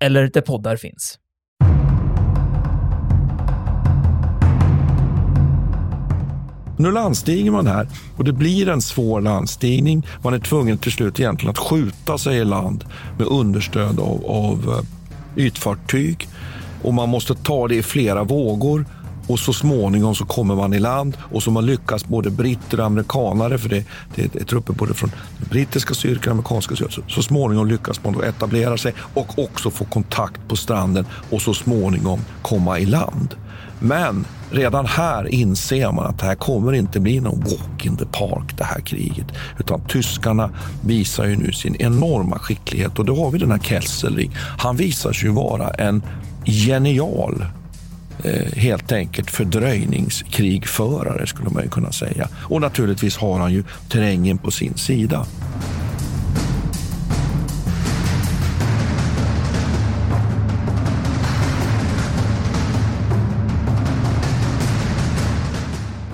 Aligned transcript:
eller 0.00 0.30
där 0.32 0.40
poddar 0.40 0.76
finns. 0.76 1.18
Nu 6.80 6.92
landstiger 6.92 7.50
man 7.50 7.66
här 7.66 7.88
och 8.16 8.24
det 8.24 8.32
blir 8.32 8.68
en 8.68 8.82
svår 8.82 9.20
landstigning. 9.20 10.06
Man 10.22 10.34
är 10.34 10.38
tvungen 10.38 10.78
till 10.78 10.92
slut 10.92 11.20
egentligen 11.20 11.50
att 11.50 11.58
skjuta 11.58 12.18
sig 12.18 12.36
i 12.36 12.44
land 12.44 12.84
med 13.18 13.26
understöd 13.26 14.00
av, 14.00 14.24
av 14.26 14.84
eh, 15.36 15.44
ytfartyg. 15.44 16.28
Och 16.82 16.94
man 16.94 17.08
måste 17.08 17.34
ta 17.34 17.68
det 17.68 17.74
i 17.74 17.82
flera 17.82 18.24
vågor 18.24 18.84
och 19.30 19.38
så 19.38 19.52
småningom 19.52 20.14
så 20.14 20.24
kommer 20.24 20.54
man 20.54 20.74
i 20.74 20.78
land 20.78 21.16
och 21.32 21.42
så 21.42 21.50
man 21.50 21.66
lyckas 21.66 22.04
både 22.04 22.30
britter 22.30 22.80
och 22.80 22.86
amerikanare, 22.86 23.58
för 23.58 23.68
det, 23.68 23.84
det 24.14 24.36
är 24.36 24.44
trupper 24.44 24.72
både 24.72 24.94
från 24.94 25.10
den 25.38 25.48
brittiska 25.48 25.94
styrkan 25.94 26.30
och 26.30 26.32
amerikanska 26.32 26.74
styrkan. 26.74 27.04
Så, 27.08 27.14
så 27.14 27.22
småningom 27.22 27.66
lyckas 27.66 28.04
man 28.04 28.12
då 28.12 28.22
etablera 28.22 28.78
sig 28.78 28.94
och 29.14 29.38
också 29.38 29.70
få 29.70 29.84
kontakt 29.84 30.48
på 30.48 30.56
stranden 30.56 31.06
och 31.30 31.42
så 31.42 31.54
småningom 31.54 32.20
komma 32.42 32.78
i 32.78 32.86
land. 32.86 33.34
Men 33.80 34.24
redan 34.50 34.86
här 34.86 35.28
inser 35.28 35.92
man 35.92 36.06
att 36.06 36.18
det 36.18 36.26
här 36.26 36.34
kommer 36.34 36.72
inte 36.72 37.00
bli 37.00 37.20
någon 37.20 37.40
walk 37.40 37.86
in 37.86 37.96
the 37.96 38.06
park, 38.06 38.56
det 38.58 38.64
här 38.64 38.80
kriget. 38.80 39.26
Utan 39.58 39.80
tyskarna 39.80 40.50
visar 40.84 41.26
ju 41.26 41.36
nu 41.36 41.52
sin 41.52 41.76
enorma 41.76 42.38
skicklighet 42.38 42.98
och 42.98 43.04
då 43.04 43.24
har 43.24 43.30
vi 43.30 43.38
den 43.38 43.50
här 43.50 43.58
Kesselring. 43.58 44.30
Han 44.58 44.76
visar 44.76 45.12
sig 45.12 45.28
ju 45.28 45.34
vara 45.34 45.70
en 45.70 46.02
genial 46.44 47.44
Eh, 48.24 48.52
helt 48.56 48.92
enkelt 48.92 49.30
fördröjningskrigförare 49.30 51.26
skulle 51.26 51.50
man 51.50 51.62
ju 51.62 51.68
kunna 51.68 51.92
säga. 51.92 52.28
Och 52.34 52.60
naturligtvis 52.60 53.16
har 53.16 53.38
han 53.38 53.52
ju 53.52 53.64
terrängen 53.88 54.38
på 54.38 54.50
sin 54.50 54.74
sida. 54.74 55.26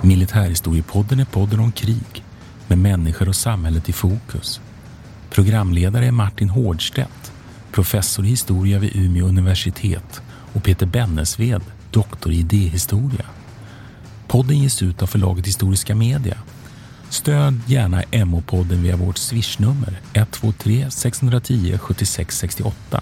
Militärhistoriepodden 0.01 1.19
är 1.19 1.25
podden 1.25 1.59
om 1.59 1.71
krig 1.71 2.23
med 2.67 2.77
människor 2.77 3.29
och 3.29 3.35
samhället 3.35 3.89
i 3.89 3.93
fokus. 3.93 4.61
Programledare 5.29 6.05
är 6.05 6.11
Martin 6.11 6.49
Hårdstedt, 6.49 7.31
professor 7.71 8.25
i 8.25 8.29
historia 8.29 8.79
vid 8.79 8.95
Umeå 8.95 9.25
universitet 9.25 10.21
och 10.53 10.63
Peter 10.63 10.85
Bennesved, 10.85 11.61
doktor 11.91 12.31
i 12.31 12.39
idéhistoria. 12.39 13.25
Podden 14.27 14.57
ges 14.57 14.81
ut 14.81 15.01
av 15.01 15.07
förlaget 15.07 15.47
Historiska 15.47 15.95
Media. 15.95 16.37
Stöd 17.09 17.59
gärna 17.67 18.01
MH-podden 18.01 18.83
via 18.83 18.95
vårt 18.95 19.17
swishnummer 19.17 19.99
123 20.13 20.91
610 20.91 21.77
76 21.77 22.37
68. 22.37 23.01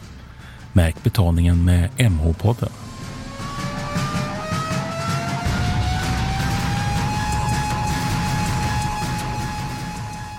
Märk 0.73 1.03
betalningen 1.03 1.65
med 1.65 1.89
MH-podden. 1.97 2.69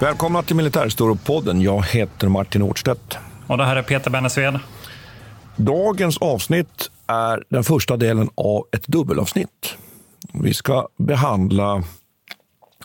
Välkomna 0.01 0.43
till 0.43 0.57
Militärhistoriepodden. 0.57 1.61
Jag 1.61 1.87
heter 1.87 2.29
Martin 2.29 2.63
Årstedt. 2.63 3.19
Och 3.47 3.59
det 3.59 3.65
här 3.65 3.77
är 3.77 3.83
Peter 3.83 4.11
Bennesved. 4.11 4.59
Dagens 5.57 6.19
avsnitt 6.19 6.91
är 7.07 7.45
den 7.49 7.65
första 7.65 7.97
delen 7.97 8.31
av 8.35 8.67
ett 8.73 8.87
dubbelavsnitt. 8.87 9.77
Vi 10.33 10.55
ska 10.55 10.89
behandla 10.99 11.85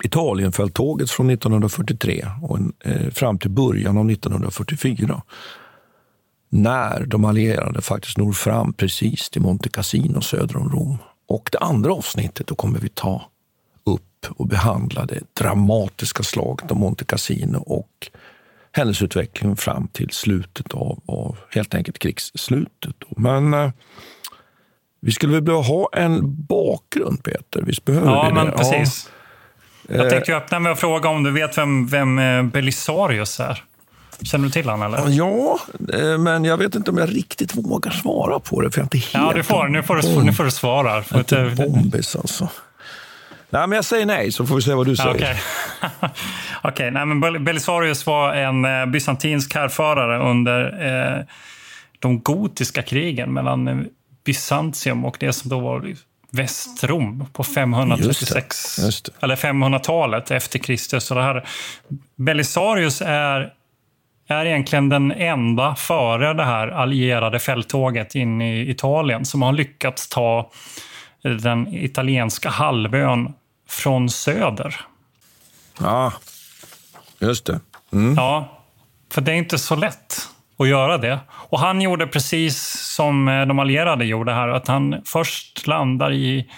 Italienfälttåget 0.03 1.11
från 1.11 1.29
1943 1.29 2.27
och 2.41 2.57
en, 2.57 2.73
eh, 2.79 3.09
fram 3.11 3.39
till 3.39 3.49
början 3.49 3.97
av 3.97 4.05
1944. 4.05 5.21
När 6.49 7.05
de 7.05 7.25
allierade 7.25 7.81
faktiskt 7.81 8.17
når 8.17 8.31
fram 8.31 8.73
precis 8.73 9.29
till 9.29 9.41
Monte 9.41 9.69
Cassino 9.69 10.21
söder 10.21 10.57
om 10.57 10.69
Rom. 10.69 10.97
Och 11.27 11.49
det 11.51 11.57
andra 11.57 11.93
avsnittet 11.93 12.47
då 12.47 12.55
kommer 12.55 12.79
vi 12.79 12.89
ta 12.89 13.21
upp 13.83 14.25
och 14.29 14.47
behandla 14.47 15.05
det 15.05 15.21
dramatiska 15.33 16.23
slaget 16.23 16.71
om 16.71 16.79
Monte 16.79 17.05
Cassino 17.05 17.57
och 17.57 18.11
händelseutvecklingen 18.71 19.57
fram 19.57 19.87
till 19.87 20.09
slutet 20.09 20.73
av, 20.73 21.03
av 21.05 21.37
helt 21.49 21.75
enkelt 21.75 21.99
krigsslutet. 21.99 22.95
Men 23.17 23.53
eh, 23.53 23.71
vi 25.01 25.11
skulle 25.11 25.33
väl 25.33 25.41
behöva 25.41 25.63
ha 25.63 25.89
en 25.93 26.45
bakgrund, 26.45 27.23
Peter? 27.23 27.61
Visst 27.61 27.85
behöver 27.85 28.07
ja, 28.07 28.27
vi 28.27 28.33
men 28.33 28.45
det? 28.45 28.51
precis. 28.51 29.09
Ja. 29.87 29.95
Jag 29.95 30.09
tänkte 30.09 30.35
öppna 30.35 30.59
med 30.59 30.71
att 30.71 30.79
fråga 30.79 31.09
om 31.09 31.23
du 31.23 31.31
vet 31.31 31.57
vem, 31.57 31.87
vem 31.87 32.19
eh, 32.19 32.43
Belisarius 32.43 33.39
är? 33.39 33.63
Känner 34.21 34.45
du 34.45 34.51
till 34.51 34.69
honom 34.69 34.93
eller? 34.93 35.09
Ja, 35.09 35.59
eh, 35.93 36.17
men 36.17 36.45
jag 36.45 36.57
vet 36.57 36.75
inte 36.75 36.91
om 36.91 36.97
jag 36.97 37.15
riktigt 37.15 37.55
vågar 37.55 37.91
svara 37.91 38.39
på 38.39 38.61
det. 38.61 38.71
För 38.71 38.79
jag 38.79 38.83
är 38.83 38.97
inte 38.97 38.97
helt 38.97 39.13
Ja, 39.13 39.33
du 39.35 39.43
får, 39.43 39.67
nu, 39.67 39.83
får 39.83 39.95
du, 39.95 40.23
nu 40.23 40.33
får 40.33 40.43
du 40.43 40.51
svara. 40.51 41.03
Jag 41.09 41.33
är 41.33 41.49
inte 41.49 41.63
bombis 41.63 42.15
alltså. 42.15 42.49
Nej, 43.51 43.67
men 43.67 43.75
jag 43.75 43.85
säger 43.85 44.05
nej, 44.05 44.31
så 44.31 44.45
får 44.45 44.55
vi 44.55 44.61
se 44.61 44.73
vad 44.73 44.85
du 44.85 44.95
säger. 44.95 45.15
Okej, 45.15 45.35
okay. 45.99 46.09
okay, 46.63 46.91
nej, 46.91 47.05
men 47.05 47.43
Belisarius 47.43 48.05
var 48.05 48.33
en 48.33 48.65
eh, 48.65 48.85
bysantinsk 48.85 49.55
härförare 49.55 50.29
under 50.29 50.85
eh, 51.17 51.23
de 51.99 52.19
gotiska 52.21 52.81
krigen 52.81 53.33
mellan 53.33 53.67
eh, 53.67 53.77
Bysantium 54.25 55.05
och 55.05 55.17
det 55.19 55.33
som 55.33 55.49
då 55.49 55.59
var 55.59 55.93
Västrom 56.31 57.25
på 57.33 57.43
536, 57.43 58.37
just 58.37 58.75
det, 58.75 58.85
just 58.85 59.05
det. 59.05 59.11
eller 59.23 59.35
500-talet 59.35 60.31
efter 60.31 60.59
Kristus. 60.59 61.03
Så 61.03 61.15
det 61.15 61.23
här, 61.23 61.47
Belisarius 62.15 63.01
är, 63.05 63.53
är 64.27 64.45
egentligen 64.45 64.89
den 64.89 65.11
enda 65.11 65.75
före 65.75 66.33
det 66.33 66.43
här 66.43 66.67
allierade 66.67 67.39
fälttåget 67.39 68.15
in 68.15 68.41
i 68.41 68.69
Italien 68.69 69.25
som 69.25 69.41
har 69.41 69.53
lyckats 69.53 70.07
ta 70.07 70.51
den 71.23 71.67
italienska 71.75 72.49
halvön 72.49 73.33
från 73.71 74.09
söder. 74.09 74.75
Ja, 75.79 76.13
just 77.19 77.45
det. 77.45 77.59
Mm. 77.93 78.15
Ja, 78.15 78.63
för 79.11 79.21
det 79.21 79.31
är 79.31 79.35
inte 79.35 79.57
så 79.57 79.75
lätt 79.75 80.29
att 80.57 80.67
göra 80.67 80.97
det. 80.97 81.19
Och 81.31 81.59
han 81.59 81.81
gjorde 81.81 82.07
precis 82.07 82.57
som 82.95 83.25
de 83.47 83.59
allierade 83.59 84.05
gjorde 84.05 84.33
här, 84.33 84.47
att 84.47 84.67
han 84.67 85.01
först 85.05 85.67
landar 85.67 86.11
i 86.11 86.51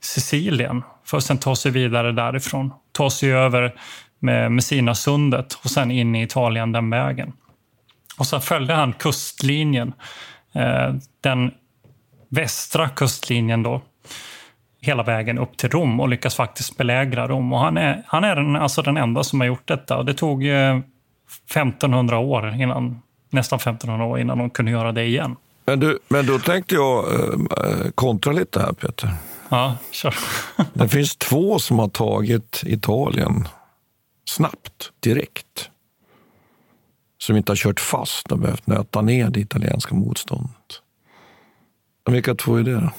Sicilien 0.00 0.82
för 1.04 1.16
att 1.16 1.24
sen 1.24 1.38
ta 1.38 1.56
sig 1.56 1.72
vidare 1.72 2.12
därifrån. 2.12 2.72
Ta 2.92 3.10
sig 3.10 3.32
över 3.32 3.74
med 4.18 4.52
Messinasundet 4.52 5.58
och 5.64 5.70
sen 5.70 5.90
in 5.90 6.14
i 6.14 6.22
Italien 6.22 6.72
den 6.72 6.90
vägen. 6.90 7.32
Och 8.18 8.26
så 8.26 8.40
följde 8.40 8.74
han 8.74 8.92
kustlinjen, 8.92 9.92
den 11.20 11.50
västra 12.28 12.88
kustlinjen 12.88 13.62
då, 13.62 13.82
hela 14.80 15.02
vägen 15.02 15.38
upp 15.38 15.56
till 15.56 15.68
Rom 15.68 16.00
och 16.00 16.08
lyckas 16.08 16.34
faktiskt 16.34 16.76
belägra 16.76 17.28
Rom. 17.28 17.52
Och 17.52 17.58
han 17.58 17.76
är, 17.76 18.02
han 18.06 18.24
är 18.24 18.36
den, 18.36 18.56
alltså 18.56 18.82
den 18.82 18.96
enda 18.96 19.24
som 19.24 19.40
har 19.40 19.46
gjort 19.46 19.68
detta. 19.68 19.96
Och 19.96 20.04
det 20.04 20.14
tog 20.14 20.44
1500 20.44 22.18
år 22.18 22.54
innan, 22.54 23.02
nästan 23.30 23.56
1500 23.56 24.06
år 24.06 24.18
innan 24.20 24.38
de 24.38 24.50
kunde 24.50 24.70
göra 24.70 24.92
det 24.92 25.04
igen. 25.04 25.36
Men, 25.66 25.80
du, 25.80 25.98
men 26.08 26.26
då 26.26 26.38
tänkte 26.38 26.74
jag 26.74 27.04
äh, 27.12 27.90
kontra 27.94 28.32
lite 28.32 28.60
här 28.60 28.72
Peter. 28.72 29.10
Ja, 29.48 29.76
kör. 29.90 30.14
det 30.72 30.88
finns 30.88 31.16
två 31.16 31.58
som 31.58 31.78
har 31.78 31.88
tagit 31.88 32.62
Italien 32.66 33.48
snabbt, 34.24 34.92
direkt. 35.00 35.70
Som 37.18 37.36
inte 37.36 37.52
har 37.52 37.56
kört 37.56 37.80
fast 37.80 38.32
och 38.32 38.38
behövt 38.38 38.66
nöta 38.66 39.00
ner 39.00 39.30
det 39.30 39.40
italienska 39.40 39.94
motståndet. 39.94 40.82
Vilka 42.10 42.34
två 42.34 42.56
är 42.56 42.62
det 42.62 42.74
då? 42.74 42.90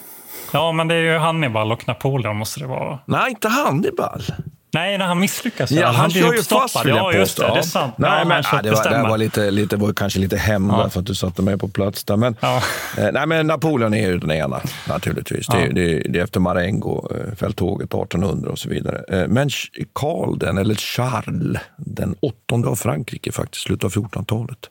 Ja, 0.51 0.71
men 0.71 0.87
det 0.87 0.95
är 0.95 1.13
ju 1.13 1.17
Hannibal 1.17 1.71
och 1.71 1.87
Napoleon 1.87 2.35
måste 2.35 2.59
det 2.59 2.67
vara. 2.67 2.99
Nej, 3.05 3.29
inte 3.29 3.47
Hannibal. 3.47 4.23
Nej, 4.71 4.97
när 4.97 5.05
han 5.05 5.19
misslyckas. 5.19 5.71
Ja, 5.71 5.85
han, 5.85 5.95
han 5.95 6.11
kör 6.11 6.33
ju 6.33 6.43
fast 6.43 6.85
vill 6.85 6.95
Ja, 6.95 7.13
just 7.13 7.37
det. 7.37 7.43
Det 7.43 7.59
är 7.59 7.61
sant. 7.61 7.93
Nej, 7.97 8.19
ja, 8.19 8.25
men, 8.25 8.43
ja, 8.51 8.61
det, 8.61 8.71
var, 8.71 8.89
det 8.89 9.09
var, 9.09 9.17
lite, 9.17 9.51
lite, 9.51 9.75
var 9.75 9.93
kanske 9.93 10.19
lite 10.19 10.37
hämnd 10.37 10.71
ja. 10.71 10.89
för 10.89 10.99
att 10.99 11.05
du 11.05 11.15
satte 11.15 11.41
mig 11.41 11.57
på 11.57 11.67
plats 11.67 12.03
där. 12.03 12.17
Men, 12.17 12.35
ja. 12.39 12.61
eh, 12.97 13.09
nej, 13.13 13.27
men 13.27 13.47
Napoleon 13.47 13.93
är 13.93 14.07
ju 14.07 14.17
den 14.17 14.31
ena, 14.31 14.61
naturligtvis. 14.87 15.47
Det, 15.47 15.57
är, 15.57 15.73
det, 15.73 15.99
det 15.99 16.19
är 16.19 16.23
efter 16.23 16.39
Marengo, 16.39 17.07
eh, 17.11 17.35
fälttåget 17.35 17.93
1800 17.93 18.51
och 18.51 18.59
så 18.59 18.69
vidare. 18.69 19.21
Eh, 19.21 19.27
men 19.27 19.49
Karl 19.93 20.37
den, 20.37 20.57
eller 20.57 20.75
Charles 20.75 21.61
den 21.77 22.15
åttonde 22.19 22.67
av 22.67 22.75
Frankrike 22.75 23.31
faktiskt, 23.31 23.63
slutet 23.63 23.83
av 23.83 23.91
1400-talet. 23.91 24.69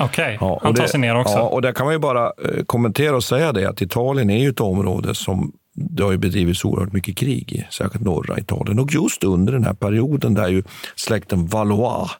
Okej, 0.00 0.38
Ja, 0.40 0.52
och 0.52 0.62
han 0.62 0.74
tar 0.74 0.82
det- 0.82 0.88
sig 0.88 1.00
ner 1.00 1.16
också. 1.16 1.34
Ja, 1.34 1.42
och 1.42 1.62
där 1.62 1.72
kan 1.72 1.86
man 1.86 1.94
ju 1.94 1.98
bara 1.98 2.26
eh, 2.26 2.64
kommentera 2.66 3.16
och 3.16 3.24
säga 3.24 3.52
det 3.52 3.68
att 3.68 3.82
Italien 3.82 4.30
är 4.30 4.38
ju 4.38 4.48
ett 4.50 4.60
område 4.60 5.14
som 5.14 5.52
det 5.74 6.02
har 6.02 6.12
ju 6.12 6.18
bedrivits 6.18 6.64
oerhört 6.64 6.92
mycket 6.92 7.16
krig 7.16 7.52
i, 7.52 7.66
särskilt 7.70 8.04
norra 8.04 8.38
Italien. 8.38 8.78
Och 8.78 8.94
just 8.94 9.24
under 9.24 9.52
den 9.52 9.64
här 9.64 9.74
perioden 9.74 10.34
där 10.34 10.48
ju 10.48 10.62
släkten 10.96 11.46
Valois 11.46 12.10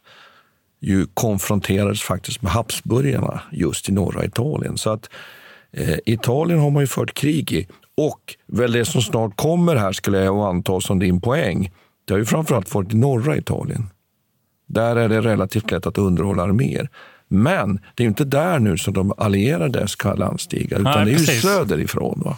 ju 0.80 1.06
konfronterades 1.14 2.02
faktiskt 2.02 2.42
med 2.42 2.52
Habsburgarna 2.52 3.40
just 3.52 3.88
i 3.88 3.92
norra 3.92 4.24
Italien. 4.24 4.78
Så 4.78 4.90
att 4.90 5.10
eh, 5.72 5.96
Italien 6.06 6.60
har 6.60 6.70
man 6.70 6.82
ju 6.82 6.86
fört 6.86 7.14
krig 7.14 7.52
i. 7.52 7.66
Och 7.96 8.20
väl 8.46 8.72
det 8.72 8.84
som 8.84 9.02
snart 9.02 9.36
kommer 9.36 9.76
här 9.76 9.92
skulle 9.92 10.18
jag 10.18 10.36
anta 10.48 10.80
som 10.80 10.98
din 10.98 11.20
poäng, 11.20 11.70
det 12.04 12.14
har 12.14 12.18
ju 12.18 12.24
framförallt 12.24 12.74
varit 12.74 12.92
i 12.92 12.96
norra 12.96 13.36
Italien. 13.36 13.90
Där 14.68 14.96
är 14.96 15.08
det 15.08 15.20
relativt 15.20 15.70
lätt 15.70 15.86
att 15.86 15.98
underhålla 15.98 16.42
arméer. 16.42 16.88
Men 17.32 17.80
det 17.94 18.02
är 18.02 18.04
ju 18.04 18.08
inte 18.08 18.24
där 18.24 18.58
nu 18.58 18.78
som 18.78 18.94
de 18.94 19.12
allierade 19.18 19.88
ska 19.88 20.14
landstiga, 20.14 20.76
utan 20.78 20.92
Nej, 21.04 21.04
det 21.04 21.10
är 21.10 21.34
ju 21.34 21.40
söderifrån. 21.40 22.22
Va? 22.24 22.36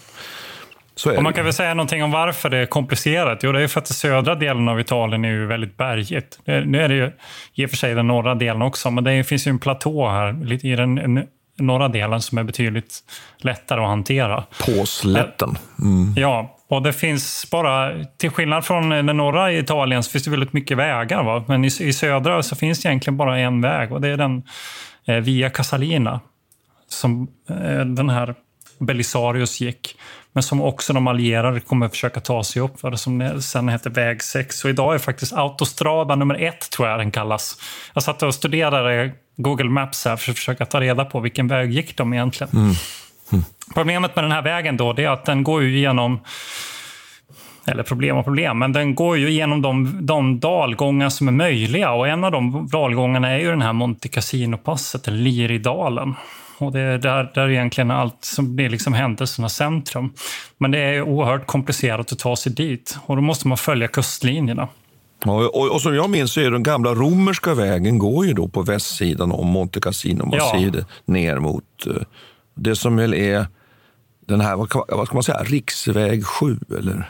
Och 1.16 1.22
man 1.22 1.32
kan 1.32 1.44
väl 1.44 1.52
säga 1.52 1.74
någonting 1.74 2.04
om 2.04 2.10
varför 2.10 2.50
det 2.50 2.56
är 2.56 2.66
komplicerat. 2.66 3.38
Jo, 3.42 3.52
det 3.52 3.62
är 3.62 3.68
för 3.68 3.80
att 3.80 3.86
den 3.86 3.94
södra 3.94 4.34
delen 4.34 4.68
av 4.68 4.80
Italien 4.80 5.24
är 5.24 5.28
ju 5.28 5.46
väldigt 5.46 5.76
bergigt. 5.76 6.38
Nu 6.44 6.82
är 6.82 6.88
det 6.88 6.94
ju 6.94 7.12
i 7.54 7.66
och 7.66 7.70
för 7.70 7.76
sig 7.76 7.94
den 7.94 8.06
norra 8.06 8.34
delen 8.34 8.62
också, 8.62 8.90
men 8.90 9.04
det 9.04 9.24
finns 9.24 9.46
ju 9.46 9.50
en 9.50 9.58
platå 9.58 10.08
här 10.08 10.32
lite 10.44 10.68
i 10.68 10.76
den 10.76 11.24
norra 11.58 11.88
delen 11.88 12.20
som 12.20 12.38
är 12.38 12.42
betydligt 12.42 12.98
lättare 13.38 13.80
att 13.80 13.88
hantera. 13.88 14.44
På 14.66 14.86
slätten. 14.86 15.58
Mm. 15.80 16.14
Ja, 16.16 16.56
och 16.74 16.82
det 16.82 16.92
finns 16.92 17.50
bara, 17.50 18.04
till 18.04 18.30
skillnad 18.30 18.64
från 18.64 18.92
eh, 18.92 19.04
den 19.04 19.16
norra 19.16 19.52
Italien 19.52 20.02
så 20.02 20.10
finns 20.10 20.24
det 20.24 20.30
väldigt 20.30 20.52
mycket 20.52 20.78
vägar. 20.78 21.22
Va? 21.22 21.44
Men 21.48 21.64
i, 21.64 21.66
i 21.66 21.92
södra 21.92 22.42
så 22.42 22.56
finns 22.56 22.82
det 22.82 22.88
egentligen 22.88 23.16
bara 23.16 23.38
en 23.38 23.60
väg 23.60 23.92
och 23.92 24.00
det 24.00 24.08
är 24.08 24.16
den 24.16 24.42
eh, 25.04 25.16
Via 25.16 25.50
Casalina. 25.50 26.20
Som 26.88 27.28
eh, 27.48 27.84
den 27.84 28.10
här 28.10 28.34
Belisarius 28.78 29.60
gick. 29.60 29.96
Men 30.32 30.42
som 30.42 30.62
också 30.62 30.92
de 30.92 31.06
allierade 31.06 31.60
kommer 31.60 31.88
försöka 31.88 32.20
ta 32.20 32.44
sig 32.44 32.62
upp 32.62 32.80
för. 32.80 32.96
Som 32.96 33.42
sen 33.42 33.68
heter 33.68 33.90
väg 33.90 34.22
6. 34.22 34.64
Och 34.64 34.70
idag 34.70 34.94
är 34.94 34.98
faktiskt 34.98 35.32
autostrada 35.32 36.14
nummer 36.14 36.34
ett, 36.42 36.70
tror 36.70 36.88
jag 36.88 36.98
den 36.98 37.10
kallas. 37.10 37.56
Jag 37.94 38.02
satt 38.02 38.22
och 38.22 38.34
studerade 38.34 39.12
Google 39.36 39.70
Maps 39.70 40.04
här 40.04 40.16
för 40.16 40.30
att 40.30 40.36
försöka 40.38 40.66
ta 40.66 40.80
reda 40.80 41.04
på 41.04 41.20
vilken 41.20 41.48
väg 41.48 41.72
gick 41.72 41.96
de 41.96 42.12
egentligen. 42.12 42.50
Mm. 42.52 42.74
Problemet 43.74 44.16
med 44.16 44.24
den 44.24 44.32
här 44.32 44.42
vägen 44.42 44.76
då, 44.76 44.92
det 44.92 45.04
är 45.04 45.08
att 45.10 45.24
den 45.24 45.42
går 45.42 45.62
ju 45.62 45.76
igenom 45.76 46.20
eller 47.66 47.82
problem 47.82 48.16
och 48.16 48.24
problem, 48.24 48.58
men 48.58 48.72
den 48.72 48.94
går 48.94 49.18
ju 49.18 49.28
igenom 49.28 49.62
de, 49.62 50.06
de 50.06 50.40
dalgångar 50.40 51.08
som 51.08 51.28
är 51.28 51.32
möjliga. 51.32 51.90
Och 51.90 52.08
en 52.08 52.24
av 52.24 52.32
de 52.32 52.68
dalgångarna 52.72 53.30
är 53.30 53.38
ju 53.38 53.50
den 53.50 53.62
här 53.62 53.72
Monte 53.72 54.08
Cassino-passet, 54.08 55.06
Liridalen. 55.10 56.14
Och 56.58 56.72
det 56.72 56.80
är 56.80 56.98
där, 56.98 57.30
där 57.34 57.50
egentligen 57.50 57.90
allt 57.90 58.24
som 58.24 58.56
blir 58.56 58.68
liksom 58.68 58.92
händelsernas 58.92 59.54
centrum. 59.54 60.12
Men 60.58 60.70
det 60.70 60.78
är 60.78 61.02
oerhört 61.02 61.46
komplicerat 61.46 62.12
att 62.12 62.18
ta 62.18 62.36
sig 62.36 62.52
dit. 62.52 62.98
Och 63.06 63.16
då 63.16 63.22
måste 63.22 63.48
man 63.48 63.58
följa 63.58 63.88
kustlinjerna. 63.88 64.68
Ja, 65.24 65.32
och, 65.32 65.72
och 65.72 65.80
som 65.80 65.94
jag 65.94 66.10
minns 66.10 66.32
så 66.32 66.40
är 66.40 66.50
den 66.50 66.62
gamla 66.62 66.94
romerska 66.94 67.54
vägen 67.54 67.98
går 67.98 68.26
ju 68.26 68.32
då 68.32 68.48
på 68.48 68.62
västsidan 68.62 69.32
om 69.32 69.46
Monte 69.46 69.80
Cassino. 69.80 70.24
Man 70.24 70.38
Ja. 70.38 70.70
det 70.72 70.86
ner 71.04 71.38
mot 71.38 71.64
eh, 71.86 72.02
det 72.54 72.76
som 72.76 72.96
väl 72.96 73.14
är 73.14 73.46
den 74.26 74.40
här, 74.40 74.56
vad, 74.56 74.68
vad 74.88 75.06
ska 75.06 75.14
man 75.14 75.22
säga, 75.22 75.42
riksväg 75.42 76.26
7 76.26 76.58
eller? 76.78 77.08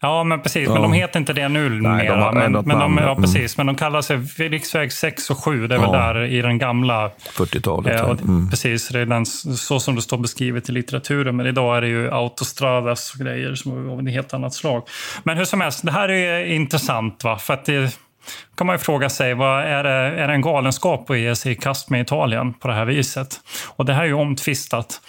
Ja, 0.00 0.24
men 0.24 0.42
precis. 0.42 0.68
Men 0.68 0.76
Ja. 0.76 0.82
de 0.82 0.92
heter 0.92 1.20
inte 1.20 1.32
det 1.32 1.48
nu 1.48 1.68
Nej, 1.68 2.06
de. 2.06 2.34
Men, 2.34 2.52
men, 2.52 2.78
de, 2.78 2.98
ja, 2.98 3.10
mm. 3.10 3.22
precis. 3.22 3.56
men 3.56 3.66
de 3.66 3.74
kallar 3.76 4.02
sig 4.02 4.16
riksväg 4.48 4.92
6 4.92 5.30
och 5.30 5.44
7. 5.44 5.66
Det 5.66 5.74
är 5.74 5.78
väl 5.78 5.88
Ja. 5.92 6.12
där 6.12 6.24
i 6.24 6.42
den 6.42 6.58
gamla 6.58 7.10
40-talet. 7.32 7.92
Ja, 7.92 7.98
här. 7.98 8.10
och 8.10 8.20
Mm. 8.22 8.50
Precis, 8.50 8.88
det 8.88 9.00
är 9.00 9.06
den, 9.06 9.26
så 9.26 9.80
som 9.80 9.94
det 9.94 10.02
står 10.02 10.18
beskrivet 10.18 10.68
i 10.68 10.72
litteraturen. 10.72 11.36
Men 11.36 11.46
idag 11.46 11.76
är 11.76 11.80
det 11.80 11.88
ju 11.88 12.10
autostradas 12.10 13.12
och 13.14 13.20
grejer 13.20 13.54
som 13.54 13.88
är 13.88 13.92
av 13.92 14.00
ett 14.00 14.12
helt 14.12 14.34
annat 14.34 14.54
slag. 14.54 14.82
Men 15.24 15.36
hur 15.36 15.44
som 15.44 15.60
helst, 15.60 15.86
det 15.86 15.92
här 15.92 16.08
är 16.08 16.44
intressant. 16.44 17.24
Va? 17.24 17.38
För 17.38 17.54
att 17.54 17.64
det 17.64 17.98
kan 18.56 18.66
man 18.66 18.74
ju 18.74 18.78
fråga 18.78 19.08
sig, 19.08 19.34
vad 19.34 19.62
är, 19.62 19.84
det, 19.84 19.90
är 19.90 20.28
det 20.28 20.34
en 20.34 20.40
galenskap 20.40 21.10
att 21.10 21.18
ge 21.18 21.36
sig 21.36 21.52
i 21.52 21.54
kast 21.54 21.90
med 21.90 22.00
Italien 22.00 22.54
på 22.54 22.68
det 22.68 22.74
här 22.74 22.84
viset? 22.84 23.40
Och 23.68 23.84
det 23.84 23.92
här 23.92 24.02
är 24.02 24.06
ju 24.06 24.14
omtvistat. 24.14 25.00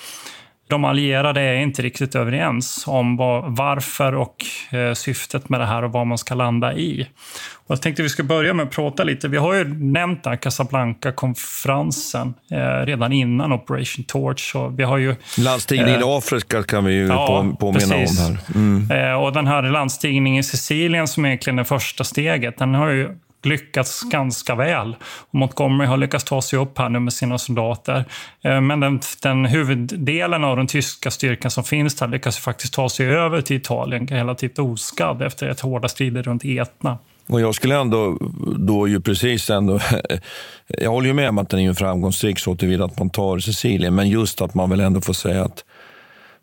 De 0.67 0.85
allierade 0.85 1.41
är 1.41 1.55
inte 1.55 1.81
riktigt 1.81 2.15
överens 2.15 2.83
om 2.87 3.17
varför 3.47 4.15
och 4.15 4.45
eh, 4.71 4.93
syftet 4.93 5.49
med 5.49 5.59
det 5.59 5.65
här 5.65 5.83
och 5.83 5.91
vad 5.91 6.07
man 6.07 6.17
ska 6.17 6.35
landa 6.35 6.73
i. 6.73 7.07
Och 7.53 7.71
jag 7.71 7.81
tänkte 7.81 8.03
vi 8.03 8.09
ska 8.09 8.23
börja 8.23 8.53
med 8.53 8.65
att 8.65 8.71
prata 8.71 9.03
lite. 9.03 9.27
Vi 9.27 9.37
har 9.37 9.53
ju 9.53 9.63
nämnt 9.73 10.23
den 10.23 10.37
Casablanca-konferensen 10.37 12.33
eh, 12.51 12.85
redan 12.85 13.11
innan 13.11 13.51
Operation 13.51 14.05
Torch. 14.05 14.55
Och 14.55 14.79
vi 14.79 14.83
har 14.83 14.97
ju, 14.97 15.15
Landstigningen 15.37 15.99
i 15.99 16.03
Afrika 16.03 16.63
kan 16.63 16.85
vi 16.85 16.93
ju 16.93 17.07
Eh, 17.07 17.13
Ja, 17.13 17.27
på, 17.27 17.55
påminna 17.57 17.95
precis. 17.95 18.19
om 18.19 18.25
här. 18.25 18.39
Mm. 18.55 18.91
eh, 19.11 19.23
och 19.23 19.33
den 19.33 19.47
här 19.47 19.61
landstigningen 19.63 20.39
i 20.39 20.43
Sicilien 20.43 21.07
som 21.07 21.25
är 21.25 21.29
egentligen 21.29 21.57
det 21.57 21.65
första 21.65 22.03
steget, 22.03 22.57
den 22.57 22.73
har 22.75 22.89
ju 22.89 23.17
lyckats 23.47 24.03
ganska 24.03 24.55
väl. 24.55 24.95
Och 25.01 25.35
Montgomery 25.35 25.87
har 25.87 25.97
lyckats 25.97 26.23
ta 26.23 26.41
sig 26.41 26.59
upp 26.59 26.77
här 26.77 26.89
nu 26.89 26.99
med 26.99 27.13
sina 27.13 27.37
soldater. 27.37 28.05
Eh, 28.41 28.61
men 28.61 28.79
den, 28.79 28.99
den 29.21 29.45
huvuddelen 29.45 30.43
av 30.43 30.57
den 30.57 30.67
tyska 30.67 31.11
styrkan 31.11 31.51
som 31.51 31.63
finns 31.63 31.95
där 31.95 32.07
lyckas 32.07 32.37
faktiskt 32.37 32.73
ta 32.73 32.89
sig 32.89 33.07
över 33.07 33.41
till 33.41 33.57
Italien 33.57 34.07
relativt 34.07 34.59
oskadd 34.59 35.21
efter 35.21 35.49
ett 35.49 35.59
hårda 35.59 35.87
strider 35.87 36.23
runt 36.23 36.45
Etna. 36.45 36.97
Och 37.29 37.41
jag 37.41 37.55
skulle 37.55 37.75
ändå 37.75 38.17
då 38.57 38.87
ju 38.87 39.01
precis 39.01 39.49
ändå... 39.49 39.79
Jag 40.67 40.91
håller 40.91 41.07
ju 41.07 41.13
med 41.13 41.29
om 41.29 41.37
att 41.37 41.49
den 41.49 41.59
är 41.59 41.67
en 41.67 41.75
framgångsrik 41.75 42.39
så 42.39 42.55
tillvida 42.55 42.85
att 42.85 42.99
man 42.99 43.09
tar 43.09 43.39
Sicilien, 43.39 43.95
men 43.95 44.09
just 44.09 44.41
att 44.41 44.53
man 44.53 44.69
väl 44.69 44.79
ändå 44.79 45.01
får 45.01 45.13
säga 45.13 45.43
att 45.43 45.63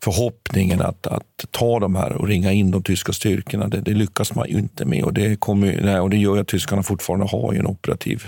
förhoppningen 0.05 0.81
att, 0.81 1.07
att 1.07 1.45
ta 1.51 1.79
de 1.79 1.95
här 1.95 2.13
och 2.13 2.27
ringa 2.27 2.51
in 2.51 2.71
de 2.71 2.83
tyska 2.83 3.13
styrkorna, 3.13 3.67
det, 3.67 3.81
det 3.81 3.91
lyckas 3.91 4.35
man 4.35 4.49
ju 4.49 4.59
inte 4.59 4.85
med. 4.85 5.03
Och 5.03 5.13
det, 5.13 5.39
kommer, 5.39 5.81
nej, 5.83 5.99
och 5.99 6.09
det 6.09 6.17
gör 6.17 6.35
ju 6.35 6.41
att 6.41 6.47
tyskarna 6.47 6.83
fortfarande 6.83 7.25
har 7.25 7.53
ju 7.53 7.59
en 7.59 7.67
operativ 7.67 8.23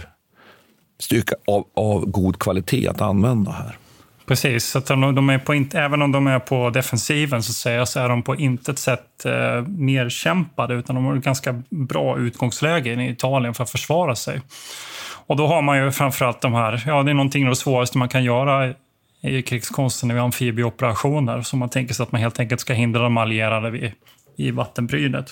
styrka 1.00 1.36
av, 1.48 1.64
av 1.74 2.06
god 2.06 2.40
kvalitet 2.40 2.88
att 2.88 3.02
använda 3.02 3.52
här. 3.52 3.78
Precis, 4.26 4.66
så 4.66 4.78
att 4.78 4.86
de, 4.86 5.16
de 5.16 5.30
är 5.30 5.38
på, 5.38 5.78
även 5.78 6.02
om 6.02 6.12
de 6.12 6.28
är 6.28 6.40
på 6.40 6.70
defensiven 6.70 7.44
så, 7.44 7.52
att 7.52 7.56
säga, 7.56 7.86
så 7.86 8.00
är 8.00 8.10
de 8.10 8.24
på 8.24 8.36
intet 8.36 8.80
sätt 8.80 9.26
eh, 9.26 9.62
mer 9.68 10.10
kämpade 10.10 10.74
utan 10.74 10.96
de 10.96 11.06
har 11.06 11.16
ett 11.16 11.24
ganska 11.24 11.64
bra 11.70 12.18
utgångsläge 12.18 12.94
i 12.94 13.10
Italien 13.10 13.54
för 13.54 13.64
att 13.64 13.70
försvara 13.70 14.16
sig. 14.16 14.42
Och 15.28 15.38
då 15.38 15.48
har 15.48 15.62
man 15.62 15.84
ju 15.84 15.92
framförallt 15.92 16.42
de 16.42 16.54
här, 16.54 16.84
ja 16.88 17.04
det 17.04 17.12
är 17.12 17.14
någonting 17.16 17.44
av 17.44 17.50
det 17.50 17.56
svåraste 17.56 17.98
man 17.98 18.10
kan 18.10 18.24
göra 18.24 18.74
i 19.22 19.42
krigskonsten 19.42 20.10
vid 20.10 20.22
amfibieoperationer. 20.22 21.42
Så 21.42 21.58
man 21.58 21.70
tänker 21.70 21.94
sig 21.94 22.04
att 22.04 22.12
man 22.12 22.22
helt 22.22 22.40
enkelt 22.40 22.62
ska 22.62 22.74
hindra 22.74 23.04
de 23.04 23.18
allierade 23.18 23.70
vid, 23.70 23.92
i 24.36 24.52
vattenbrynet. 24.52 25.32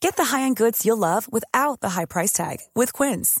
Get 0.00 0.16
the 0.16 0.24
high-end 0.24 0.56
goods 0.56 0.84
you'll 0.86 0.96
love 0.96 1.30
without 1.30 1.80
the 1.80 1.90
high 1.90 2.06
price 2.06 2.32
tag 2.32 2.58
with 2.74 2.92
Quince. 2.92 3.40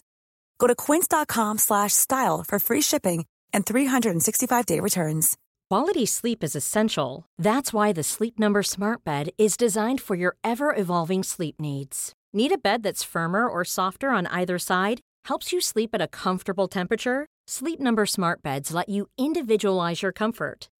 Go 0.58 0.66
to 0.66 0.74
quince.com 0.74 1.58
slash 1.58 1.92
style 1.92 2.44
for 2.46 2.58
free 2.58 2.82
shipping 2.82 3.24
and 3.52 3.66
365-day 3.66 4.78
returns. 4.80 5.36
Quality 5.70 6.04
sleep 6.06 6.44
is 6.44 6.54
essential. 6.54 7.24
That's 7.38 7.72
why 7.72 7.92
the 7.92 8.02
Sleep 8.02 8.38
Number 8.38 8.62
Smart 8.62 9.04
Bed 9.04 9.30
is 9.38 9.56
designed 9.56 10.00
for 10.00 10.16
your 10.16 10.36
ever 10.44 10.74
evolving 10.74 11.22
sleep 11.22 11.60
needs. 11.60 12.12
Need 12.32 12.52
a 12.52 12.58
bed 12.58 12.82
that's 12.82 13.04
firmer 13.04 13.48
or 13.48 13.64
softer 13.64 14.10
on 14.10 14.26
either 14.26 14.58
side? 14.58 15.00
Helps 15.24 15.52
you 15.52 15.60
sleep 15.60 15.90
at 15.94 16.02
a 16.02 16.08
comfortable 16.08 16.68
temperature? 16.68 17.26
Sleep 17.46 17.80
Number 17.80 18.04
Smart 18.04 18.42
Beds 18.42 18.72
let 18.72 18.88
you 18.88 19.08
individualize 19.16 20.02
your 20.02 20.12
comfort 20.12 20.68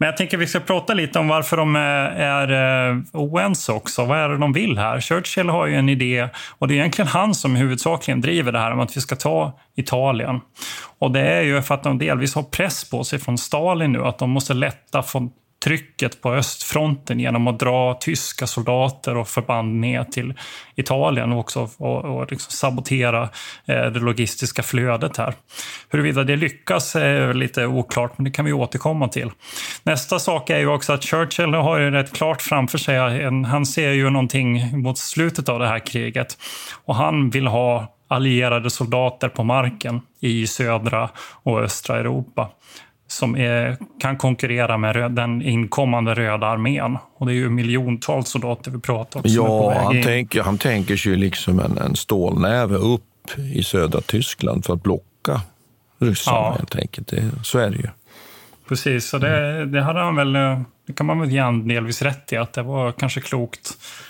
Men 0.00 0.06
jag 0.06 0.16
tänker 0.16 0.36
vi 0.36 0.46
ska 0.46 0.60
prata 0.60 0.94
lite 0.94 1.18
om 1.18 1.28
varför 1.28 1.56
de 1.56 1.76
är 1.76 2.50
eh, 2.90 2.96
oense 3.12 3.72
också. 3.72 4.04
Vad 4.04 4.18
är 4.18 4.28
det 4.28 4.38
de 4.38 4.52
vill 4.52 4.78
här? 4.78 5.00
Churchill 5.00 5.48
har 5.48 5.66
ju 5.66 5.74
en 5.74 5.88
idé 5.88 6.28
och 6.58 6.68
det 6.68 6.74
är 6.74 6.76
egentligen 6.76 7.08
han 7.08 7.34
som 7.34 7.56
huvudsakligen 7.56 8.20
driver 8.20 8.52
det 8.52 8.58
här 8.58 8.72
om 8.72 8.80
att 8.80 8.96
vi 8.96 9.00
ska 9.00 9.16
ta 9.16 9.58
Italien. 9.76 10.40
Och 10.98 11.10
det 11.10 11.20
är 11.20 11.42
ju 11.42 11.62
för 11.62 11.74
att 11.74 11.82
de 11.82 11.98
delvis 11.98 12.34
har 12.34 12.42
press 12.42 12.90
på 12.90 13.04
sig 13.04 13.18
från 13.18 13.38
Stalin 13.38 13.92
nu 13.92 14.04
att 14.04 14.18
de 14.18 14.30
måste 14.30 14.54
lätta 14.54 15.02
från 15.02 15.30
trycket 15.64 16.22
på 16.22 16.32
östfronten 16.32 17.20
genom 17.20 17.46
att 17.46 17.58
dra 17.58 17.94
tyska 17.94 18.46
soldater 18.46 19.16
och 19.16 19.28
förband 19.28 19.80
ner 19.80 20.04
till 20.04 20.34
Italien 20.74 21.32
och 21.32 21.38
också 21.38 21.68
och, 21.76 22.04
och 22.04 22.30
liksom 22.30 22.52
sabotera 22.52 23.22
eh, 23.66 23.86
det 23.86 24.00
logistiska 24.00 24.62
flödet 24.62 25.16
här. 25.16 25.34
Huruvida 25.90 26.24
det 26.24 26.36
lyckas 26.36 26.96
är 26.96 27.34
lite 27.34 27.66
oklart, 27.66 28.12
men 28.18 28.24
det 28.24 28.30
kan 28.30 28.44
vi 28.44 28.52
återkomma 28.52 29.08
till. 29.08 29.30
Nästa 29.82 30.18
sak 30.18 30.50
är 30.50 30.58
ju 30.58 30.66
också 30.66 30.92
att 30.92 31.04
Churchill 31.04 31.54
har 31.54 31.78
ju 31.78 31.90
rätt 31.90 32.12
klart 32.12 32.42
framför 32.42 32.78
sig, 32.78 33.24
han 33.46 33.66
ser 33.66 33.90
ju 33.90 34.10
någonting 34.10 34.82
mot 34.82 34.98
slutet 34.98 35.48
av 35.48 35.58
det 35.58 35.66
här 35.66 35.78
kriget 35.78 36.38
och 36.84 36.94
han 36.94 37.30
vill 37.30 37.46
ha 37.46 37.96
allierade 38.08 38.70
soldater 38.70 39.28
på 39.28 39.44
marken 39.44 40.00
i 40.20 40.46
södra 40.46 41.10
och 41.42 41.60
östra 41.60 41.98
Europa 41.98 42.50
som 43.10 43.36
är, 43.36 43.76
kan 44.00 44.16
konkurrera 44.16 44.78
med 44.78 45.12
den 45.12 45.42
inkommande 45.42 46.14
röda 46.14 46.46
armén. 46.46 46.98
Och 47.16 47.26
det 47.26 47.32
är 47.32 47.34
ju 47.34 47.48
miljontals 47.48 48.28
soldater 48.28 48.70
vi 48.70 48.78
pratar 48.78 49.20
om. 49.20 49.24
Ja, 49.28 49.80
han 49.84 50.02
tänker, 50.02 50.42
han 50.42 50.58
tänker 50.58 50.96
sig 50.96 51.16
liksom 51.16 51.60
en, 51.60 51.78
en 51.78 51.96
stålnäve 51.96 52.76
upp 52.76 53.02
i 53.54 53.62
södra 53.62 54.00
Tyskland 54.00 54.64
för 54.64 54.74
att 54.74 54.82
blocka 54.82 55.40
ryssarna 55.98 56.36
ja. 56.36 56.54
helt 56.58 56.76
enkelt. 56.76 57.08
Det, 57.08 57.30
så 57.42 57.58
är 57.58 57.70
det 57.70 57.76
ju. 57.76 57.88
Precis, 58.68 59.08
så 59.08 59.18
det, 59.18 59.66
det 59.66 59.82
hade 59.82 60.00
han 60.00 60.16
väl, 60.16 60.32
det 60.86 60.92
kan 60.96 61.06
man 61.06 61.20
väl 61.20 61.30
ge 61.30 61.42
delvis 61.74 62.02
rätt 62.02 62.32
i, 62.32 62.36
att 62.36 62.52
det 62.52 62.62
var 62.62 62.92
kanske 62.92 63.20
klokt 63.20 63.76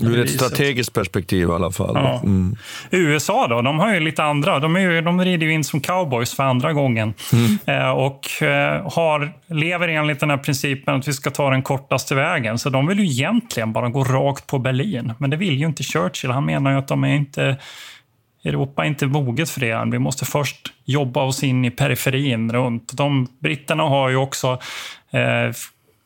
Ur 0.00 0.20
ett 0.20 0.30
strategiskt 0.30 0.92
perspektiv 0.92 1.48
i 1.48 1.52
alla 1.52 1.70
fall. 1.70 1.94
Ja. 1.94 2.20
Mm. 2.24 2.56
USA 2.90 3.46
då, 3.48 3.62
de 3.62 3.78
har 3.78 3.94
ju 3.94 4.00
lite 4.00 4.22
andra. 4.22 4.58
De, 4.58 4.76
är 4.76 4.80
ju, 4.80 5.00
de 5.00 5.24
rider 5.24 5.46
ju 5.46 5.52
in 5.52 5.64
som 5.64 5.80
cowboys 5.80 6.34
för 6.34 6.42
andra 6.42 6.72
gången. 6.72 7.14
Mm. 7.32 7.58
Eh, 7.66 7.90
och 7.90 8.42
eh, 8.42 8.92
har, 8.92 9.32
lever 9.46 9.88
enligt 9.88 10.20
den 10.20 10.30
här 10.30 10.36
principen 10.36 10.94
att 10.94 11.08
vi 11.08 11.12
ska 11.12 11.30
ta 11.30 11.50
den 11.50 11.62
kortaste 11.62 12.14
vägen. 12.14 12.58
Så 12.58 12.70
de 12.70 12.86
vill 12.86 12.98
ju 12.98 13.04
egentligen 13.04 13.72
bara 13.72 13.88
gå 13.88 14.04
rakt 14.04 14.46
på 14.46 14.58
Berlin. 14.58 15.12
Men 15.18 15.30
det 15.30 15.36
vill 15.36 15.58
ju 15.58 15.66
inte 15.66 15.82
Churchill. 15.82 16.30
Han 16.30 16.46
menar 16.46 16.70
ju 16.70 16.78
att 16.78 16.88
de 16.88 17.04
är 17.04 17.14
inte 17.14 17.56
Europa 18.44 18.84
är 18.84 18.88
inte 18.88 19.06
moget 19.06 19.50
för 19.50 19.60
det 19.60 19.70
än. 19.70 19.90
Vi 19.90 19.98
måste 19.98 20.24
först 20.24 20.72
jobba 20.84 21.22
oss 21.22 21.42
in 21.42 21.64
i 21.64 21.70
periferin 21.70 22.52
runt. 22.52 22.96
De, 22.96 23.28
britterna 23.38 23.82
har 23.82 24.08
ju 24.08 24.16
också 24.16 24.58
eh, 25.10 25.54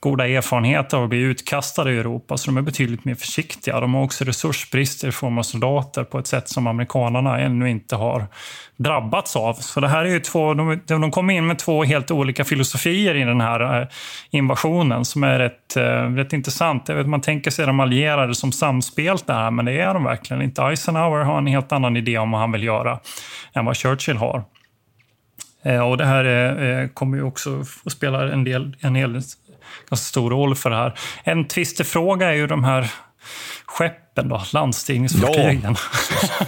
goda 0.01 0.29
erfarenheter 0.29 0.97
av 0.97 1.03
att 1.03 1.11
bli 1.11 1.19
utkastade 1.19 1.93
i 1.93 1.99
Europa, 1.99 2.37
så 2.37 2.51
de 2.51 2.57
är 2.57 2.63
betydligt 2.63 3.05
mer 3.05 3.15
försiktiga. 3.15 3.81
De 3.81 3.95
har 3.95 4.03
också 4.03 4.25
resursbrister 4.25 5.09
i 5.09 5.13
form 5.13 5.39
av 5.39 5.43
soldater 5.43 6.05
på 6.05 6.19
ett 6.19 6.27
sätt 6.27 6.49
som 6.49 6.67
amerikanerna 6.67 7.41
ännu 7.41 7.71
inte 7.71 7.97
har 7.97 8.27
drabbats 8.77 9.37
av. 9.37 9.55
Så 9.55 9.81
det 9.81 9.89
här 9.89 10.05
är 10.05 10.09
ju 10.09 10.21
två, 10.21 10.55
de, 10.55 10.81
de 10.87 11.11
kom 11.11 11.31
in 11.31 11.47
med 11.47 11.59
två 11.59 11.85
helt 11.85 12.11
olika 12.11 12.45
filosofier 12.45 13.15
i 13.15 13.25
den 13.25 13.41
här 13.41 13.81
eh, 13.81 13.89
invasionen 14.31 15.05
som 15.05 15.25
är 15.25 15.39
rätt, 15.39 15.77
eh, 15.77 16.15
rätt 16.15 16.33
intressant. 16.33 16.89
Vet, 16.89 17.07
man 17.07 17.21
tänker 17.21 17.51
sig 17.51 17.67
de 17.67 17.81
allierade 17.81 18.35
som 18.35 18.53
samspelt 18.53 19.27
det 19.27 19.35
här, 19.35 19.51
men 19.51 19.65
det 19.65 19.81
är 19.81 19.95
de 19.95 20.05
verkligen 20.05 20.43
inte. 20.43 20.63
Eisenhower 20.63 21.25
har 21.25 21.39
en 21.39 21.47
helt 21.47 21.73
annan 21.73 21.97
idé 21.97 22.19
om 22.19 22.31
vad 22.31 22.41
han 22.41 22.53
vill 22.53 22.63
göra 22.63 22.99
än 23.53 23.65
vad 23.65 23.77
Churchill 23.77 24.17
har. 24.17 24.45
Eh, 25.63 25.81
och 25.81 25.97
det 25.97 26.07
här 26.07 26.89
kommer 26.95 27.17
ju 27.17 27.23
också 27.23 27.65
att 27.85 27.93
spela 27.93 28.33
en, 28.33 28.45
del, 28.45 28.77
en 28.81 28.95
hel 28.95 29.23
ganska 29.91 30.05
stor 30.05 30.31
roll 30.31 30.55
för 30.55 30.71
det 30.71 30.77
här. 30.77 30.99
En 31.25 31.49
tvistefråga 31.49 32.29
är 32.29 32.35
ju 32.35 32.47
de 32.47 32.65
här 32.65 32.91
skeppen, 33.67 34.29
då, 34.29 34.43
landstigningsfartygen. 34.53 35.77
Ja. 35.77 36.47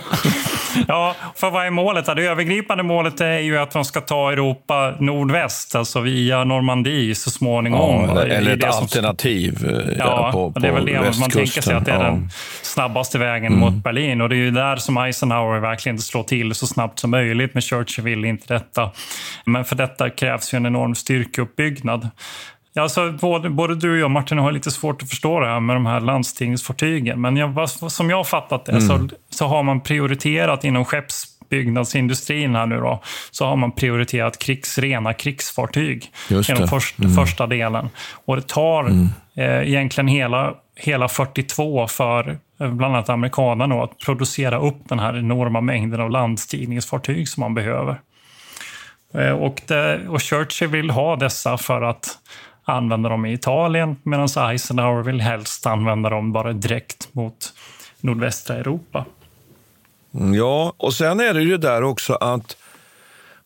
ja, 0.88 1.14
för 1.34 1.50
vad 1.50 1.66
är 1.66 1.70
målet? 1.70 2.06
Det 2.06 2.22
övergripande 2.22 2.82
målet 2.82 3.20
är 3.20 3.38
ju 3.38 3.58
att 3.58 3.70
de 3.70 3.84
ska 3.84 4.00
ta 4.00 4.32
Europa 4.32 4.94
nordväst, 5.00 5.74
alltså 5.74 6.00
via 6.00 6.44
Normandie 6.44 7.14
så 7.14 7.30
småningom. 7.30 8.04
Ja, 8.04 8.22
eller 8.22 8.56
ett 8.56 8.64
alternativ 8.64 9.58
som... 9.58 9.94
ja, 9.98 10.30
på, 10.32 10.52
på 10.52 10.58
det 10.58 10.68
är 10.68 10.72
väl 10.72 10.86
det 10.86 11.18
man 11.20 11.30
tänker 11.30 11.62
sig 11.62 11.74
att 11.74 11.84
det 11.84 11.90
är 11.90 11.96
ja. 11.96 12.02
den 12.02 12.30
snabbaste 12.62 13.18
vägen 13.18 13.52
mm. 13.52 13.58
mot 13.58 13.84
Berlin. 13.84 14.20
Och 14.20 14.28
det 14.28 14.34
är 14.34 14.38
ju 14.38 14.50
där 14.50 14.76
som 14.76 14.96
Eisenhower 14.96 15.60
verkligen 15.60 15.98
slår 15.98 16.22
till 16.22 16.54
så 16.54 16.66
snabbt 16.66 16.98
som 16.98 17.10
möjligt, 17.10 17.54
men 17.54 17.62
Churchill 17.62 18.04
vill 18.04 18.24
inte 18.24 18.54
detta. 18.54 18.90
Men 19.44 19.64
för 19.64 19.76
detta 19.76 20.10
krävs 20.10 20.54
ju 20.54 20.56
en 20.56 20.66
enorm 20.66 20.94
styrkeuppbyggnad. 20.94 22.08
Alltså, 22.78 23.12
både, 23.12 23.50
både 23.50 23.74
du 23.74 23.92
och 23.92 23.98
jag, 23.98 24.10
Martin, 24.10 24.38
har 24.38 24.52
lite 24.52 24.70
svårt 24.70 25.02
att 25.02 25.08
förstå 25.08 25.40
det 25.40 25.46
här 25.46 25.60
med 25.60 25.76
de 25.76 25.86
här 25.86 26.00
landstingsfartygen. 26.00 27.20
Men 27.20 27.36
jag, 27.36 27.68
som 27.70 28.10
jag 28.10 28.16
har 28.16 28.24
fattat 28.24 28.64
det 28.64 28.72
mm. 28.72 28.88
så, 28.88 29.08
så 29.30 29.46
har 29.46 29.62
man 29.62 29.80
prioriterat 29.80 30.64
inom 30.64 30.84
skeppsbyggnadsindustrin 30.84 32.54
här 32.54 32.66
nu 32.66 32.76
då, 32.76 33.02
så 33.30 33.46
har 33.46 33.56
man 33.56 33.72
prioriterat 33.72 34.38
krigs, 34.38 34.78
rena 34.78 35.12
krigsfartyg 35.12 36.12
i 36.30 36.34
den 36.34 36.68
först, 36.68 36.98
mm. 36.98 37.14
första 37.14 37.46
delen. 37.46 37.88
Och 38.24 38.36
det 38.36 38.48
tar 38.48 38.84
mm. 38.84 39.08
eh, 39.36 39.68
egentligen 39.68 40.08
hela, 40.08 40.54
hela 40.76 41.08
42 41.08 41.86
för 41.86 42.38
eh, 42.60 42.70
bland 42.70 42.94
annat 42.94 43.08
amerikanerna 43.08 43.82
att 43.82 43.98
producera 43.98 44.58
upp 44.60 44.88
den 44.88 44.98
här 44.98 45.18
enorma 45.18 45.60
mängden 45.60 46.00
av 46.00 46.10
landstigningsfartyg 46.10 47.28
som 47.28 47.40
man 47.40 47.54
behöver. 47.54 48.00
Eh, 49.14 49.30
och, 49.30 49.62
det, 49.66 50.08
och 50.08 50.22
Churchill 50.22 50.68
vill 50.68 50.90
ha 50.90 51.16
dessa 51.16 51.58
för 51.58 51.82
att 51.82 52.18
använda 52.68 53.08
dem 53.08 53.26
i 53.26 53.32
Italien 53.32 53.96
medan 54.02 54.28
Eisenhower 54.36 55.02
vill 55.02 55.20
helst 55.20 55.66
använda 55.66 56.10
dem 56.10 56.32
bara 56.32 56.52
direkt 56.52 57.14
mot 57.14 57.52
nordvästra 58.00 58.56
Europa. 58.56 59.04
Mm, 60.14 60.34
ja, 60.34 60.72
och 60.76 60.94
sen 60.94 61.20
är 61.20 61.34
det 61.34 61.42
ju 61.42 61.56
där 61.56 61.82
också 61.82 62.14
att 62.14 62.56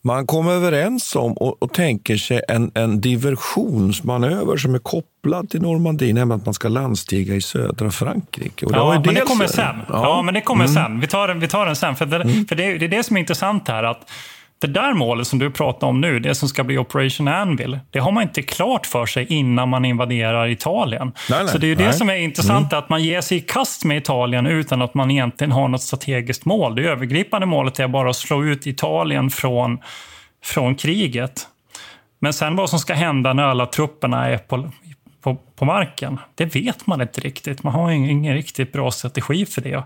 man 0.05 0.27
kommer 0.27 0.51
överens 0.51 1.15
om 1.15 1.33
och, 1.33 1.63
och 1.63 1.73
tänker 1.73 2.17
sig 2.17 2.41
en, 2.47 2.71
en 2.75 3.01
diversionsmanöver 3.01 4.57
som 4.57 4.75
är 4.75 4.79
kopplad 4.79 5.49
till 5.49 5.61
Normandie, 5.61 6.13
nämligen 6.13 6.39
att 6.39 6.45
man 6.45 6.53
ska 6.53 6.67
landstiga 6.67 7.35
i 7.35 7.41
södra 7.41 7.91
Frankrike. 7.91 8.65
Och 8.65 8.71
ja, 8.75 9.01
men 9.05 9.13
det 9.13 9.21
kommer 9.21 9.47
sen. 9.47 9.75
Ja. 9.87 10.01
ja. 10.03 10.21
men 10.21 10.33
det 10.33 10.41
kommer 10.41 10.65
mm. 10.65 10.75
sen. 10.75 10.99
Vi 10.99 11.07
tar, 11.07 11.33
vi 11.33 11.47
tar 11.47 11.65
den 11.65 11.75
sen. 11.75 11.95
För, 11.95 12.05
det, 12.05 12.15
mm. 12.15 12.45
för 12.45 12.55
det, 12.55 12.77
det, 12.77 12.85
är 12.85 12.89
det 12.89 13.03
som 13.03 13.15
är 13.15 13.19
intressant 13.21 13.67
här. 13.67 13.83
att 13.83 14.11
det 14.67 14.73
där 14.73 14.93
målet 14.93 15.27
som 15.27 15.39
du 15.39 15.51
pratar 15.51 15.87
om 15.87 16.01
nu, 16.01 16.19
det 16.19 16.35
som 16.35 16.49
ska 16.49 16.63
bli 16.63 16.77
Operation 16.77 17.27
Anvil, 17.27 17.79
det 17.89 17.99
har 17.99 18.11
man 18.11 18.23
inte 18.23 18.41
klart 18.41 18.85
för 18.85 19.05
sig 19.05 19.25
innan 19.33 19.69
man 19.69 19.85
invaderar 19.85 20.47
Italien. 20.47 21.11
Nej, 21.29 21.43
nej, 21.43 21.51
så 21.51 21.57
det 21.57 21.65
är 21.65 21.69
ju 21.69 21.75
nej. 21.75 21.85
det 21.85 21.93
som 21.93 22.09
är 22.09 22.15
intressant, 22.15 22.73
mm. 22.73 22.83
att 22.83 22.89
man 22.89 23.03
ger 23.03 23.21
sig 23.21 23.37
i 23.37 23.41
kast 23.41 23.85
med 23.85 23.97
Italien 23.97 24.45
utan 24.45 24.81
att 24.81 24.93
man 24.93 25.11
egentligen 25.11 25.51
har 25.51 25.67
något 25.67 25.81
strategiskt 25.81 26.45
mål. 26.45 26.75
Det 26.75 26.81
övergripande 26.81 27.45
målet 27.45 27.79
är 27.79 27.87
bara 27.87 28.09
att 28.09 28.15
slå 28.15 28.43
ut 28.43 28.67
Italien 28.67 29.29
från, 29.29 29.79
från 30.43 30.75
kriget. 30.75 31.47
Men 32.19 32.33
sen 32.33 32.55
vad 32.55 32.69
som 32.69 32.79
ska 32.79 32.93
hända 32.93 33.33
när 33.33 33.43
alla 33.43 33.65
trupperna 33.65 34.29
är 34.29 34.37
på, 34.37 34.69
på, 35.21 35.35
på 35.55 35.65
marken, 35.65 36.19
det 36.35 36.55
vet 36.55 36.87
man 36.87 37.01
inte 37.01 37.21
riktigt. 37.21 37.63
Man 37.63 37.73
har 37.73 37.91
ingen, 37.91 38.09
ingen 38.09 38.33
riktigt 38.33 38.71
bra 38.71 38.91
strategi 38.91 39.45
för 39.45 39.61
det. 39.61 39.83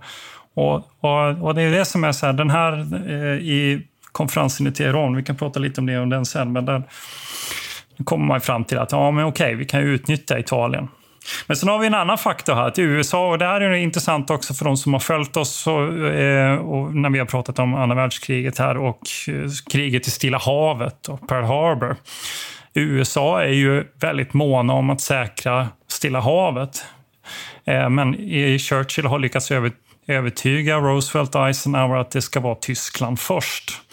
Och, 0.53 0.75
och, 0.99 1.41
och 1.41 1.55
det 1.55 1.61
är 1.61 1.71
det 1.71 1.85
som 1.85 2.03
är 2.03 2.11
så 2.11 2.25
här, 2.25 2.33
den 2.33 2.49
här 2.49 2.73
eh, 3.09 3.37
i 3.37 3.87
konferensen 4.17 4.67
i 4.67 4.71
Teheran. 4.71 5.15
Vi 5.15 5.23
kan 5.23 5.35
prata 5.35 5.59
lite 5.59 5.81
om 5.81 5.85
det 5.87 5.99
om 5.99 6.09
den 6.09 6.25
sen. 6.25 6.51
Men 6.51 6.65
där 6.65 6.83
kommer 8.03 8.25
man 8.25 8.41
fram 8.41 8.63
till 8.63 8.77
att 8.77 8.91
ja, 8.91 9.11
men 9.11 9.25
okej, 9.25 9.55
vi 9.55 9.65
kan 9.65 9.81
utnyttja 9.81 10.39
Italien. 10.39 10.87
Men 11.47 11.57
sen 11.57 11.69
har 11.69 11.79
vi 11.79 11.87
en 11.87 11.93
annan 11.93 12.17
faktor 12.17 12.55
här, 12.55 12.67
att 12.67 12.79
USA, 12.79 13.29
och 13.29 13.37
det 13.37 13.45
här 13.45 13.61
är 13.61 13.73
intressant 13.73 14.29
också 14.29 14.53
för 14.53 14.65
de 14.65 14.77
som 14.77 14.93
har 14.93 14.99
följt 14.99 15.37
oss 15.37 15.67
och, 15.67 16.07
eh, 16.07 16.55
och 16.55 16.95
när 16.95 17.09
vi 17.09 17.19
har 17.19 17.25
pratat 17.25 17.59
om 17.59 17.75
andra 17.75 17.95
världskriget 17.95 18.57
här 18.59 18.77
och 18.77 19.01
eh, 19.27 19.49
kriget 19.71 20.07
i 20.07 20.11
Stilla 20.11 20.37
havet 20.37 21.07
och 21.07 21.27
Pearl 21.27 21.43
Harbor. 21.43 21.95
USA 22.73 23.41
är 23.41 23.53
ju 23.53 23.83
väldigt 23.99 24.33
måna 24.33 24.73
om 24.73 24.89
att 24.89 25.01
säkra 25.01 25.67
Stilla 25.87 26.19
havet. 26.19 26.85
Eh, 27.65 27.89
men 27.89 28.13
Churchill 28.59 29.05
har 29.05 29.19
lyckats 29.19 29.51
övertyga 30.07 30.77
Roosevelt 30.77 31.35
och 31.35 31.47
Eisenhower 31.47 31.97
att 31.97 32.11
det 32.11 32.21
ska 32.21 32.39
vara 32.39 32.55
Tyskland 32.55 33.19
först. 33.19 33.86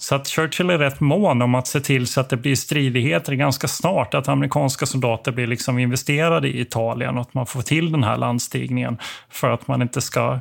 Så 0.00 0.14
att 0.14 0.28
Churchill 0.28 0.70
är 0.70 0.78
rätt 0.78 1.00
mån 1.00 1.42
om 1.42 1.54
att 1.54 1.66
se 1.66 1.80
till 1.80 2.06
så 2.06 2.20
att 2.20 2.28
det 2.28 2.36
blir 2.36 2.56
stridigheter 2.56 3.32
ganska 3.32 3.68
snart. 3.68 4.14
Att 4.14 4.28
amerikanska 4.28 4.86
soldater 4.86 5.32
blir 5.32 5.46
liksom 5.46 5.78
investerade 5.78 6.48
i 6.48 6.60
Italien 6.60 7.16
och 7.16 7.22
att 7.22 7.34
man 7.34 7.46
får 7.46 7.62
till 7.62 7.92
den 7.92 8.04
här 8.04 8.16
landstigningen. 8.16 8.98
För 9.30 9.50
att 9.50 9.68
man 9.68 9.82
inte 9.82 10.00
ska 10.00 10.40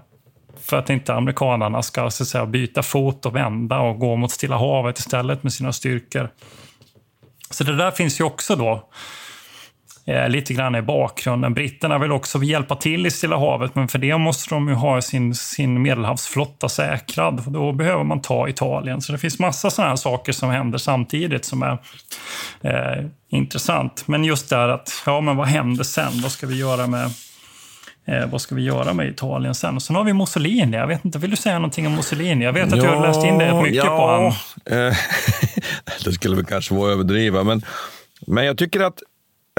för 0.62 0.78
att 0.78 0.90
inte 0.90 1.14
amerikanerna 1.14 1.82
ska 1.82 2.10
så 2.10 2.24
att 2.24 2.28
säga, 2.28 2.46
byta 2.46 2.84
fot 2.84 3.26
och 3.26 3.36
vända 3.36 3.80
och 3.80 4.00
gå 4.00 4.16
mot 4.16 4.32
Stilla 4.32 4.58
havet 4.58 5.00
istället 5.00 5.44
med 5.44 5.54
sina 5.54 5.74
styrkor. 5.74 6.30
Så 7.50 7.64
det 7.64 7.76
där 7.76 7.92
finns 7.92 8.20
ju 8.20 8.24
också 8.24 8.56
då 8.56 8.90
eh, 10.10 10.30
lite 10.30 10.54
grann 10.54 10.76
i 10.76 10.82
bakgrunden. 10.82 11.54
Britterna 11.54 11.98
vill 11.98 12.12
också 12.12 12.44
hjälpa 12.44 12.76
till 12.76 13.06
i 13.06 13.12
Stilla 13.12 13.38
havet, 13.38 13.76
men 13.76 13.88
för 13.88 14.00
det 14.00 14.18
måste 14.18 14.56
de 14.56 14.68
ju 14.68 14.74
ha 14.74 15.02
sin, 15.02 15.36
sin 15.36 15.82
medelhavsflotta 15.82 16.70
säkrad. 16.70 17.44
Då 17.48 17.72
behöver 17.72 18.04
man 18.04 18.22
ta 18.22 18.50
Italien. 18.50 19.02
Så 19.02 19.12
det 19.12 19.18
finns 19.18 19.40
massa 19.40 19.70
sådana 19.70 19.90
här 19.90 19.96
saker 19.96 20.32
som 20.32 20.50
händer 20.50 20.78
samtidigt 20.78 21.46
som 21.46 21.64
är 21.64 21.78
eh, 22.62 23.06
intressant. 23.30 24.08
Men 24.08 24.24
just 24.24 24.50
där 24.50 24.70
att, 24.70 25.04
ja 25.06 25.22
men 25.22 25.38
vad 25.38 25.48
händer 25.48 25.84
sen? 25.84 26.12
Vad 26.24 26.32
ska 26.32 26.48
vi 26.48 26.58
göra 26.58 26.88
med 26.88 27.12
Eh, 28.10 28.30
vad 28.30 28.42
ska 28.42 28.56
vi 28.56 28.62
göra 28.62 28.94
med 28.94 29.08
Italien 29.08 29.56
sen? 29.56 29.76
Och 29.76 29.82
sen 29.82 29.96
har 29.96 30.04
vi 30.04 30.14
Mussolini. 30.14 30.78
Jag 30.78 30.88
vet 30.88 31.06
inte, 31.06 31.20
vill 31.20 31.30
du 31.30 31.36
säga 31.36 31.56
någonting 31.56 31.88
om 31.88 31.96
Mussolini? 31.96 32.46
Jag 32.46 32.54
vet 32.54 32.74
att 32.74 32.78
ja, 32.78 32.84
du 32.84 32.90
har 32.90 33.08
läst 33.08 33.26
in 33.26 33.38
dig 33.38 33.54
mycket 33.54 33.76
ja, 33.76 33.86
på 33.86 34.08
honom. 34.08 34.34
Eh, 34.66 34.98
det 36.06 36.12
skulle 36.12 36.36
väl 36.36 36.46
kanske 36.46 36.74
vara 36.74 36.92
att 36.92 36.94
överdriva, 36.94 37.44
men, 37.44 37.62
men 38.28 38.46
jag 38.46 38.58
tycker 38.58 38.80
att, 38.80 39.04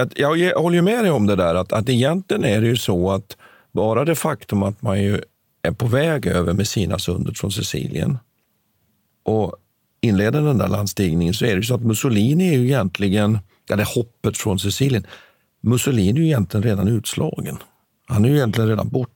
att 0.00 0.18
jag 0.18 0.54
håller 0.54 0.82
med 0.82 1.04
dig 1.04 1.10
om 1.10 1.26
det 1.26 1.36
där, 1.36 1.54
att, 1.54 1.72
att 1.72 1.88
egentligen 1.88 2.44
är 2.44 2.60
det 2.60 2.66
ju 2.66 2.76
så 2.76 3.10
att 3.10 3.36
bara 3.72 4.04
det 4.04 4.14
faktum 4.14 4.62
att 4.62 4.82
man 4.82 5.02
ju 5.02 5.20
är 5.62 5.72
på 5.72 5.86
väg 5.86 6.26
över 6.26 6.52
Messinasundet 6.52 7.38
från 7.38 7.52
Sicilien 7.52 8.18
och 9.24 9.56
inleder 10.00 10.42
den 10.42 10.58
där 10.58 10.68
landstigningen 10.68 11.34
så 11.34 11.44
är 11.44 11.50
det 11.50 11.56
ju 11.56 11.62
så 11.62 11.74
att 11.74 11.84
Mussolini 11.84 12.48
är 12.48 12.58
ju 12.58 12.64
egentligen, 12.64 13.38
ja, 13.68 13.76
det 13.76 13.84
hoppet 13.84 14.38
från 14.38 14.58
Sicilien, 14.58 15.06
Mussolini 15.60 16.10
är 16.10 16.22
ju 16.22 16.26
egentligen 16.26 16.64
redan 16.64 16.88
utslagen. 16.88 17.58
Han 18.06 18.24
är 18.24 18.28
ju 18.28 18.36
egentligen 18.36 18.68
redan 18.68 18.88
borta. 18.88 19.12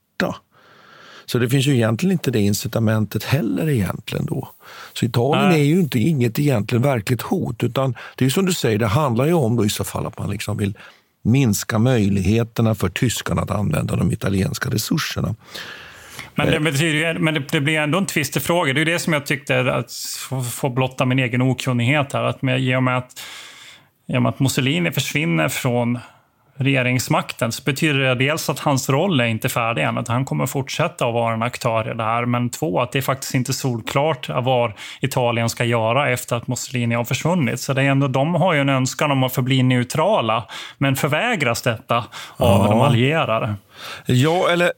Så 1.26 1.38
det 1.38 1.48
finns 1.48 1.66
ju 1.66 1.74
egentligen 1.74 2.12
inte 2.12 2.30
det 2.30 2.40
incitamentet 2.40 3.24
heller 3.24 3.68
egentligen 3.68 4.26
då. 4.26 4.48
Så 4.92 5.04
Italien 5.04 5.48
Nej. 5.48 5.60
är 5.60 5.64
ju 5.64 5.80
inte 5.80 5.98
inget 5.98 6.38
egentligen 6.38 6.82
verkligt 6.82 7.22
hot, 7.22 7.62
utan 7.62 7.94
det 8.16 8.24
är 8.24 8.30
som 8.30 8.46
du 8.46 8.52
säger, 8.52 8.78
det 8.78 8.86
handlar 8.86 9.26
ju 9.26 9.32
om 9.32 9.56
då 9.56 9.64
i 9.64 9.70
så 9.70 9.84
fall 9.84 10.06
att 10.06 10.18
man 10.18 10.30
liksom 10.30 10.56
vill 10.56 10.78
minska 11.22 11.78
möjligheterna 11.78 12.74
för 12.74 12.88
tyskarna 12.88 13.42
att 13.42 13.50
använda 13.50 13.96
de 13.96 14.12
italienska 14.12 14.70
resurserna. 14.70 15.34
Men 16.34 16.50
det, 16.50 16.60
betyder, 16.60 17.18
men 17.18 17.44
det, 17.50 17.60
blir 17.60 17.78
ändå 17.78 17.98
en 17.98 18.06
tvistefråga. 18.06 18.72
Det 18.72 18.80
är 18.80 18.84
det 18.84 18.98
som 18.98 19.12
jag 19.12 19.26
tyckte, 19.26 19.74
att 19.74 19.92
få 20.52 20.68
blotta 20.68 21.04
min 21.04 21.18
egen 21.18 21.42
okunnighet 21.42 22.12
här. 22.12 22.22
Att 22.22 22.42
med, 22.42 22.60
i, 22.60 22.74
och 22.74 22.82
med 22.82 22.98
att, 22.98 23.22
I 24.08 24.16
och 24.16 24.22
med 24.22 24.30
att 24.30 24.40
Mussolini 24.40 24.92
försvinner 24.92 25.48
från 25.48 25.98
regeringsmakten 26.56 27.52
så 27.52 27.62
betyder 27.62 27.98
det 27.98 28.14
dels 28.14 28.50
att 28.50 28.58
hans 28.58 28.90
roll 28.90 29.20
är 29.20 29.24
inte 29.24 29.48
färdig 29.48 29.82
än, 29.82 29.98
att 29.98 30.08
han 30.08 30.24
kommer 30.24 30.46
fortsätta 30.46 31.06
att 31.06 31.14
vara 31.14 31.34
en 31.34 31.42
aktör 31.42 31.90
i 31.90 31.94
det 31.94 32.04
här. 32.04 32.26
Men 32.26 32.50
två, 32.50 32.80
att 32.80 32.92
det 32.92 32.98
är 32.98 33.02
faktiskt 33.02 33.34
inte 33.34 33.52
solklart 33.52 34.28
vad 34.28 34.72
Italien 35.00 35.48
ska 35.48 35.64
göra 35.64 36.10
efter 36.10 36.36
att 36.36 36.46
Mussolini 36.46 36.94
har 36.94 37.04
försvunnit. 37.04 37.60
Så 37.60 37.72
det 37.72 37.82
är 37.82 37.86
ändå, 37.86 38.08
de 38.08 38.34
har 38.34 38.54
ju 38.54 38.60
en 38.60 38.68
önskan 38.68 39.10
om 39.10 39.22
att 39.22 39.34
förbli 39.34 39.62
neutrala, 39.62 40.44
men 40.78 40.96
förvägras 40.96 41.62
detta 41.62 41.96
av 41.96 42.04
ja. 42.36 42.66
de 42.70 42.80
allierade. 42.80 43.54
Ja, 44.06 44.48
eller... 44.50 44.72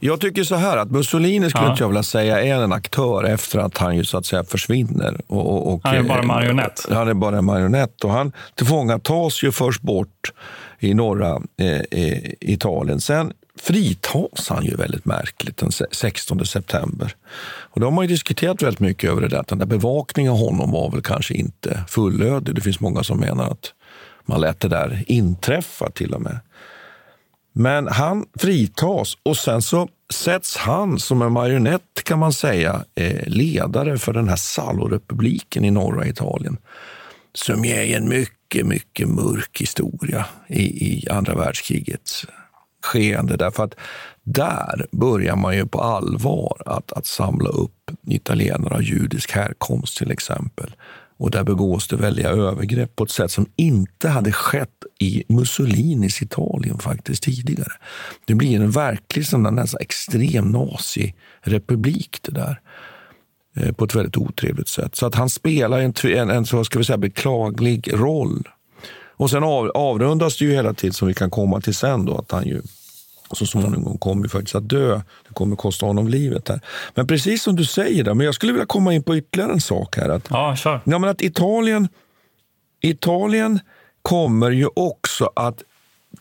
Jag 0.00 0.20
tycker 0.20 0.44
så 0.44 0.54
här 0.54 0.76
att 0.76 0.90
Mussolini 0.90 1.50
skulle 1.50 1.64
ja. 1.64 1.76
jag 1.78 1.88
vilja 1.88 2.02
säga 2.02 2.42
är 2.42 2.62
en 2.62 2.72
aktör 2.72 3.24
efter 3.24 3.58
att 3.58 3.78
han 3.78 3.96
ju 3.96 4.04
så 4.04 4.18
att 4.18 4.26
säga 4.26 4.44
försvinner. 4.44 5.20
Och, 5.26 5.46
och, 5.46 5.74
och 5.74 5.80
han 5.84 5.96
är 5.96 6.02
bara 6.02 6.20
en 6.20 6.26
marionett. 6.26 6.86
Han 6.90 7.08
är 7.08 7.14
bara 7.14 7.38
en 7.38 7.44
marionett 7.44 8.04
och 8.04 8.10
han 8.10 8.32
tillfångatas 8.54 9.42
ju 9.42 9.52
först 9.52 9.82
bort 9.82 10.32
i 10.78 10.94
norra 10.94 11.42
eh, 11.56 11.80
Italien. 12.40 13.00
Sen 13.00 13.32
fritas 13.60 14.48
han 14.48 14.64
ju 14.64 14.76
väldigt 14.76 15.04
märkligt 15.04 15.56
den 15.56 15.70
16 15.90 16.46
september. 16.46 17.14
Och 17.42 17.80
då 17.80 17.86
har 17.86 17.90
man 17.90 18.04
ju 18.04 18.08
diskuterat 18.08 18.62
väldigt 18.62 18.80
mycket 18.80 19.10
över 19.10 19.22
det 19.22 19.28
där, 19.28 19.44
den 19.48 19.58
där 19.58 19.66
bevakningen 19.66 20.32
av 20.32 20.38
honom 20.38 20.70
var 20.70 20.90
väl 20.90 21.02
kanske 21.02 21.34
inte 21.34 21.84
fullödig. 21.88 22.54
Det 22.54 22.60
finns 22.60 22.80
många 22.80 23.02
som 23.02 23.20
menar 23.20 23.44
att 23.44 23.72
man 24.26 24.40
lät 24.40 24.60
det 24.60 24.68
där 24.68 25.04
inträffa 25.06 25.90
till 25.90 26.14
och 26.14 26.20
med. 26.20 26.40
Men 27.52 27.88
han 27.88 28.26
fritas 28.38 29.16
och 29.22 29.36
sen 29.36 29.62
så 29.62 29.88
sätts 30.12 30.56
han 30.56 30.98
som 30.98 31.22
en 31.22 31.32
marionett 31.32 32.04
kan 32.04 32.18
man 32.18 32.32
säga 32.32 32.84
eh, 32.94 33.26
ledare 33.26 33.98
för 33.98 34.12
den 34.12 34.28
här 34.28 34.36
Salorepubliken 34.36 35.64
i 35.64 35.70
norra 35.70 36.06
Italien 36.06 36.58
som 37.34 37.64
är 37.64 37.96
en 37.96 38.08
mycket, 38.08 38.66
mycket 38.66 39.08
mörk 39.08 39.60
historia 39.60 40.26
i, 40.48 40.62
i 40.62 41.08
andra 41.10 41.34
världskrigets 41.34 42.26
skeende. 42.82 43.36
Därför 43.36 43.64
att 43.64 43.74
där 44.22 44.86
börjar 44.90 45.36
man 45.36 45.56
ju 45.56 45.66
på 45.66 45.80
allvar 45.80 46.62
att, 46.66 46.92
att 46.92 47.06
samla 47.06 47.48
upp 47.48 47.90
italienare 48.06 48.74
av 48.74 48.82
judisk 48.82 49.32
härkomst 49.32 49.98
till 49.98 50.10
exempel. 50.10 50.74
Och 51.20 51.30
där 51.30 51.44
begås 51.44 51.88
det 51.88 51.96
väldiga 51.96 52.28
övergrepp 52.28 52.96
på 52.96 53.04
ett 53.04 53.10
sätt 53.10 53.30
som 53.30 53.46
inte 53.56 54.08
hade 54.08 54.32
skett 54.32 54.84
i 55.00 55.24
Mussolinis 55.28 56.22
Italien 56.22 56.78
faktiskt 56.78 57.22
tidigare. 57.22 57.72
Det 58.24 58.34
blir 58.34 58.56
en 58.56 58.70
verklig 58.70 59.26
sån 59.26 59.54
nästan 59.54 59.80
extrem 59.80 60.52
nazirepublik 60.52 62.18
det 62.22 62.32
där. 62.32 62.60
Eh, 63.56 63.72
på 63.72 63.84
ett 63.84 63.94
väldigt 63.94 64.16
otrevligt 64.16 64.68
sätt. 64.68 64.96
Så 64.96 65.06
att 65.06 65.14
han 65.14 65.30
spelar 65.30 65.78
en, 65.78 65.94
en, 66.04 66.30
en 66.30 66.46
så 66.46 66.64
ska 66.64 66.78
vi 66.78 66.84
säga, 66.84 66.98
beklaglig 66.98 67.92
roll. 67.92 68.48
Och 69.16 69.30
sen 69.30 69.44
av, 69.44 69.70
avrundas 69.74 70.38
det 70.38 70.44
ju 70.44 70.52
hela 70.52 70.74
tiden, 70.74 70.94
som 70.94 71.08
vi 71.08 71.14
kan 71.14 71.30
komma 71.30 71.60
till 71.60 71.74
sen, 71.74 72.04
då, 72.04 72.18
att 72.18 72.30
han 72.30 72.46
ju 72.46 72.62
så 73.36 73.46
småningom 73.46 73.98
kommer 73.98 74.28
faktiskt 74.28 74.54
att 74.54 74.68
dö. 74.68 75.00
Det 75.28 75.34
kommer 75.34 75.56
kosta 75.56 75.86
honom 75.86 76.08
livet. 76.08 76.48
här. 76.48 76.60
Men 76.94 77.06
precis 77.06 77.42
som 77.42 77.56
du 77.56 77.64
säger, 77.64 78.04
där, 78.04 78.14
men 78.14 78.26
jag 78.26 78.34
skulle 78.34 78.52
vilja 78.52 78.66
komma 78.66 78.94
in 78.94 79.02
på 79.02 79.16
ytterligare 79.16 79.52
en 79.52 79.60
sak 79.60 79.96
här. 79.96 80.08
Att, 80.08 80.26
ja, 80.30 80.56
kör. 80.56 80.80
Ja, 80.84 80.98
men 80.98 81.10
att 81.10 81.22
Italien, 81.22 81.88
Italien 82.80 83.60
kommer 84.02 84.50
ju 84.50 84.68
också 84.74 85.30
att 85.36 85.62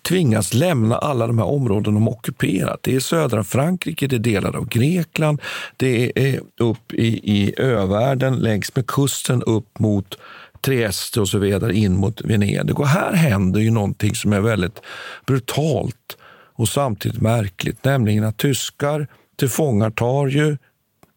tvingas 0.01 0.53
lämna 0.53 0.97
alla 0.97 1.27
de 1.27 1.37
här 1.37 1.45
områdena 1.45 1.99
de 1.99 2.07
ockuperat. 2.07 2.79
Det 2.83 2.95
är 2.95 2.99
södra 2.99 3.43
Frankrike, 3.43 4.07
det 4.07 4.15
är 4.15 4.19
delar 4.19 4.55
av 4.55 4.67
Grekland, 4.67 5.41
det 5.77 6.11
är 6.15 6.39
upp 6.57 6.93
i, 6.93 7.07
i 7.33 7.53
övärlden 7.57 8.35
längs 8.35 8.75
med 8.75 8.87
kusten 8.87 9.43
upp 9.43 9.79
mot 9.79 10.17
Trieste 10.61 11.21
och 11.21 11.29
så 11.29 11.37
vidare 11.37 11.73
in 11.73 11.97
mot 11.97 12.21
Venedig. 12.21 12.79
Och 12.79 12.87
här 12.87 13.13
händer 13.13 13.59
ju 13.59 13.71
någonting 13.71 14.15
som 14.15 14.33
är 14.33 14.39
väldigt 14.39 14.81
brutalt 15.25 16.17
och 16.59 16.69
samtidigt 16.69 17.21
märkligt, 17.21 17.85
nämligen 17.85 18.23
att 18.23 18.37
tyskar 18.37 19.07
tillfångatar 19.35 20.27
ju 20.27 20.57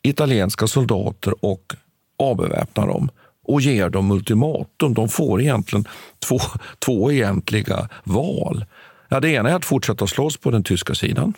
italienska 0.03 0.67
soldater 0.67 1.45
och 1.45 1.75
avbeväpnar 2.19 2.87
dem 2.87 3.11
och 3.45 3.61
ger 3.61 3.89
dem 3.89 4.11
ultimatum. 4.11 4.95
De 4.95 5.09
får 5.09 5.41
egentligen 5.41 5.85
två, 6.29 6.39
två 6.79 7.13
egentliga 7.13 7.89
val. 8.05 8.65
Ja, 9.09 9.21
det 9.21 9.31
ena 9.31 9.51
är 9.51 9.55
att 9.55 9.65
fortsätta 9.65 10.07
slåss 10.07 10.37
på 10.37 10.51
den 10.51 10.65
tyska 10.65 10.95
sidan, 10.95 11.35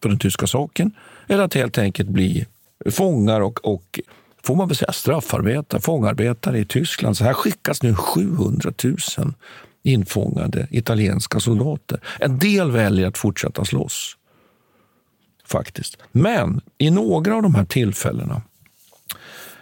på 0.00 0.08
den 0.08 0.18
tyska 0.18 0.46
saken, 0.46 0.90
eller 1.26 1.44
att 1.44 1.54
helt 1.54 1.78
enkelt 1.78 2.08
bli 2.08 2.46
fångar 2.90 3.40
och, 3.40 3.64
och 3.64 4.00
får 4.42 4.56
man 4.56 4.68
väl 4.68 4.76
säga 4.76 4.92
straffarbetare, 4.92 5.80
fångarbetare 5.80 6.58
i 6.58 6.64
Tyskland. 6.64 7.16
Så 7.16 7.24
här 7.24 7.32
skickas 7.32 7.82
nu 7.82 7.94
700 7.94 8.72
000 8.84 8.96
infångade 9.82 10.66
italienska 10.70 11.40
soldater. 11.40 12.00
En 12.20 12.38
del 12.38 12.70
väljer 12.70 13.06
att 13.06 13.18
fortsätta 13.18 13.64
slåss, 13.64 14.16
faktiskt. 15.44 15.96
Men 16.12 16.60
i 16.78 16.90
några 16.90 17.36
av 17.36 17.42
de 17.42 17.54
här 17.54 17.64
tillfällena, 17.64 18.42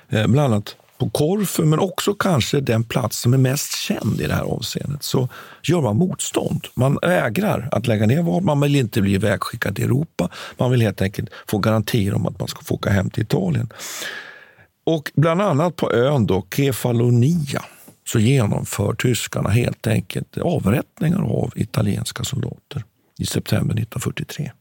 eh, 0.09 0.27
bland 0.27 0.53
annat 0.53 0.77
på 1.01 1.11
Korfu, 1.11 1.65
men 1.65 1.79
också 1.79 2.15
kanske 2.15 2.61
den 2.61 2.85
plats 2.85 3.21
som 3.21 3.35
är 3.35 3.39
mest 3.39 3.77
känd 3.77 4.21
i 4.21 4.27
det 4.27 4.35
här 4.35 4.43
avseendet, 4.43 5.03
så 5.03 5.29
gör 5.63 5.81
man 5.81 5.97
motstånd. 5.97 6.67
Man 6.75 6.99
vägrar 7.03 7.69
att 7.73 7.87
lägga 7.87 8.07
ner 8.07 8.23
vapen, 8.23 8.47
man 8.47 8.61
vill 8.61 8.77
inte 8.77 9.03
bli 9.03 9.19
vägskickad 9.19 9.77
till 9.77 9.85
Europa. 9.85 10.29
Man 10.57 10.71
vill 10.71 10.81
helt 10.81 11.03
enkelt 11.03 11.31
få 11.47 11.59
garantier 11.59 12.15
om 12.15 12.27
att 12.27 12.39
man 12.39 12.49
ska 12.49 12.63
få 12.63 12.75
åka 12.75 12.91
hem 12.91 13.11
till 13.11 13.23
Italien. 13.23 13.73
Och 14.85 15.13
bland 15.15 15.43
annat 15.43 15.77
på 15.77 15.93
ön 15.93 16.27
då, 16.27 16.47
Kefalonia 16.57 17.65
så 18.13 18.19
genomför 18.19 18.95
tyskarna 18.95 19.51
helt 19.51 19.87
enkelt 19.87 20.39
avrättningar 20.39 21.23
av 21.23 21.53
italienska 21.57 22.25
soldater 22.25 22.85
i 23.19 23.27
september 23.27 23.75
1943. 23.75 24.53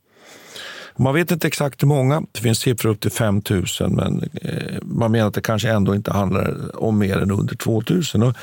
Man 0.98 1.14
vet 1.14 1.32
inte 1.32 1.48
exakt 1.48 1.84
hur 1.84 1.88
många. 1.88 2.24
Det 2.32 2.40
finns 2.40 2.60
siffror 2.60 2.90
upp 2.92 3.00
till 3.00 3.12
5 3.12 3.42
000, 3.50 3.66
men 3.90 4.30
eh, 4.42 4.78
man 4.82 5.12
menar 5.12 5.28
att 5.28 5.34
det 5.34 5.42
kanske 5.42 5.70
ändå 5.70 5.96
inte 5.96 6.12
handlar 6.12 6.84
om 6.84 6.98
mer 6.98 7.18
än 7.18 7.32
under 7.32 7.56
2 7.56 7.84
000. 7.90 8.24
Och 8.24 8.38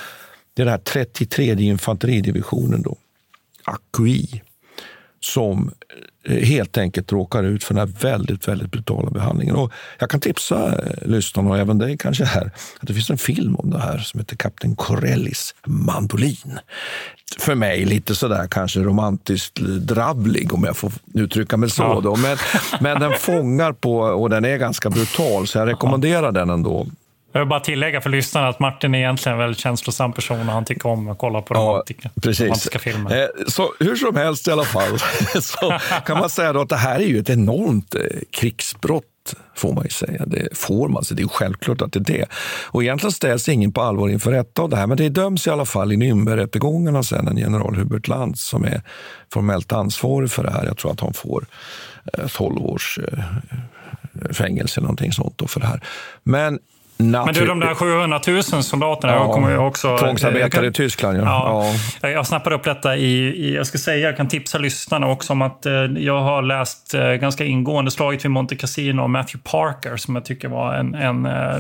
det 0.55 0.63
är 0.63 0.67
den 0.67 0.69
här 0.69 0.79
33 0.79 1.53
infanteridivisionen, 1.53 2.83
då, 2.83 2.97
AQI, 3.65 4.43
som 5.21 5.71
helt 6.29 6.79
enkelt 6.79 7.13
råkar 7.13 7.43
ut 7.43 7.65
för 7.65 7.75
den 7.75 7.89
här 7.89 7.97
väldigt, 8.01 8.49
väldigt 8.49 8.71
brutala 8.71 9.11
behandlingen. 9.11 9.57
Och 9.57 9.73
jag 9.99 10.11
kan 10.11 10.21
tipsa 10.21 10.67
eh, 10.67 11.09
lyssnarna, 11.09 11.51
och 11.51 11.59
även 11.59 11.79
dig 11.79 11.99
kanske 11.99 12.25
här, 12.25 12.51
att 12.81 12.89
det 12.89 12.95
finns 12.95 13.11
en 13.11 13.19
film 13.19 13.57
om 13.57 13.71
det 13.71 13.79
här 13.79 13.99
som 13.99 14.21
heter 14.21 14.37
Kapten 14.37 14.77
Corellis 14.77 15.55
mandolin. 15.67 16.59
För 17.39 17.55
mig 17.55 17.85
lite 17.85 18.15
sådär 18.15 18.49
kanske 18.51 18.81
romantiskt 18.81 19.55
drabblig 19.61 20.53
om 20.53 20.65
jag 20.65 20.77
får 20.77 20.93
uttrycka 21.15 21.57
mig 21.57 21.71
så. 21.71 21.83
Ja. 21.83 22.01
Då. 22.03 22.17
Men, 22.17 22.37
men 22.81 23.01
den 23.01 23.13
fångar 23.19 23.73
på, 23.73 23.99
och 23.99 24.31
den 24.31 24.45
är 24.45 24.57
ganska 24.57 24.91
brutal, 24.91 25.47
så 25.47 25.59
jag 25.59 25.69
rekommenderar 25.69 26.33
den 26.33 26.51
ändå. 26.51 26.87
Jag 27.37 27.41
vill 27.41 27.49
bara 27.49 27.61
tillägga 27.61 28.01
för 28.01 28.11
lyssnarna 28.11 28.49
att 28.49 28.61
Martin 28.61 28.95
är 28.95 28.99
egentligen 28.99 29.33
en 29.33 29.39
väldigt 29.39 29.61
känslosam 29.61 30.13
person 30.13 30.41
och 30.41 30.55
han 30.55 30.65
tycker 30.65 30.87
om 30.89 31.09
att 31.09 31.19
kolla 31.19 31.43
på 31.43 31.55
romantiska, 31.55 32.11
Precis. 32.23 32.41
romantiska 32.41 32.79
filmer. 32.79 33.23
Eh, 33.23 33.27
Så 33.49 33.73
hur 33.81 33.97
som 33.97 34.17
helst 34.17 34.49
i 34.49 34.51
alla 34.51 34.65
fall 34.65 34.99
så 35.43 35.79
kan 36.07 36.19
man 36.19 36.31
säga 36.31 36.51
att 36.51 36.69
det 36.69 36.77
här 36.77 36.95
är 36.97 37.05
ju 37.07 37.19
ett 37.19 37.31
enormt 37.31 37.95
eh, 37.95 38.01
krigsbrott 38.31 39.05
får 39.55 39.73
man 39.73 39.85
ju 39.85 39.91
säga. 39.91 40.27
Det 40.27 40.49
får 40.57 40.89
man, 40.89 41.05
så 41.05 41.15
det 41.15 41.23
är 41.23 41.29
självklart 41.29 41.83
att 41.83 41.93
det 41.93 41.99
är 41.99 42.19
det. 42.19 42.27
Och 42.67 42.83
egentligen 42.83 43.13
ställs 43.13 43.49
ingen 43.49 43.73
på 43.73 43.83
allvar 43.83 44.09
inför 44.09 44.31
rätta 44.31 44.63
av 44.63 44.69
det 44.69 44.77
här, 44.77 44.87
men 44.87 44.97
det 44.97 45.09
döms 45.09 45.47
i 45.47 45.51
alla 45.51 45.65
fall 45.65 45.93
i 45.93 45.97
Nürnbergrättegångarna 45.97 47.03
sen 47.03 47.29
en 47.29 47.37
general 47.37 47.75
Hubert 47.77 48.09
Lantz 48.09 48.43
som 48.49 48.65
är 48.65 48.83
formellt 49.33 49.73
ansvarig 49.73 50.31
för 50.31 50.43
det 50.43 50.51
här. 50.51 50.65
Jag 50.67 50.77
tror 50.77 50.93
att 50.93 51.01
han 51.01 51.15
får 51.15 51.47
eh, 52.13 52.27
12 52.27 52.59
års 52.67 52.99
eh, 52.99 53.25
fängelse 54.33 54.81
eller 54.81 54.87
någonting 54.87 55.13
sånt 55.13 55.39
då 55.39 55.47
för 55.47 55.61
det 55.61 55.67
här. 55.67 55.81
Men 56.23 56.59
Men 56.99 57.35
du, 57.35 57.47
de 57.47 57.61
där 57.61 57.75
700 57.75 58.21
000 58.27 58.43
soldaterna, 58.43 59.13
jag 59.13 59.33
kommer 59.33 59.51
ju 59.51 59.59
också... 59.59 59.99
Tvångsarbetare 59.99 60.67
i 60.67 60.73
Tyskland, 60.73 61.19
ja. 61.19 61.23
Ja, 61.23 61.75
ja. 62.01 62.09
Jag 62.09 62.27
snappade 62.27 62.57
upp 62.57 62.65
detta 62.65 62.97
i, 62.97 63.17
i, 63.17 63.55
jag 63.55 63.67
ska 63.67 63.79
säga, 63.79 64.09
jag 64.09 64.17
kan 64.17 64.29
tipsa 64.29 64.59
lyssnarna 64.59 65.09
också 65.09 65.33
om 65.33 65.43
att 65.43 65.67
eh, 65.67 65.73
jag 65.83 66.21
har 66.21 66.43
läst 66.43 66.95
eh, 66.95 67.13
ganska 67.13 67.45
ingående 67.45 67.91
Slaget 67.91 68.25
vid 68.25 68.31
Monte 68.31 68.57
Cassino 68.57 69.03
av 69.03 69.11
Matthew 69.11 69.51
Parker 69.51 69.97
som 69.97 70.15
jag 70.15 70.25
tycker 70.25 70.49
var 70.49 70.75
en, 70.75 70.95
en 70.95 71.27
eh, 71.27 71.59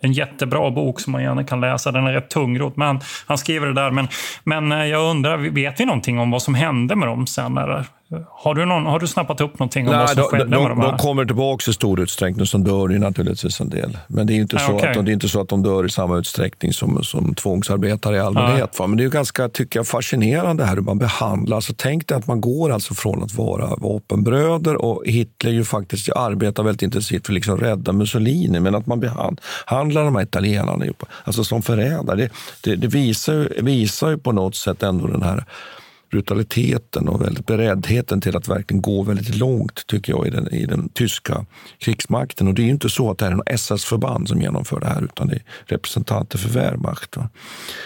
en 0.00 0.12
jättebra 0.12 0.70
bok 0.70 1.00
som 1.00 1.12
man 1.12 1.22
gärna 1.22 1.44
kan 1.44 1.60
läsa. 1.60 1.92
Den 1.92 2.06
är 2.06 2.12
rätt 2.12 2.30
tungrodd, 2.30 2.72
men 2.76 3.00
han 3.26 3.38
skriver 3.38 3.66
det 3.66 3.74
där. 3.74 3.90
Men, 3.90 4.08
men 4.44 4.72
eh, 4.72 4.84
jag 4.84 5.10
undrar, 5.10 5.36
vet 5.36 5.80
vi 5.80 5.84
någonting 5.84 6.18
om 6.18 6.30
vad 6.30 6.42
som 6.42 6.54
hände 6.54 6.96
med 6.96 7.08
dem 7.08 7.26
sen? 7.26 7.58
Eller? 7.58 7.84
Har, 8.30 8.54
du 8.54 8.64
någon, 8.64 8.86
har 8.86 8.98
du 9.00 9.06
snappat 9.06 9.40
upp 9.40 9.58
någonting 9.58 9.88
om 9.88 9.94
vad 9.98 10.08
som 10.10 10.16
de, 10.16 10.28
skedde 10.28 10.44
de, 10.44 10.50
med 10.50 10.70
de 10.70 10.80
här? 10.80 10.88
de 10.88 10.98
kommer 10.98 11.24
tillbaka 11.24 11.70
i 11.70 11.74
stor 11.74 12.00
utsträckning, 12.00 12.46
som 12.46 12.64
dör 12.64 12.88
ju 12.88 12.98
naturligtvis 12.98 13.60
en 13.60 13.68
del. 13.68 13.98
Men 14.06 14.26
det 14.26 14.32
är 14.32 14.34
inte, 14.36 14.56
Ja, 14.56 14.66
så, 14.66 14.72
okej. 14.72 14.88
att, 14.88 14.94
de- 14.94 15.04
det 15.04 15.10
är 15.10 15.12
inte 15.12 15.28
så 15.28 15.40
att 15.40 15.48
de 15.48 15.62
dör 15.62 15.86
i 15.86 15.90
samma 15.90 16.16
utsträckning 16.18 16.72
som, 16.72 17.04
som 17.04 17.34
tvångsarbetare 17.34 18.16
i 18.16 18.20
allmänhet. 18.20 18.78
Va? 18.78 18.86
Men 18.86 18.96
det 18.96 19.00
är 19.02 19.04
ju 19.04 19.10
ganska 19.10 19.48
tycker 19.48 19.78
jag, 19.78 19.86
fascinerande 19.86 20.64
här 20.64 20.74
hur 20.74 20.82
man 20.82 20.98
behandlar. 20.98 21.56
Alltså, 21.56 21.72
tänk 21.76 22.06
dig 22.08 22.18
att 22.18 22.26
man 22.26 22.40
går 22.40 22.70
alltså 22.72 22.94
från 22.94 23.22
att 23.22 23.34
vara 23.34 23.76
vapenbröder 23.76 24.76
och 24.84 25.02
Hitler 25.06 25.50
ju 25.50 25.64
faktiskt 25.64 26.12
arbetar 26.12 26.62
väldigt 26.62 26.82
intensivt 26.82 27.26
för 27.26 27.32
att 27.32 27.34
liksom 27.34 27.56
rädda 27.58 27.92
Mussolini, 27.92 28.60
men 28.60 28.74
att 28.74 28.86
man 28.86 29.00
behandlar 29.00 30.04
de 30.04 30.16
här 30.16 30.22
italienarna 30.22 30.84
alltså 31.24 31.44
som 31.44 31.62
förrädare. 31.62 32.16
Det, 32.16 32.30
det, 32.60 32.76
det 32.76 32.86
visar, 32.86 33.62
visar 33.62 34.10
ju 34.10 34.18
på 34.18 34.32
något 34.32 34.56
sätt 34.56 34.82
ändå 34.82 35.06
den 35.06 35.22
här 35.22 35.44
brutaliteten 36.10 37.08
och 37.08 37.22
väldigt 37.22 37.46
beredheten 37.46 38.20
till 38.20 38.36
att 38.36 38.48
verkligen 38.48 38.82
gå 38.82 39.02
väldigt 39.02 39.36
långt 39.36 39.86
tycker 39.86 40.12
jag 40.12 40.26
i 40.26 40.30
den, 40.30 40.54
i 40.54 40.66
den 40.66 40.88
tyska 40.88 41.46
krigsmakten. 41.78 42.48
Och 42.48 42.54
det 42.54 42.62
är 42.62 42.64
ju 42.64 42.70
inte 42.70 42.88
så 42.88 43.10
att 43.10 43.18
det 43.18 43.26
är 43.26 43.32
en 43.32 43.42
SS-förband 43.46 44.28
som 44.28 44.40
genomför 44.40 44.80
det 44.80 44.86
här 44.86 45.04
utan 45.04 45.28
det 45.28 45.34
är 45.34 45.42
representanter 45.66 46.38
för 46.38 46.48
Wehrmacht. 46.48 47.16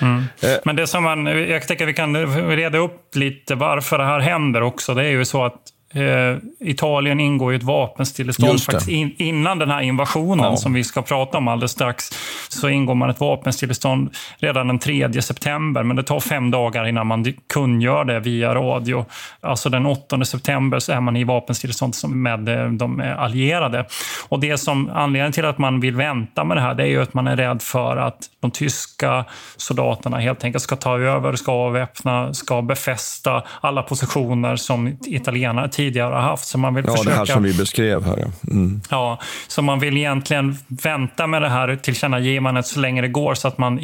Mm. 0.01 0.25
Eh. 0.41 0.51
Men 0.65 0.77
det 0.77 0.87
som 0.87 1.03
man, 1.03 1.27
jag 1.27 1.69
tänker 1.69 1.87
vi 1.87 1.95
kan 1.95 2.17
reda 2.57 2.79
upp 2.79 3.17
lite 3.17 3.55
varför 3.55 3.99
det 3.99 4.05
här 4.05 4.21
händer 4.21 4.63
också. 4.63 4.95
Det 4.95 5.05
är 5.05 5.11
ju 5.11 5.25
så 5.25 5.45
att 5.45 5.61
eh, 5.93 6.37
Italien 6.61 7.21
ingår 7.21 7.53
i 7.53 7.57
ett 7.57 7.63
vapenstillestånd 7.63 8.63
faktiskt 8.63 8.89
in, 8.89 9.15
innan 9.19 9.59
den 9.59 9.71
här 9.71 9.81
invasionen 9.81 10.45
Ja. 10.45 10.57
som 10.57 10.73
vi 10.73 10.85
ska 10.85 11.03
prata 11.03 11.39
om 11.39 11.49
alldeles 11.49 11.71
strax. 11.71 12.11
Så 12.49 12.69
ingår 12.69 12.95
man 12.95 13.11
ett 13.11 13.21
vapenstillestånd 13.21 14.11
redan 14.39 14.67
den 14.69 14.79
3 14.79 15.23
september, 15.23 15.83
men 15.83 15.97
det 15.97 16.03
tar 16.03 16.21
fem 16.21 16.51
dagar 16.51 16.89
innan 16.89 17.07
man 17.07 17.25
kungör 17.53 18.05
det 18.05 18.21
via 18.21 18.55
radio. 18.55 19.05
Alltså 19.41 19.69
den 19.69 19.87
8 19.87 20.25
september 20.25 20.79
så 20.79 20.93
är 20.93 21.01
man 21.01 21.17
i 21.17 21.25
vapenstillestånd 21.25 21.95
med 22.09 22.49
eh, 22.49 22.71
de 22.71 23.15
allierade. 23.19 23.87
Och 24.29 24.41
det 24.41 24.59
som 24.59 24.91
anledningen 24.95 25.33
till 25.33 25.45
att 25.45 25.59
man 25.59 25.81
vill 25.81 25.97
vänta 25.97 26.45
med 26.45 26.57
det 26.57 26.61
här, 26.61 26.75
det 26.75 26.83
är 26.83 26.87
ju 26.87 27.03
att 27.03 27.15
man 27.15 27.27
är 27.27 27.37
rädd 27.37 27.63
för 27.63 27.97
att 27.97 28.19
de 28.41 28.51
tyska 28.51 29.25
soldaterna 29.57 30.19
helt 30.19 30.45
enkelt 30.45 30.63
ska 30.65 30.77
ta 30.77 30.99
över, 30.99 31.37
ska 31.37 31.53
avväpna, 31.53 32.35
ska 32.35 32.63
befästa 32.63 33.43
alla 33.61 33.83
positioner 33.83 34.57
som 34.57 34.97
italienare 35.07 35.69
tidigare 35.83 36.15
har 36.15 36.21
haft. 36.21 36.47
Så 36.47 36.59
man 36.59 36.75
vill 36.75 36.85
Ja, 36.87 36.93
försöka... 36.93 37.11
det 37.11 37.17
här 37.17 37.25
som 37.25 37.43
vi 37.43 37.55
beskrev 37.55 38.05
här. 38.05 38.19
Ja. 38.19 38.51
Mm. 38.51 38.81
Ja, 38.91 39.19
så 39.49 39.63
man 39.63 39.81
vill 39.81 39.97
egentligen 39.97 40.57
vänta 40.69 41.27
med 41.27 41.43
det 41.43 41.49
här 41.49 41.77
tillkännagivandet 41.77 42.67
så 42.67 42.81
länge 42.81 43.03
det 43.03 43.09
går 43.09 43.35
så 43.35 43.49
att 43.49 43.59
man 43.59 43.79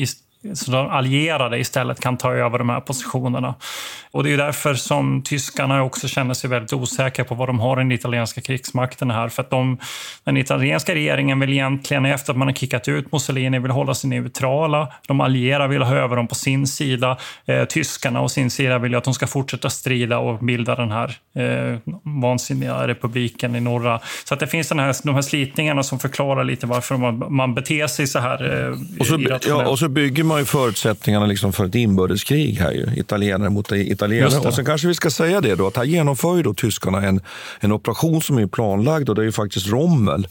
så 0.55 0.71
de 0.71 0.89
allierade 0.89 1.59
istället 1.59 2.01
kan 2.01 2.17
ta 2.17 2.33
över 2.33 2.59
de 2.59 2.69
här 2.69 2.81
positionerna. 2.81 3.55
Och 4.11 4.25
Det 4.25 4.33
är 4.33 4.37
därför 4.37 4.75
som 4.75 5.23
tyskarna 5.23 5.83
också 5.83 6.09
känner 6.09 6.35
sig 6.35 6.51
väldigt 6.51 6.73
osäkra 6.73 7.25
på 7.25 7.35
vad 7.35 7.49
de 7.49 7.61
har 7.61 7.77
i 7.77 7.81
den 7.81 7.93
italienska 7.93 8.41
krigsmakten 8.41 9.11
här. 9.11 9.29
För 9.29 9.43
att 9.43 9.51
de, 9.51 9.79
den 10.25 10.37
italienska 10.37 10.95
regeringen 10.95 11.41
vill 11.41 11.53
egentligen, 11.53 12.05
efter 12.05 12.33
att 12.33 12.39
man 12.39 12.49
har 12.49 12.55
kickat 12.55 12.89
ut 12.89 13.13
Mussolini, 13.13 13.59
vill 13.59 13.71
hålla 13.71 13.95
sig 13.95 14.11
neutrala. 14.11 14.89
De 15.07 15.21
allierade 15.21 15.69
vill 15.69 15.83
ha 15.83 15.95
över 15.95 16.17
dem 16.17 16.29
på 16.29 16.35
sin 16.35 16.67
sida. 16.67 17.19
Eh, 17.47 17.65
tyskarna 17.65 18.21
å 18.21 18.29
sin 18.29 18.51
sida 18.51 18.79
vill 18.79 18.93
ju 18.93 18.99
att 18.99 19.05
de 19.05 19.15
ska 19.15 19.27
fortsätta 19.27 19.71
strida 19.71 20.19
och 20.19 20.39
bilda 20.39 20.75
den 20.75 20.93
här 20.93 21.17
eh, 21.35 21.79
vansinniga 22.03 22.89
republiken 22.89 23.57
i 23.57 23.61
norra. 23.61 24.01
Så 24.25 24.35
att 24.35 24.41
det 24.41 24.47
finns 24.47 24.69
den 24.69 24.79
här, 24.79 24.97
de 25.05 25.15
här 25.15 25.23
slitningarna 25.23 25.83
som 25.83 25.99
förklarar 25.99 26.45
lite 26.45 26.67
varför 26.67 26.97
man, 26.97 27.35
man 27.35 27.55
beter 27.55 27.87
sig 27.87 28.07
så 28.07 28.19
här 28.19 28.69
eh, 28.69 29.01
Och 29.01 29.07
så, 29.07 29.19
ja, 29.49 29.69
och 29.69 29.79
så 29.79 29.89
bygger 29.89 30.25
man 30.29 30.39
ju 30.39 30.45
förutsättningarna 30.45 31.27
liksom 31.27 31.53
för 31.53 31.65
ett 31.65 31.75
inbördeskrig 31.75 32.55
här. 32.55 32.73
Ju. 32.73 32.87
Italienare 32.97 33.51
mot 33.51 33.73
italienare. 33.73 34.31
det. 34.31 34.49
Och 34.49 34.55
sen 34.55 34.65
kanske 34.65 34.89
vi 34.89 34.95
ska 34.95 35.11
säga 35.11 35.41
det 35.41 35.55
då, 35.55 35.67
att 35.67 35.77
här 35.77 35.85
genomför 35.85 36.37
ju 36.37 36.43
då 36.43 36.55
tyskarna 36.55 37.03
en, 37.03 37.21
en 37.61 37.73
operation 37.73 38.23
som 38.23 38.39
är 38.39 38.47
planlagd 38.47 39.09
och 39.09 39.15
det 39.15 39.23
är 39.23 39.25
ju 39.25 39.33
faktiskt 39.33 39.69
Rommel 39.69 40.29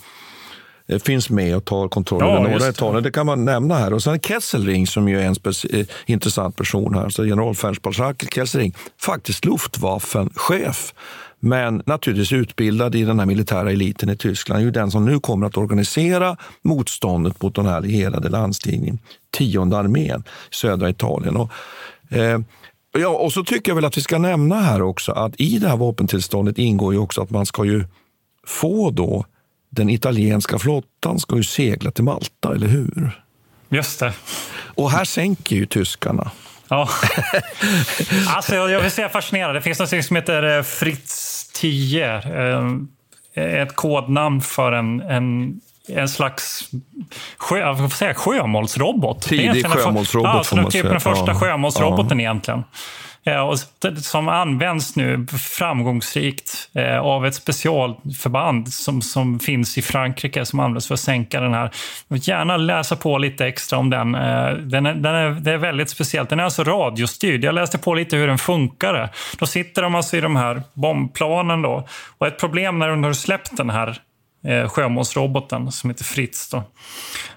eh, 0.88 1.00
finns 1.00 1.30
med 1.30 1.56
och 1.56 1.66
tar 1.66 1.88
kontroll 1.88 2.22
Ja, 2.22 2.28
över 2.28 2.40
just 2.40 2.60
norra 2.60 2.66
det. 2.66 2.70
Italien. 2.70 3.04
Det 3.04 3.12
kan 3.12 3.26
man 3.26 3.46
nämna 3.46 3.76
här. 3.76 3.94
Och 3.94 4.04
sen 4.04 4.20
Kesselring 4.20 4.88
som 4.88 5.10
ju 5.10 5.22
är 5.22 5.26
en 5.26 5.36
eh, 5.74 5.86
intressant 6.06 6.56
person 6.56 6.96
här. 6.96 7.10
Så 7.10 7.24
generalfältmarskalk 7.24 8.34
Kesselring, 8.34 8.76
faktiskt 9.02 9.46
Luftwaffenchef. 9.46 10.94
Men 11.40 11.84
naturligtvis 11.86 12.34
utbildad 12.34 12.96
i 12.96 13.04
den 13.04 13.20
här 13.20 13.26
militära 13.26 13.72
eliten 13.72 14.10
i 14.10 14.18
Tyskland. 14.18 14.62
är 14.62 14.66
ju 14.66 14.72
den 14.72 14.92
som 14.92 15.06
nu 15.06 15.20
kommer 15.20 15.48
att 15.48 15.58
organisera 15.58 16.38
motståndet 16.62 17.42
mot 17.42 17.56
den 17.56 17.66
här 17.66 17.76
allierade 17.76 18.30
landstigningen. 18.30 19.00
Tionde 19.38 19.78
armén 19.78 20.24
i 20.52 20.56
södra 20.56 20.90
Italien. 20.90 21.38
Och, 21.38 21.52
eh, 22.10 22.40
ja, 22.98 23.08
och 23.10 23.34
så 23.34 23.44
tycker 23.44 23.72
jag 23.72 23.76
väl 23.76 23.86
att 23.86 23.98
vi 23.98 24.02
ska 24.02 24.18
nämna 24.18 24.62
här 24.62 24.82
också 24.82 25.12
att 25.12 25.34
i 25.38 25.60
det 25.60 25.68
här 25.70 25.78
vapentillståndet 25.78 26.58
ingår 26.58 26.94
ju 26.94 27.00
också 27.00 27.22
att 27.22 27.30
man 27.30 27.46
ska 27.46 27.66
ju 27.66 27.84
få 28.48 28.92
då 28.92 29.26
den 29.70 29.90
italienska 29.90 30.60
flottan 30.60 31.20
ska 31.20 31.36
ju 31.36 31.44
segla 31.44 31.92
till 31.92 32.04
Malta, 32.04 32.56
eller 32.56 32.68
hur? 32.68 33.22
Just 33.70 34.00
det. 34.00 34.14
Och 34.76 34.92
här 34.92 35.06
sänker 35.06 35.56
ju 35.56 35.66
tyskarna. 35.66 36.32
Ja. 36.70 36.90
alltså, 38.28 38.56
jag 38.56 38.82
vill 38.82 38.92
säga 38.92 39.10
fascinerad. 39.10 39.56
Det 39.56 39.62
finns 39.62 39.80
något 39.80 40.06
som 40.06 40.16
heter 40.16 40.58
eh, 40.58 40.64
Fritz 40.64 41.50
10. 41.54 42.14
eh, 42.14 43.62
Ett 43.62 43.76
kodnamn 43.76 44.42
för 44.42 44.72
en, 44.72 45.02
en, 45.02 45.60
en 45.88 46.10
slags 46.10 46.70
sjö, 47.38 47.58
jag 47.60 47.78
får 47.78 47.90
säga, 47.90 48.14
sjömålsrobot. 48.14 49.22
Tidig 49.22 49.66
sjömålsrobot, 49.68 50.32
Ja, 50.34 50.44
får 50.44 50.56
man 50.56 50.66
typ 50.66 50.72
säga. 50.82 50.92
den 50.92 51.00
första 51.02 51.28
Ja. 51.28 51.36
sjömålsroboten 51.40 52.20
egentligen. 52.20 52.64
Ja, 53.24 53.42
och 53.42 53.58
som 54.04 54.28
används 54.30 54.96
nu 54.96 55.26
framgångsrikt 55.58 56.70
eh, 56.74 57.00
av 57.00 57.26
ett 57.26 57.36
specialförband 57.36 58.74
som, 58.74 59.02
som 59.02 59.40
finns 59.40 59.78
i 59.78 59.82
Frankrike 59.82 60.46
som 60.46 60.60
används 60.60 60.88
för 60.88 60.94
att 60.94 61.00
sänka 61.00 61.40
den 61.40 61.54
här. 61.54 61.72
Jag 62.08 62.16
vill 62.16 62.28
gärna 62.30 62.58
läsa 62.58 62.96
på 62.96 63.18
lite 63.18 63.46
extra 63.46 63.80
om 63.80 63.90
den. 63.90 64.16
Eh, 64.16 64.50
den, 64.52 64.86
är, 64.86 64.94
den 64.94 65.16
är, 65.16 65.30
det 65.30 65.52
är 65.52 65.58
väldigt 65.58 65.90
speciellt. 65.90 66.30
Den 66.30 66.40
är 66.40 66.44
alltså 66.44 66.64
radiostyrd. 66.64 67.44
Jag 67.44 67.56
läste 67.56 67.78
på 67.78 67.94
lite 67.94 68.16
hur 68.18 68.28
den 68.28 68.38
funkar. 68.38 69.10
Då 69.40 69.46
sitter 69.46 69.82
de 69.82 69.96
alltså 69.96 70.18
i 70.18 70.22
de 70.22 70.36
här 70.36 70.62
bombplanen. 70.74 71.62
Då. 71.62 71.88
Och 72.18 72.28
ett 72.28 72.40
problem 72.40 72.80
när 72.80 72.90
de 72.90 73.04
har 73.04 73.14
släppt 73.14 73.58
den 73.58 73.70
här 73.70 73.98
eh, 74.44 74.70
sjömålsroboten 74.70 75.72
som 75.72 75.90
heter 75.90 76.04
Fritz 76.04 76.50
då, 76.50 76.64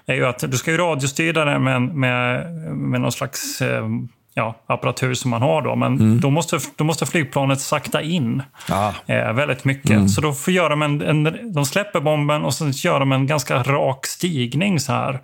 är 0.05 0.13
ju 0.15 0.25
att 0.25 0.39
du 0.51 0.57
ska 0.57 0.71
ju 0.71 0.77
radiostyra 0.77 1.45
den 1.45 1.63
med, 1.63 1.81
med, 1.81 2.51
med 2.73 3.01
någon 3.01 3.11
slags 3.11 3.61
eh, 3.61 3.87
ja, 4.33 4.55
apparatur 4.67 5.13
som 5.13 5.31
man 5.31 5.41
har 5.41 5.61
då. 5.61 5.75
Men 5.75 6.19
då, 6.19 6.29
måste, 6.29 6.59
då 6.75 6.83
måste 6.83 7.05
flygplanet 7.05 7.61
sakta 7.61 8.01
in 8.01 8.43
Ah. 8.69 8.91
eh, 9.05 9.33
väldigt 9.33 9.65
mycket. 9.65 10.11
Så 10.11 10.21
då 10.21 10.33
får 10.33 10.53
göra 10.53 10.69
de, 10.69 10.81
en, 10.81 11.01
en, 11.01 11.53
de 11.53 11.65
släpper 11.65 11.99
bomben 11.99 12.43
och 12.43 12.53
sen 12.53 12.71
gör 12.71 12.99
de 12.99 13.11
en 13.11 13.27
ganska 13.27 13.63
rak 13.63 14.05
stigning 14.05 14.79
så 14.79 14.91
här. 14.93 15.19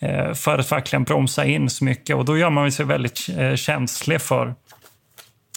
Eh, 0.00 0.32
för 0.34 0.58
att 0.58 0.72
verkligen 0.72 1.04
bromsa 1.04 1.44
in 1.44 1.70
så 1.70 1.84
mycket. 1.84 2.16
Och 2.16 2.24
då 2.24 2.38
gör 2.38 2.50
man 2.50 2.72
sig 2.72 2.86
väldigt 2.86 3.28
eh, 3.38 3.54
känslig 3.54 4.20
för 4.20 4.54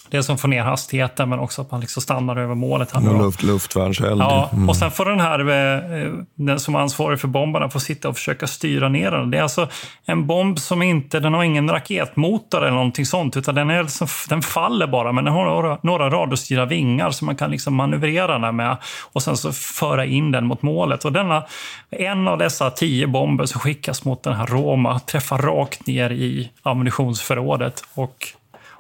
Det 0.10 0.24
som 0.24 0.38
får 0.38 0.48
ner 0.48 0.63
hastigheten 0.63 1.30
men 1.30 1.39
också 1.39 1.62
att 1.62 1.72
man 1.72 1.82
liksom 1.82 2.02
stannar 2.02 2.36
över 2.38 2.56
målet. 2.56 2.95
Och 2.95 3.24
luft, 3.26 3.43
luftvärnseld. 3.43 4.22
Ja, 4.22 4.50
Mm. 4.54 4.69
och 4.69 4.76
sen 4.76 4.91
får 4.91 5.06
den 5.06 5.19
här, 5.19 5.39
eh, 5.39 6.12
den 6.36 6.60
som 6.60 6.76
är 6.76 6.80
ansvarig 6.80 7.19
för 7.19 7.28
bomberna, 7.28 7.69
få 7.69 7.80
sitta 7.80 8.10
och 8.10 8.15
försöka 8.15 8.48
styra 8.48 8.89
ner 8.89 9.12
den. 9.12 9.32
Det 9.32 9.38
är 9.38 9.41
alltså 9.41 9.67
en 10.06 10.28
bomb 10.28 10.60
som 10.60 10.82
inte, 10.82 11.19
den 11.19 11.34
har 11.34 11.43
ingen 11.43 11.69
raketmotor 11.69 12.62
eller 12.62 12.72
någonting 12.72 13.06
sånt, 13.06 13.38
utan 13.38 13.56
den, 13.56 13.69
är 13.69 13.84
liksom, 13.84 14.08
den 14.30 14.41
faller 14.41 14.88
bara, 14.88 15.12
men 15.12 15.24
den 15.26 15.34
har 15.34 15.45
några, 15.45 15.78
några 15.84 16.10
radiostyrda 16.10 16.65
vingar 16.65 17.12
som 17.12 17.26
man 17.26 17.36
kan 17.36 17.52
liksom 17.52 17.76
manövrera 17.76 18.39
den 18.39 18.56
med 18.56 18.78
och 19.13 19.24
sen 19.24 19.38
så 19.38 19.52
föra 19.52 20.06
in 20.06 20.32
den 20.32 20.45
mot 20.45 20.62
målet. 20.62 21.06
Och 21.06 21.12
denna, 21.13 21.43
en 21.89 22.28
av 22.28 22.38
dessa 22.38 22.69
tio 22.69 23.08
bomber 23.08 23.45
som 23.45 23.62
skickas 23.62 24.06
mot 24.06 24.24
den 24.24 24.34
här 24.34 24.45
Roma 24.48 25.00
träffar 25.00 25.38
rakt 25.38 25.88
ner 25.88 26.10
i 26.10 26.50
ammunitionsförrådet 26.63 27.84
och 27.93 28.28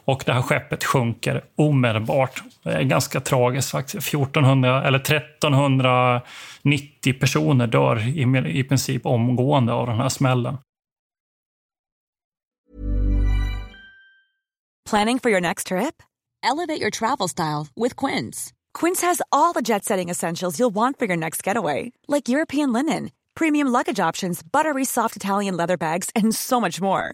och 0.09 0.23
det 0.25 0.33
här 0.33 0.41
skeppet 0.41 0.83
sjunker 0.83 1.43
omedelbart. 1.55 2.43
Det 2.63 2.71
är 2.71 2.83
ganska 2.83 3.19
tragiskt 3.19 3.71
faktiskt. 3.71 4.07
1400 4.07 4.83
eller 4.83 4.99
1390 4.99 7.13
personer 7.19 7.67
dör 7.67 8.07
i, 8.07 8.21
i 8.59 8.63
princip 8.63 9.05
omgående 9.05 9.73
av 9.73 9.87
den 9.87 9.95
här 9.95 10.09
smällen. 10.09 10.57
Planning 14.89 15.19
for 15.19 15.31
your 15.31 15.41
next 15.41 15.67
trip? 15.67 16.03
Elevate 16.43 16.81
your 16.81 16.91
travel 16.91 17.29
style 17.29 17.67
with 17.75 18.07
Quince. 18.07 18.53
Quince 18.81 19.07
has 19.07 19.21
all 19.31 19.53
the 19.53 19.61
jet 19.61 19.85
setting 19.85 20.09
essentials 20.09 20.59
you'll 20.59 20.73
want 20.73 20.99
for 20.99 21.07
your 21.07 21.17
next 21.17 21.47
getaway, 21.47 21.91
like 22.07 22.29
European 22.29 22.73
linen, 22.73 23.09
premium 23.35 23.67
luggage 23.67 24.09
options, 24.09 24.43
buttery 24.43 24.85
soft 24.85 25.15
Italian 25.15 25.57
leather 25.57 25.77
bags, 25.77 26.09
and 26.15 26.35
so 26.35 26.59
much 26.59 26.81
more. 26.81 27.13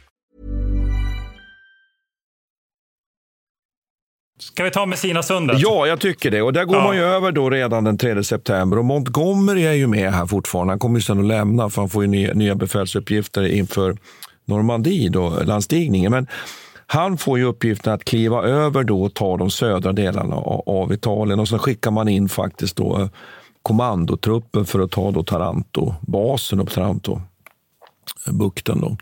Ska 4.41 4.63
vi 4.63 4.71
ta 4.71 4.85
Messina-sundet? 4.85 5.59
Ja, 5.59 5.87
jag 5.87 5.99
tycker 5.99 6.31
det. 6.31 6.41
Och 6.41 6.53
där 6.53 6.65
går 6.65 6.75
Ja. 6.77 6.83
man 6.83 6.95
ju 6.95 7.01
över 7.03 7.31
då 7.31 7.49
redan 7.49 7.83
den 7.83 7.97
3 7.97 8.23
september. 8.23 8.77
Och 8.79 8.85
Montgomery 8.85 9.63
är 9.65 9.73
ju 9.73 9.87
med 9.87 10.13
här 10.13 10.25
fortfarande. 10.25 10.71
Han 10.71 10.79
kommer 10.79 10.99
ju 10.99 11.03
sen 11.03 11.19
att 11.19 11.25
lämna 11.25 11.69
för 11.69 11.81
han 11.81 11.89
får 11.89 12.03
ju 12.03 12.07
nya, 12.09 12.33
nya 12.33 12.55
befälsuppgifter 12.55 13.43
inför 13.47 13.97
Normandie, 14.45 15.09
då, 15.09 15.29
landstigningen. 15.43 16.11
Men 16.11 16.27
han 16.87 17.17
får 17.17 17.37
ju 17.37 17.45
uppgiften 17.45 17.93
att 17.93 18.03
kliva 18.03 18.43
över 18.43 18.83
då 18.83 19.03
och 19.03 19.13
ta 19.13 19.37
de 19.37 19.49
södra 19.51 19.91
delarna 19.91 20.35
av, 20.35 20.93
Italien. 20.93 21.39
Och 21.39 21.47
så 21.47 21.59
skickar 21.59 21.91
man 21.91 22.07
in 22.07 22.29
faktiskt 22.29 22.75
då 22.75 22.99
eh, 22.99 23.07
kommandotrupper 23.61 24.63
för 24.63 24.79
att 24.79 24.91
ta 24.91 25.11
då 25.11 25.23
Taranto, 25.23 25.93
basen 26.01 26.59
upp 26.59 26.71
Taranto, 26.71 27.21
bukten. 28.31 28.81
Då. 28.81 28.97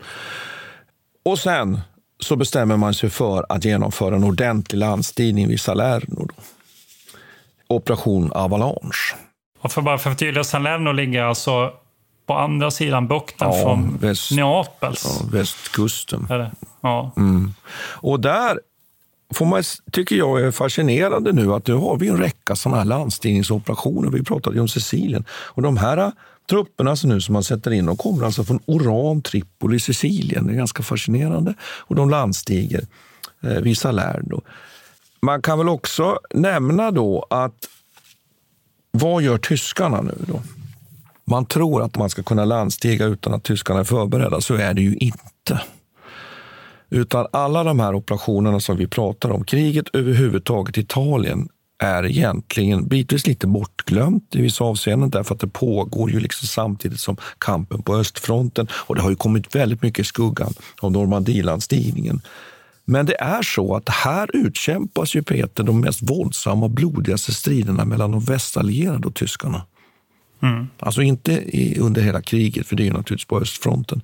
Och 1.24 1.38
sen 1.38 1.80
så 2.20 2.36
bestämmer 2.36 2.76
man 2.76 2.94
sig 2.94 3.10
för 3.10 3.46
att 3.48 3.64
genomföra 3.64 4.16
en 4.16 4.24
ordentlig 4.24 4.78
landstigning 4.78 5.48
vid 5.48 5.60
Salerno. 5.60 6.26
Då. 6.26 6.34
Operation 7.68 8.32
Avalanche. 8.32 9.14
Och 9.60 9.72
för 9.72 9.82
bara 9.82 9.98
för 9.98 10.10
att 10.10 10.16
förtydliga, 10.16 10.44
Salerno 10.44 10.92
ligger 10.92 11.22
alltså 11.22 11.72
på 12.26 12.34
andra 12.34 12.70
sidan 12.70 13.08
bukten 13.08 13.48
Ja, 13.50 13.62
från 13.62 13.98
väst- 14.00 14.32
Neapels. 14.32 15.04
Ja, 15.20 15.26
västkusten. 15.32 16.26
Ja. 16.80 17.12
Mm. 17.16 17.54
Och 17.80 18.20
där 18.20 18.60
får 19.34 19.46
man, 19.46 19.62
tycker 19.92 20.16
jag 20.16 20.40
är 20.40 20.50
fascinerande 20.50 21.32
nu 21.32 21.54
att 21.54 21.66
nu 21.66 21.74
har 21.74 21.96
vi 21.96 22.08
en 22.08 22.16
räcka 22.18 22.56
sådana 22.56 22.78
här 22.78 22.84
landstigningsoperationer. 22.84 24.10
Vi 24.10 24.22
pratade 24.24 24.56
ju 24.56 24.60
om 24.62 24.68
Sicilien. 24.68 25.24
Och 25.30 25.62
de 25.62 25.76
här 25.76 26.12
trupperna 26.50 26.96
som 26.96 27.10
nu 27.10 27.20
som 27.20 27.32
man 27.32 27.44
sätter 27.44 27.70
in, 27.70 27.86
de 27.86 27.96
kommer 27.96 28.24
alltså 28.24 28.44
från 28.44 28.60
Oran, 28.66 29.22
Tripoli, 29.22 29.80
Sicilien. 29.80 30.46
Det 30.46 30.52
är 30.52 30.56
ganska 30.56 30.82
fascinerande. 30.82 31.54
Och 31.62 31.94
de 31.94 32.10
landstiger 32.10 32.86
eh, 33.42 33.60
vid 33.60 33.78
Salerno. 33.78 34.42
Man 35.22 35.42
kan 35.42 35.58
väl 35.58 35.68
också 35.68 36.18
nämna 36.34 36.90
då 36.90 37.26
att 37.30 37.68
vad 38.90 39.22
gör 39.22 39.38
tyskarna 39.38 40.00
nu 40.02 40.14
då? 40.18 40.42
Man 41.24 41.46
tror 41.46 41.82
att 41.82 41.96
man 41.96 42.10
ska 42.10 42.22
kunna 42.22 42.44
landstiga 42.44 43.06
utan 43.06 43.34
att 43.34 43.44
tyskarna 43.44 43.80
är 43.80 43.84
förberedda. 43.84 44.40
Så 44.40 44.54
är 44.54 44.74
det 44.74 44.82
ju 44.82 44.94
inte. 44.96 45.60
Utan 46.90 47.26
alla 47.32 47.64
de 47.64 47.80
här 47.80 47.94
operationerna 47.94 48.60
som 48.60 48.76
vi 48.76 48.86
pratar 48.86 49.30
om, 49.30 49.44
kriget 49.44 49.88
överhuvudtaget 49.92 50.78
i 50.78 50.80
Italien 50.80 51.48
är 51.80 52.06
egentligen 52.06 52.88
bitvis 52.88 53.26
lite 53.26 53.46
bortglömt 53.46 54.34
i 54.34 54.42
vissa 54.42 54.64
avseenden 54.64 55.10
därför 55.10 55.34
att 55.34 55.40
det 55.40 55.48
pågår 55.48 56.10
ju 56.10 56.20
liksom 56.20 56.48
samtidigt 56.48 57.00
som 57.00 57.16
kampen 57.38 57.82
på 57.82 57.96
östfronten 57.96 58.68
och 58.72 58.94
det 58.94 59.02
har 59.02 59.10
ju 59.10 59.16
kommit 59.16 59.54
väldigt 59.54 59.82
mycket 59.82 59.98
i 60.02 60.04
skuggan 60.04 60.52
av 60.80 60.92
Normandielandstigningen. 60.92 62.20
Men 62.84 63.06
det 63.06 63.20
är 63.20 63.42
så 63.42 63.74
att 63.76 63.88
här 63.88 64.30
utkämpas 64.32 65.14
ju 65.14 65.22
Peter 65.22 65.64
de 65.64 65.80
mest 65.80 66.02
våldsamma 66.02 66.64
och 66.64 66.70
blodigaste 66.70 67.32
striderna 67.32 67.84
mellan 67.84 68.10
de 68.10 68.20
västallierade 68.20 69.08
och 69.08 69.14
tyskarna. 69.14 69.62
Mm. 70.42 70.68
Alltså 70.78 71.02
inte 71.02 71.32
i, 71.32 71.78
under 71.78 72.02
hela 72.02 72.22
kriget, 72.22 72.66
för 72.66 72.76
det 72.76 72.82
är 72.82 72.84
ju 72.84 72.92
naturligtvis 72.92 73.28
på 73.28 73.40
östfronten. 73.40 74.02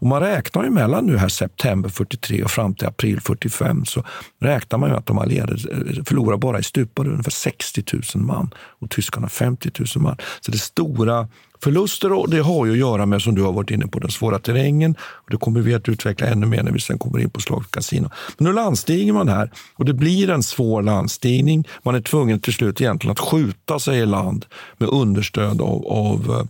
Och 0.00 0.06
man 0.06 0.20
räknar 0.20 0.64
ju 0.64 0.70
mellan 0.70 1.06
nu 1.06 1.16
här 1.16 1.28
september 1.28 1.88
43 1.88 2.42
och 2.42 2.50
fram 2.50 2.74
till 2.74 2.86
april 2.86 3.20
45 3.20 3.84
så 3.84 4.04
räknar 4.40 4.78
man 4.78 4.90
ju 4.90 4.96
att 4.96 5.06
de 5.06 5.18
allierade 5.18 5.52
eh, 5.52 6.04
förlorar 6.04 6.36
bara 6.36 6.58
i 6.58 6.62
stupade 6.62 7.10
ungefär 7.10 7.30
60 7.30 7.84
000 8.14 8.24
man 8.24 8.54
och 8.56 8.90
tyskarna 8.90 9.28
50 9.28 9.70
000 9.78 9.86
man. 9.96 10.16
Så 10.40 10.50
det 10.50 10.56
är 10.56 10.58
stora 10.58 11.28
förluster 11.62 12.12
och 12.12 12.30
det 12.30 12.40
har 12.40 12.66
ju 12.66 12.72
att 12.72 12.78
göra 12.78 13.06
med, 13.06 13.22
som 13.22 13.34
du 13.34 13.42
har 13.42 13.52
varit 13.52 13.70
inne 13.70 13.86
på, 13.86 13.98
den 13.98 14.10
svåra 14.10 14.38
terrängen. 14.38 14.96
Och 15.00 15.30
det 15.30 15.36
kommer 15.36 15.60
vi 15.60 15.74
att 15.74 15.88
utveckla 15.88 16.26
ännu 16.26 16.46
mer 16.46 16.62
när 16.62 16.72
vi 16.72 16.80
sen 16.80 16.98
kommer 16.98 17.18
in 17.18 17.30
på 17.30 17.40
slaget 17.40 17.70
kasino. 17.70 18.10
Men 18.38 18.46
nu 18.46 18.52
landstiger 18.52 19.12
man 19.12 19.28
här 19.28 19.50
och 19.76 19.84
det 19.84 19.94
blir 19.94 20.30
en 20.30 20.42
svår 20.42 20.82
landstigning. 20.82 21.68
Man 21.82 21.94
är 21.94 22.00
tvungen 22.00 22.40
till 22.40 22.52
slut 22.52 22.80
egentligen 22.80 23.12
att 23.12 23.20
skjuta 23.20 23.78
sig 23.78 23.98
i 23.98 24.06
land 24.06 24.46
med 24.78 24.88
understöd 24.88 25.60
av, 25.60 25.86
av 25.86 26.46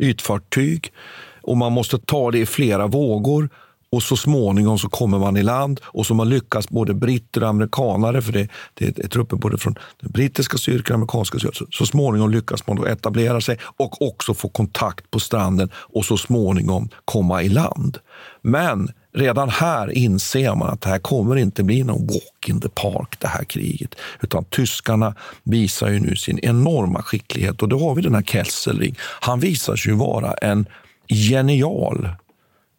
eh, 0.00 0.08
ytfartyg 0.08 0.92
och 1.42 1.56
man 1.56 1.72
måste 1.72 1.98
ta 1.98 2.30
det 2.30 2.38
i 2.38 2.46
flera 2.46 2.86
vågor. 2.86 3.48
och 3.92 4.02
så 4.02 4.16
småningom 4.16 4.78
så 4.78 4.88
kommer 4.88 5.18
man 5.18 5.36
i 5.36 5.42
land 5.42 5.80
och 5.84 6.06
så 6.06 6.14
man 6.14 6.28
lyckas 6.28 6.68
både 6.68 6.94
britter 6.94 7.42
och 7.42 7.48
amerikanare, 7.48 8.22
för 8.22 8.32
det, 8.32 8.48
det 8.74 8.98
är 8.98 9.08
trupper 9.08 9.36
både 9.36 9.58
från 9.58 9.74
den 10.00 10.10
brittiska 10.10 10.58
styrkan 10.58 10.94
och 10.94 10.98
amerikanska 10.98 11.38
styrkan. 11.38 11.54
Så, 11.54 11.66
så 11.70 11.86
småningom 11.86 12.30
lyckas 12.30 12.66
man 12.66 12.76
då 12.76 12.86
etablera 12.86 13.40
sig 13.40 13.58
och 13.76 14.02
också 14.02 14.34
få 14.34 14.48
kontakt 14.48 15.10
på 15.10 15.20
stranden 15.20 15.70
och 15.74 16.04
så 16.04 16.16
småningom 16.16 16.88
komma 17.04 17.42
i 17.42 17.48
land. 17.48 17.98
Men 18.42 18.88
redan 19.14 19.48
här 19.48 19.90
inser 19.90 20.54
man 20.54 20.68
att 20.68 20.80
det 20.80 20.88
här 20.88 20.98
kommer 20.98 21.36
inte 21.36 21.62
bli 21.62 21.84
någon 21.84 22.06
walk 22.06 22.48
in 22.48 22.60
the 22.60 22.68
park, 22.68 23.16
det 23.18 23.28
här 23.28 23.44
kriget. 23.44 23.94
Utan 24.20 24.44
tyskarna 24.44 25.14
visar 25.42 25.90
ju 25.90 26.00
nu 26.00 26.16
sin 26.16 26.38
enorma 26.38 27.02
skicklighet 27.02 27.62
och 27.62 27.68
då 27.68 27.78
har 27.78 27.94
vi 27.94 28.02
den 28.02 28.14
här 28.14 28.22
Kesselring. 28.22 28.96
Han 29.20 29.40
visar 29.40 29.76
sig 29.76 29.92
ju 29.92 29.98
vara 29.98 30.32
en 30.32 30.66
genial 31.12 32.08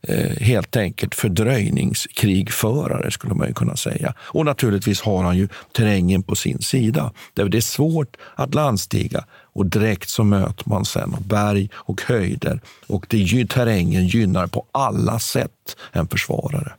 eh, 0.08 0.38
helt 0.42 0.76
enkelt 0.76 1.16
fördröjningskrigförare 1.16 3.12
skulle 3.12 3.34
man 3.34 3.48
ju 3.48 3.54
kunna 3.54 3.76
säga. 3.76 4.14
Och 4.20 4.46
naturligtvis 4.46 5.02
har 5.02 5.24
han 5.24 5.38
ju 5.38 5.48
terrängen 5.72 6.24
på 6.24 6.36
sin 6.36 6.62
sida. 6.62 7.12
Det 7.34 7.42
är 7.42 7.62
svårt 7.62 8.18
att 8.36 8.54
landstiga 8.54 9.26
och 9.54 9.66
direkt 9.66 10.10
så 10.10 10.24
möter 10.24 10.70
man 10.70 10.86
sen 10.86 11.16
berg 11.20 11.70
och 11.74 12.02
höjder 12.02 12.62
och 12.88 13.06
det, 13.10 13.50
terrängen 13.50 14.08
gynnar 14.08 14.48
på 14.48 14.66
alla 14.72 15.20
sätt 15.20 15.78
en 15.92 16.08
försvarare. 16.08 16.74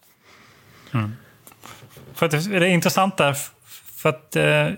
Mm. 0.95 1.13
För 2.15 2.29
det 2.29 2.67
är 2.67 2.71
intressant 2.71 3.17
där, 3.17 3.37
för 3.97 4.09
att 4.09 4.37
eh, 4.37 4.69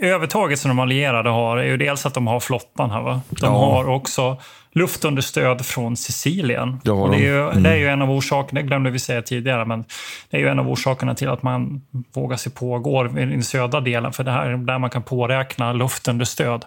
övertaget 0.00 0.58
som 0.58 0.68
de 0.68 0.78
allierade 0.78 1.30
har 1.30 1.56
är 1.56 1.64
ju 1.64 1.76
dels 1.76 2.06
att 2.06 2.14
de 2.14 2.26
har 2.26 2.40
flottan 2.40 2.90
här. 2.90 3.02
Va? 3.02 3.20
De 3.28 3.46
ja. 3.46 3.58
har 3.58 3.88
också 3.88 4.40
luftunderstöd 4.74 5.66
från 5.66 5.96
Sicilien. 5.96 6.80
Det, 6.84 6.90
och 6.90 7.10
det, 7.10 7.16
är 7.16 7.20
ju, 7.20 7.50
mm. 7.50 7.62
det 7.62 7.70
är 7.70 7.76
ju 7.76 7.88
en 7.88 8.02
av 8.02 8.10
orsakerna, 8.10 8.60
det 8.60 8.66
glömde 8.66 8.90
vi 8.90 8.98
säga 8.98 9.22
tidigare, 9.22 9.64
men 9.64 9.84
det 10.30 10.36
är 10.36 10.40
ju 10.40 10.48
en 10.48 10.58
av 10.58 10.70
orsakerna 10.70 11.14
till 11.14 11.28
att 11.28 11.42
man 11.42 11.82
vågar 12.14 12.36
sig 12.36 12.52
på 12.52 12.78
går 12.78 13.18
i 13.18 13.24
den 13.24 13.42
södra 13.42 13.80
delen, 13.80 14.12
för 14.12 14.24
det 14.24 14.30
här 14.30 14.46
är 14.46 14.56
där 14.56 14.78
man 14.78 14.90
kan 14.90 15.02
påräkna 15.02 15.72
luftunderstöd. 15.72 16.64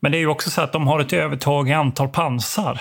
Men 0.00 0.12
det 0.12 0.18
är 0.18 0.20
ju 0.20 0.26
också 0.26 0.50
så 0.50 0.60
att 0.60 0.72
de 0.72 0.86
har 0.86 1.00
ett 1.00 1.12
övertag 1.12 1.68
i 1.68 1.72
antal 1.72 2.08
pansar. 2.08 2.80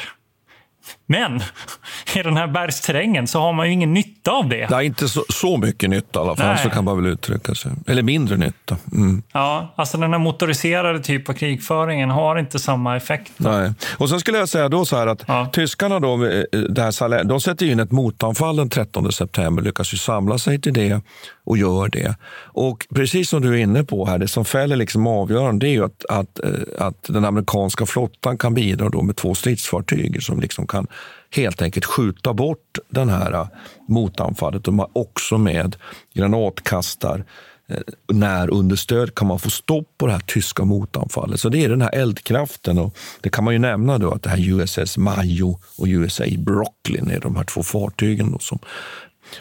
Men 1.06 1.36
i 2.16 2.24
den 2.24 2.38
här 2.38 2.48
bergsterrängen 2.48 3.28
så 3.28 3.40
har 3.40 3.54
man 3.54 3.68
ju 3.68 3.74
ingen 3.74 3.94
nytta 3.94 4.32
av 4.32 4.50
det. 4.50 4.70
Nej, 4.70 4.86
inte 4.86 5.10
så, 5.10 5.24
så 5.30 5.58
mycket 5.58 5.90
nytta 5.90 6.20
i 6.20 6.24
alla 6.24 6.36
fall, 6.36 6.48
Nej. 6.48 6.64
så 6.64 6.70
kan 6.70 6.84
man 6.84 7.04
väl 7.04 7.14
uttrycka 7.14 7.56
sig. 7.56 7.72
Eller 7.88 8.04
mindre 8.04 8.38
nytta. 8.38 8.78
Mm. 8.92 9.24
Ja, 9.34 9.74
alltså 9.76 9.98
den 9.98 10.12
här 10.12 10.20
motoriserade 10.20 11.00
typen 11.00 11.36
av 11.36 11.38
krigföringen 11.38 12.10
har 12.10 12.36
inte 12.36 12.60
samma 12.60 12.98
effekt. 12.98 13.32
Nej. 13.38 13.74
Och 13.98 14.10
sen 14.10 14.20
skulle 14.20 14.38
jag 14.38 14.50
säga 14.50 14.70
då 14.70 14.86
så 14.86 14.98
här 14.98 15.08
att 15.08 15.24
ja. 15.28 15.50
tyskarna 15.54 16.00
då, 16.00 16.26
eh, 16.26 16.44
det 16.52 16.82
här, 16.82 17.24
de 17.24 17.42
sätter 17.42 17.66
in 17.66 17.80
ett 17.80 17.92
motanfall 17.92 18.56
den 18.56 18.70
13 18.70 19.12
september, 19.12 19.64
lyckas 19.64 19.94
ju 19.94 19.98
samla 19.98 20.38
sig 20.38 20.62
till 20.62 20.74
det 20.74 21.02
och 21.44 21.58
gör 21.58 21.90
det. 21.90 22.16
Och 22.44 22.88
precis 22.96 23.30
som 23.30 23.42
du 23.42 23.54
är 23.54 23.58
inne 23.58 23.84
på 23.84 24.06
här, 24.06 24.18
det 24.18 24.28
som 24.28 24.46
fäller 24.46 24.76
liksom 24.76 25.08
avgörande 25.08 25.66
det 25.66 25.70
är 25.70 25.74
ju 25.74 25.86
att, 25.86 26.06
att, 26.10 26.40
eh, 26.40 26.86
att 26.88 27.04
den 27.08 27.26
amerikanska 27.26 27.86
flottan 27.86 28.38
kan 28.38 28.54
bidra 28.54 28.90
då 28.90 29.02
med 29.02 29.16
två 29.16 29.36
stridsfartyg 29.36 30.24
som 30.24 30.40
liksom 30.40 30.68
kan 30.72 30.88
helt 31.36 31.62
enkelt 31.62 31.86
skjuta 31.86 32.34
bort 32.34 32.78
den 32.90 33.10
här 33.10 33.34
äh, 33.34 33.48
motanfallet. 33.88 34.64
De 34.64 34.80
har 34.80 34.90
också 34.94 35.38
med 35.38 35.76
granatkastar 36.14 37.26
eh, 37.68 37.78
när 38.08 38.50
understöd 38.50 39.16
kan 39.16 39.28
man 39.28 39.40
få 39.40 39.50
stopp 39.50 39.88
på 39.98 40.08
det 40.08 40.14
här 40.14 40.20
tyska 40.20 40.66
motanfallet. 40.66 41.40
Så 41.40 41.50
det 41.50 41.64
är 41.64 41.70
den 41.70 41.82
här 41.82 41.96
eldkraften. 41.96 42.78
Och 42.78 42.98
det 43.22 43.30
kan 43.30 43.44
man 43.44 43.54
ju 43.54 43.60
nämna 43.60 43.98
då 43.98 44.12
att 44.12 44.24
det 44.24 44.30
här 44.30 44.50
USS 44.50 44.98
Mayo 44.98 45.60
och 45.78 45.86
USA 45.88 46.24
Brooklyn 46.38 47.12
är 47.12 47.20
de 47.20 47.36
här 47.36 47.44
två 47.44 47.64
fartygen. 47.64 48.32
Då 48.32 48.40
som 48.40 48.60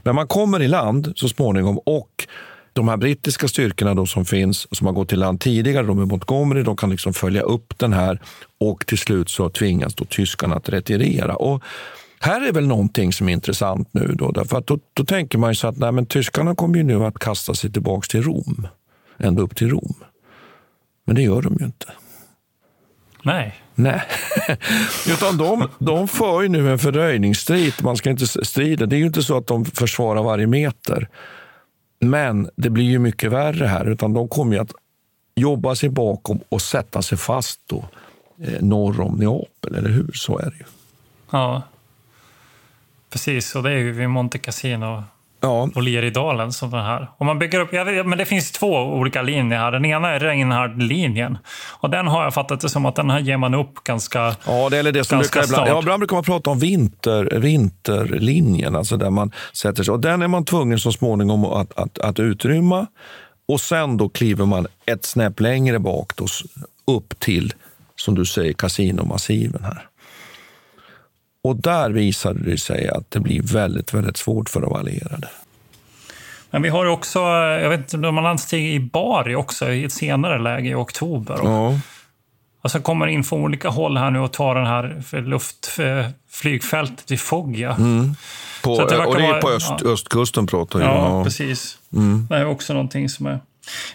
men 0.03 0.15
man 0.15 0.27
kommer 0.27 0.63
i 0.63 0.69
land 0.69 1.13
så 1.17 1.29
småningom 1.29 1.79
och 1.79 2.27
de 2.81 2.89
här 2.89 2.97
brittiska 2.97 3.49
styrkorna 3.49 3.95
då 3.95 4.07
som 4.07 4.25
finns, 4.25 4.77
som 4.77 4.87
har 4.87 4.95
gått 4.95 5.13
i 5.13 5.17
land 5.17 5.41
tidigare, 5.41 5.87
de 5.87 5.99
är 5.99 6.07
Montgomery, 6.07 6.63
de 6.63 6.77
kan 6.77 6.91
liksom 6.91 7.13
följa 7.13 7.43
upp 7.43 7.79
den 7.79 7.93
här 7.93 8.21
och 8.61 8.87
till 8.87 8.99
slut 8.99 9.29
så 9.29 9.51
tvingas 9.51 9.95
då 9.95 10.05
tyskarna 10.05 10.57
att 10.57 10.69
retirera. 10.69 11.37
Och 11.37 11.63
här 12.21 12.49
är 12.49 12.53
väl 12.53 12.67
någonting 12.67 13.13
som 13.13 13.29
är 13.29 13.33
intressant 13.33 13.89
nu. 13.93 14.15
Då, 14.15 14.31
därför 14.31 14.59
att 14.59 14.67
då, 14.67 14.79
då 14.93 15.05
tänker 15.05 15.39
man 15.39 15.51
ju 15.51 15.55
så 15.55 15.69
att 15.69 15.79
nej, 15.79 15.93
men 15.93 16.07
tyskarna 16.07 16.55
kommer 16.55 16.77
ju 16.77 16.83
nu 16.83 17.05
att 17.05 17.19
kasta 17.19 17.55
sig 17.55 17.73
tillbaka 17.73 18.07
till 18.11 18.23
Rom, 18.23 18.69
ända 19.19 19.43
upp 19.43 19.57
till 19.57 19.71
Rom. 19.71 19.95
Men 21.05 21.17
det 21.17 21.23
gör 21.23 21.43
de 21.43 21.57
ju 21.61 21.65
inte. 21.65 21.87
Nej. 23.23 23.55
Nej, 23.75 24.03
utan 25.09 25.37
de, 25.37 25.69
de 25.79 26.09
för 26.09 26.43
ju 26.43 26.49
nu 26.49 26.71
en 26.71 26.79
fördröjningsstrid. 26.79 27.73
Man 27.83 27.97
ska 27.97 28.11
inte 28.11 28.27
strida. 28.27 28.87
Det 28.87 28.97
är 28.97 28.99
ju 28.99 29.07
inte 29.07 29.23
så 29.23 29.37
att 29.37 29.47
de 29.47 29.65
försvarar 29.65 30.23
varje 30.23 30.47
meter. 30.47 31.09
Men 32.01 32.51
det 32.57 32.71
blir 32.71 32.85
ju 32.85 32.99
mycket 32.99 33.33
värre 33.33 33.67
här, 33.67 33.85
utan 33.85 34.13
de 34.13 34.29
kommer 34.29 34.55
ju 34.55 34.63
att 34.63 34.73
jobba 35.35 35.75
sig 35.75 35.89
bakom 35.89 36.41
och 36.49 36.63
sätta 36.63 37.03
sig 37.03 37.19
fast 37.19 37.61
då, 37.67 37.85
eh, 38.43 38.63
norr 38.63 39.01
om 39.01 39.17
Neapel, 39.17 39.75
eller 39.75 39.91
hur? 39.91 40.11
Så 40.15 40.39
är 40.39 40.51
det 40.51 40.57
ju. 40.57 40.65
Ja, 41.31 41.63
precis. 43.11 43.55
Och 43.55 43.63
det 43.63 43.71
är 43.71 43.79
ju 43.79 43.93
vid 43.93 44.11
Monte 44.11 44.39
Cassino 44.39 45.05
ja. 45.41 45.69
och 45.75 45.83
Leridalen 45.83 46.53
som 46.53 46.71
den 46.71 46.85
här. 46.85 47.11
Och 47.19 47.27
man 47.27 47.39
bygger 47.39 47.61
upp, 47.61 47.73
vet, 47.73 48.07
men 48.07 48.19
det 48.19 48.25
finns 48.25 48.53
två 48.53 48.73
olika 48.77 49.23
linjer 49.23 49.59
här. 49.59 49.73
Den 49.73 49.85
ena 49.85 50.09
är 50.09 50.21
Reinhard-linjen. 50.21 51.39
Och 51.81 51.91
den 51.91 52.07
har 52.07 52.25
jag 52.25 52.35
fattat 52.35 52.61
det 52.61 52.69
som 52.69 52.87
att 52.87 52.97
den 52.97 53.11
här 53.11 53.21
ger 53.21 53.37
man 53.37 53.55
upp 53.55 53.85
ganska 53.85 54.35
Ja, 54.47 54.69
det 54.71 54.79
är 54.79 54.93
det 54.93 55.05
som 55.05 55.19
brukar 55.19 55.45
ibland, 55.45 55.69
ja, 55.69 55.79
ibland 55.79 56.01
brukar 56.01 56.17
man 56.17 56.25
prata 56.25 56.51
om 56.51 56.59
vinter, 56.59 57.39
vinterlinjen, 57.41 58.77
alltså 58.77 58.97
där 58.97 59.11
man 59.11 59.33
sätter 59.53 59.83
sig. 59.83 59.93
Och 59.93 60.01
den 60.01 60.23
är 60.23 60.29
man 60.29 60.45
tvungen 60.45 60.79
så 60.79 60.93
småningom 60.93 61.45
att, 61.45 61.79
att, 61.79 61.99
att 61.99 62.19
utrymma. 62.21 62.87
Och 63.49 63.61
sen 63.61 63.97
då 63.97 64.09
kliver 64.09 64.47
man 64.47 64.67
ett 64.87 65.05
snäpp 65.05 65.41
längre 65.41 65.79
bak, 65.79 66.17
då, 66.17 66.27
upp 66.87 67.19
till, 67.19 67.53
som 67.97 68.15
du 68.15 68.25
säger, 68.25 68.53
kasinomassiven 68.53 69.65
här. 69.65 69.90
Och 71.45 71.57
där 71.57 71.91
visade 71.91 72.51
det 72.51 72.59
sig 72.59 72.89
att 72.89 73.11
det 73.11 73.21
blir 73.21 73.43
väldigt, 73.43 73.95
väldigt 73.95 74.17
svårt 74.17 74.49
för 74.49 74.61
de 74.61 74.73
allierade. 74.73 75.29
Men 76.51 76.63
vi 76.63 76.69
har 76.69 76.87
också, 76.87 77.19
jag 77.19 77.71
vet 77.71 77.81
inte, 77.81 77.97
de 77.97 78.17
har 78.17 78.23
landstig 78.23 78.75
i 78.75 78.81
Bari 78.81 79.35
också 79.35 79.71
i 79.71 79.85
ett 79.85 79.93
senare 79.93 80.39
läge 80.39 80.69
i 80.69 80.75
oktober. 80.75 81.39
Ja. 81.43 81.81
Alltså 82.63 82.81
kommer 82.81 83.07
in 83.07 83.25
från 83.25 83.41
olika 83.41 83.69
håll 83.69 83.97
här 83.97 84.11
nu 84.11 84.19
och 84.19 84.33
tar 84.33 84.55
den 84.55 84.67
här 84.67 85.21
luftflygfältet 85.21 87.11
vid 87.11 87.21
Foggia. 87.21 87.75
Mm. 87.75 88.15
På, 88.63 88.85
det 88.85 88.99
och 88.99 89.17
det 89.17 89.27
är 89.27 89.41
på 89.41 89.51
öst, 89.51 89.73
ja. 89.85 89.91
östkusten 89.91 90.47
pratar 90.47 90.79
vi 90.79 90.85
Ja, 90.85 91.19
ja, 91.19 91.25
precis. 91.25 91.79
Mm. 91.93 92.27
Det 92.31 92.37
är 92.37 92.47
också 92.47 92.73
någonting 92.73 93.09
som 93.09 93.27
är... 93.27 93.41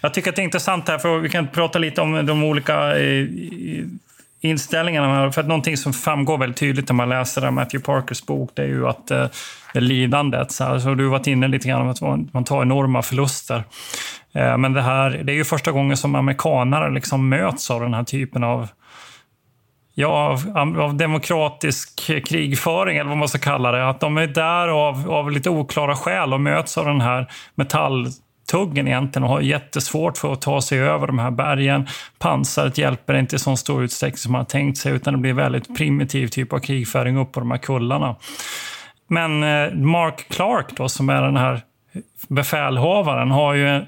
Jag 0.00 0.14
tycker 0.14 0.30
att 0.30 0.36
det 0.36 0.42
är 0.42 0.44
intressant 0.44 0.88
här, 0.88 0.98
för 0.98 1.18
vi 1.18 1.28
kan 1.28 1.48
prata 1.48 1.78
lite 1.78 2.00
om 2.00 2.26
de 2.26 2.44
olika 2.44 2.98
eh, 2.98 3.26
inställningarna. 4.40 5.32
För 5.32 5.40
att 5.40 5.48
någonting 5.48 5.76
som 5.76 5.92
framgår 5.92 6.38
väldigt 6.38 6.58
tydligt 6.58 6.88
när 6.88 6.94
man 6.94 7.08
läser 7.08 7.50
Matthew 7.50 7.84
Parkers 7.84 8.26
bok, 8.26 8.50
det 8.54 8.62
är 8.62 8.66
ju 8.66 8.88
att 8.88 9.10
eh, 9.10 9.26
det 9.72 9.80
lidandet. 9.80 10.52
Så, 10.52 10.64
här, 10.64 10.78
så 10.78 10.94
du 10.94 11.04
har 11.04 11.10
varit 11.10 11.26
inne 11.26 11.48
lite 11.48 11.68
grann 11.68 11.80
om 11.82 11.88
att 11.88 12.32
man 12.34 12.44
tar 12.44 12.62
enorma 12.62 13.02
förluster. 13.02 13.64
Eh, 14.32 14.58
men 14.58 14.72
det 14.72 14.82
här, 14.82 15.10
det 15.10 15.32
är 15.32 15.36
ju 15.36 15.44
första 15.44 15.72
gången 15.72 15.96
som 15.96 16.14
amerikanare 16.14 16.90
liksom 16.90 17.28
möts 17.28 17.70
av 17.70 17.80
den 17.80 17.94
här 17.94 18.04
typen 18.04 18.44
av 18.44 18.68
ja, 19.98 20.38
av, 20.54 20.80
av, 20.80 20.94
demokratisk 20.96 21.98
krigföring, 22.26 22.98
eller 22.98 23.08
vad 23.08 23.18
man 23.18 23.28
ska 23.28 23.38
kalla 23.38 23.72
det. 23.72 23.88
Att 23.88 24.00
de 24.00 24.18
är 24.18 24.26
där 24.26 24.68
av, 24.68 25.10
av 25.10 25.30
lite 25.30 25.50
oklara 25.50 25.96
skäl 25.96 26.32
och 26.32 26.40
möts 26.40 26.78
av 26.78 26.86
den 26.86 27.00
här 27.00 27.26
metall 27.54 28.06
tuggen 28.46 28.88
egentligen 28.88 29.24
och 29.24 29.30
har 29.30 29.40
jättesvårt 29.40 30.18
för 30.18 30.32
att 30.32 30.42
ta 30.42 30.60
sig 30.62 30.78
över 30.78 31.06
de 31.06 31.18
här 31.18 31.30
bergen. 31.30 31.86
Pansaret 32.18 32.78
hjälper 32.78 33.14
inte 33.14 33.36
i 33.36 33.38
så 33.38 33.56
stor 33.56 33.84
utsträckning 33.84 34.18
som 34.18 34.32
man 34.32 34.38
har 34.38 34.46
tänkt 34.46 34.78
sig 34.78 34.92
utan 34.92 35.14
det 35.14 35.20
blir 35.20 35.32
väldigt 35.32 35.76
primitiv 35.76 36.28
typ 36.28 36.52
av 36.52 36.58
krigföring 36.58 37.16
upp 37.16 37.32
på 37.32 37.40
de 37.40 37.50
här 37.50 37.58
kullarna. 37.58 38.16
Men 39.08 39.42
eh, 39.42 39.74
Mark 39.74 40.28
Clark 40.28 40.76
då, 40.76 40.88
som 40.88 41.08
är 41.08 41.22
den 41.22 41.36
här 41.36 41.60
befälhavaren, 42.28 43.30
har 43.30 43.54
ju 43.54 43.86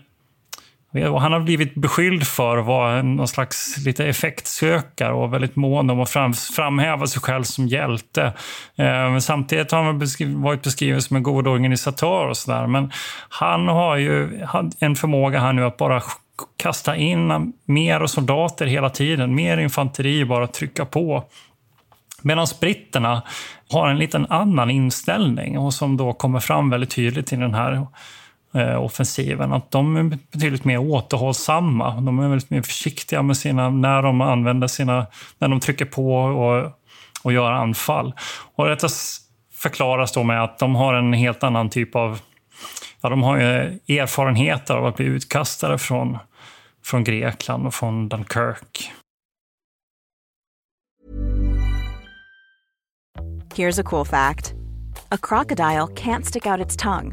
Eh, 1.02 1.16
han 1.16 1.32
har 1.32 1.40
blivit 1.40 1.74
beskylld 1.74 2.26
för 2.26 2.58
att 2.58 2.66
vara 2.66 3.02
någon 3.02 3.28
slags 3.28 3.78
lite 3.84 4.06
effektsökare 4.06 5.12
och 5.12 5.32
väldigt 5.32 5.56
mån 5.56 5.90
om 5.90 6.00
att 6.00 6.10
fram, 6.10 6.34
framhäva 6.34 7.06
sig 7.06 7.22
själv 7.22 7.42
som 7.42 7.66
hjälte. 7.66 8.32
Eh, 8.76 9.18
samtidigt 9.18 9.72
har 9.72 9.82
han 9.82 9.98
beskri 9.98 10.34
varit 10.34 10.62
beskriven 10.62 11.02
som 11.02 11.16
en 11.16 11.22
god 11.22 11.46
organisatör 11.46 12.28
och 12.28 12.36
sådär. 12.36 12.66
Men 12.66 12.92
han 13.28 13.68
har 13.68 13.96
ju 13.96 14.44
en 14.78 14.96
förmåga 14.96 15.40
här 15.40 15.52
nu 15.52 15.64
att 15.64 15.76
bara 15.76 16.02
kasta 16.56 16.96
in 16.96 17.52
mer 17.64 18.06
soldater 18.06 18.66
hela 18.66 18.90
tiden, 18.90 19.34
mer 19.34 19.58
infanteri, 19.58 20.24
bara 20.24 20.46
trycka 20.46 20.84
på. 20.84 21.24
Medan 22.22 22.46
britterna 22.60 23.22
har 23.70 23.88
en 23.88 23.98
liten 23.98 24.26
annan 24.26 24.70
inställning 24.70 25.58
och 25.58 25.74
som 25.74 25.96
då 25.96 26.12
kommer 26.12 26.40
fram 26.40 26.70
väldigt 26.70 26.90
tydligt 26.90 27.32
i 27.32 27.36
den 27.36 27.54
här 27.54 27.86
Eh, 28.54 28.84
offensiven. 28.84 29.52
Att 29.52 29.70
de 29.70 29.96
är 29.96 30.02
betydligt 30.02 30.64
mer 30.64 30.78
återhållsamma. 30.78 32.00
De 32.00 32.18
är 32.18 32.28
väldigt 32.28 32.50
mer 32.50 32.62
försiktiga 32.62 33.22
med 33.22 33.36
sina, 33.36 33.70
när 33.70 34.02
de 34.02 34.20
använder 34.20 34.66
sina, 34.66 35.06
när 35.38 35.48
de 35.48 35.60
trycker 35.60 35.84
på 35.84 36.14
och, 36.14 36.72
och 37.22 37.32
gör 37.32 37.52
anfall. 37.52 38.14
Och 38.54 38.68
detta 38.68 38.88
förklaras 39.54 40.12
då 40.12 40.22
med 40.22 40.44
att 40.44 40.58
de 40.58 40.74
har 40.74 40.94
en 40.94 41.12
helt 41.12 41.42
annan 41.42 41.70
typ 41.70 41.96
av... 41.96 42.20
Ja, 43.00 43.08
de 43.08 43.22
har 43.22 43.36
ju 43.36 43.44
erfarenheter 43.98 44.74
av 44.74 44.86
att 44.86 44.96
bli 44.96 45.06
utkastade 45.06 45.78
från, 45.78 46.18
från 46.84 47.04
Grekland 47.04 47.66
och 47.66 47.74
från 47.74 48.08
Dunkirk. 48.08 48.92
Here's 53.54 53.80
a 53.80 53.84
cool 53.86 54.06
fact. 54.06 54.54
A 55.10 55.18
crocodile 55.22 55.86
can't 55.86 56.22
stick 56.24 56.46
out 56.46 56.66
its 56.66 56.76
tongue. 56.76 57.12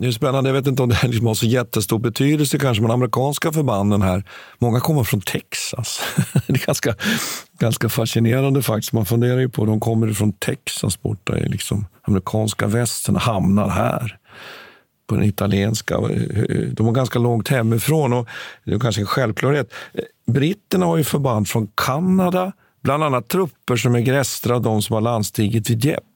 Det 0.00 0.06
är 0.06 0.12
spännande. 0.12 0.50
Jag 0.50 0.54
vet 0.54 0.66
inte 0.66 0.82
om 0.82 0.88
det 0.88 1.02
liksom 1.02 1.26
har 1.26 1.34
så 1.34 1.46
jättestor 1.46 1.98
betydelse 1.98 2.58
kanske, 2.58 2.82
men 2.82 2.90
amerikanska 2.90 3.52
förbanden 3.52 4.02
här, 4.02 4.24
många 4.58 4.80
kommer 4.80 5.04
från 5.04 5.20
Texas. 5.20 6.00
det 6.46 6.52
är 6.62 6.66
ganska, 6.66 6.94
ganska 7.58 7.88
fascinerande 7.88 8.62
faktiskt. 8.62 8.92
Man 8.92 9.06
funderar 9.06 9.38
ju 9.38 9.48
på, 9.48 9.64
de 9.64 9.80
kommer 9.80 10.12
från 10.12 10.32
Texas 10.32 11.02
borta 11.02 11.38
i 11.38 11.48
liksom 11.48 11.86
amerikanska 12.02 12.66
västern 12.66 13.16
hamnar 13.16 13.68
här 13.68 14.18
på 15.06 15.14
den 15.14 15.24
italienska. 15.24 16.00
De 16.72 16.86
var 16.86 16.92
ganska 16.92 17.18
långt 17.18 17.48
hemifrån 17.48 18.12
och 18.12 18.28
det 18.64 18.74
är 18.74 18.78
kanske 18.78 19.00
en 19.00 19.06
självklarhet. 19.06 19.72
Britterna 20.26 20.86
har 20.86 20.96
ju 20.96 21.04
förband 21.04 21.48
från 21.48 21.68
Kanada, 21.74 22.52
bland 22.82 23.04
annat 23.04 23.28
trupper 23.28 23.76
som 23.76 23.94
är 23.94 24.00
grästra 24.00 24.54
av 24.54 24.62
de 24.62 24.82
som 24.82 24.94
har 24.94 25.00
landstigit 25.00 25.70
vid 25.70 25.78
Dieppe 25.78 26.15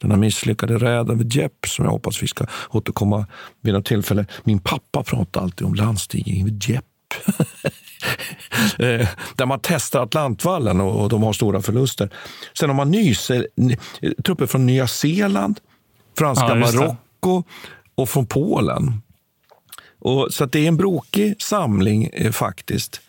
den 0.00 0.10
här 0.10 0.18
misslyckade 0.18 0.78
räden 0.78 1.18
vid 1.18 1.26
Dieppe 1.26 1.68
som 1.68 1.84
jag 1.84 1.92
hoppas 1.92 2.22
vi 2.22 2.26
ska 2.26 2.46
återkomma 2.70 3.26
vid 3.60 3.74
något 3.74 3.84
tillfälle. 3.84 4.26
Min 4.44 4.58
pappa 4.58 5.02
pratar 5.02 5.40
alltid 5.40 5.66
om 5.66 5.74
landstigningen 5.74 6.44
vid 6.44 6.54
Dieppe. 6.54 6.86
Eh, 8.78 9.08
där 9.36 9.46
man 9.46 9.60
testar 9.62 10.02
Atlantvallen 10.02 10.80
och 10.80 11.08
de 11.08 11.22
har 11.22 11.32
stora 11.32 11.62
förluster. 11.62 12.10
Sen 12.58 12.70
har 12.70 12.76
man 12.76 12.90
nyser, 12.90 13.46
trupper 14.24 14.46
från 14.46 14.66
Nya 14.66 14.86
Zeeland, 14.86 15.60
franska 16.18 16.48
ja, 16.48 16.54
Marocko 16.54 17.42
och 17.94 18.08
från 18.08 18.26
Polen. 18.26 19.02
Och, 19.98 20.28
så 20.30 20.46
det 20.46 20.64
är 20.64 20.68
en 20.68 20.76
brokig 20.76 21.42
samling 21.42 22.10
eh, 22.12 22.32
faktiskt. 22.32 23.00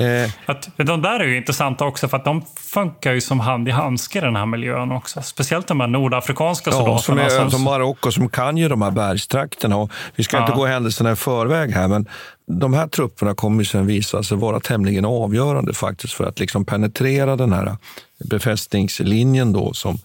Eh, 0.00 0.30
att, 0.46 0.68
de 0.76 1.02
där 1.02 1.20
är 1.20 1.24
ju 1.24 1.36
intressanta 1.36 1.84
också 1.84 2.08
för 2.08 2.16
att 2.16 2.24
de 2.24 2.42
funkar 2.56 3.12
ju 3.12 3.20
som 3.20 3.40
hand 3.40 3.68
i 3.68 3.70
handske 3.70 4.18
i 4.18 4.20
den 4.20 4.36
här 4.36 4.46
miljön 4.46 4.92
också. 4.92 5.22
Speciellt 5.22 5.66
de 5.66 5.80
här 5.80 5.86
nordafrikanska 5.86 6.72
soldaterna. 6.72 7.22
Ja, 7.22 7.28
som, 7.28 7.38
är, 7.38 7.40
som, 7.40 7.50
som 7.50 7.62
Marocko 7.62 8.12
som 8.12 8.28
kan 8.28 8.56
ju 8.56 8.68
de 8.68 8.82
här 8.82 8.90
bergstrakterna. 8.90 9.76
Och 9.76 9.90
vi 10.14 10.24
ska 10.24 10.36
ja. 10.36 10.42
inte 10.42 10.56
gå 10.56 10.66
händelserna 10.66 11.12
i 11.12 11.16
förväg 11.16 11.70
här, 11.70 11.88
men 11.88 12.08
de 12.46 12.74
här 12.74 12.86
trupperna 12.86 13.34
kommer 13.34 13.64
sen 13.64 13.86
visa 13.86 14.22
sig 14.22 14.36
vara 14.36 14.60
tämligen 14.60 15.04
avgörande 15.04 15.74
faktiskt 15.74 16.12
för 16.12 16.24
att 16.24 16.40
liksom 16.40 16.64
penetrera 16.64 17.36
den 17.36 17.52
här 17.52 17.76
befästningslinjen 18.24 19.52
då 19.52 19.72
som 19.72 19.98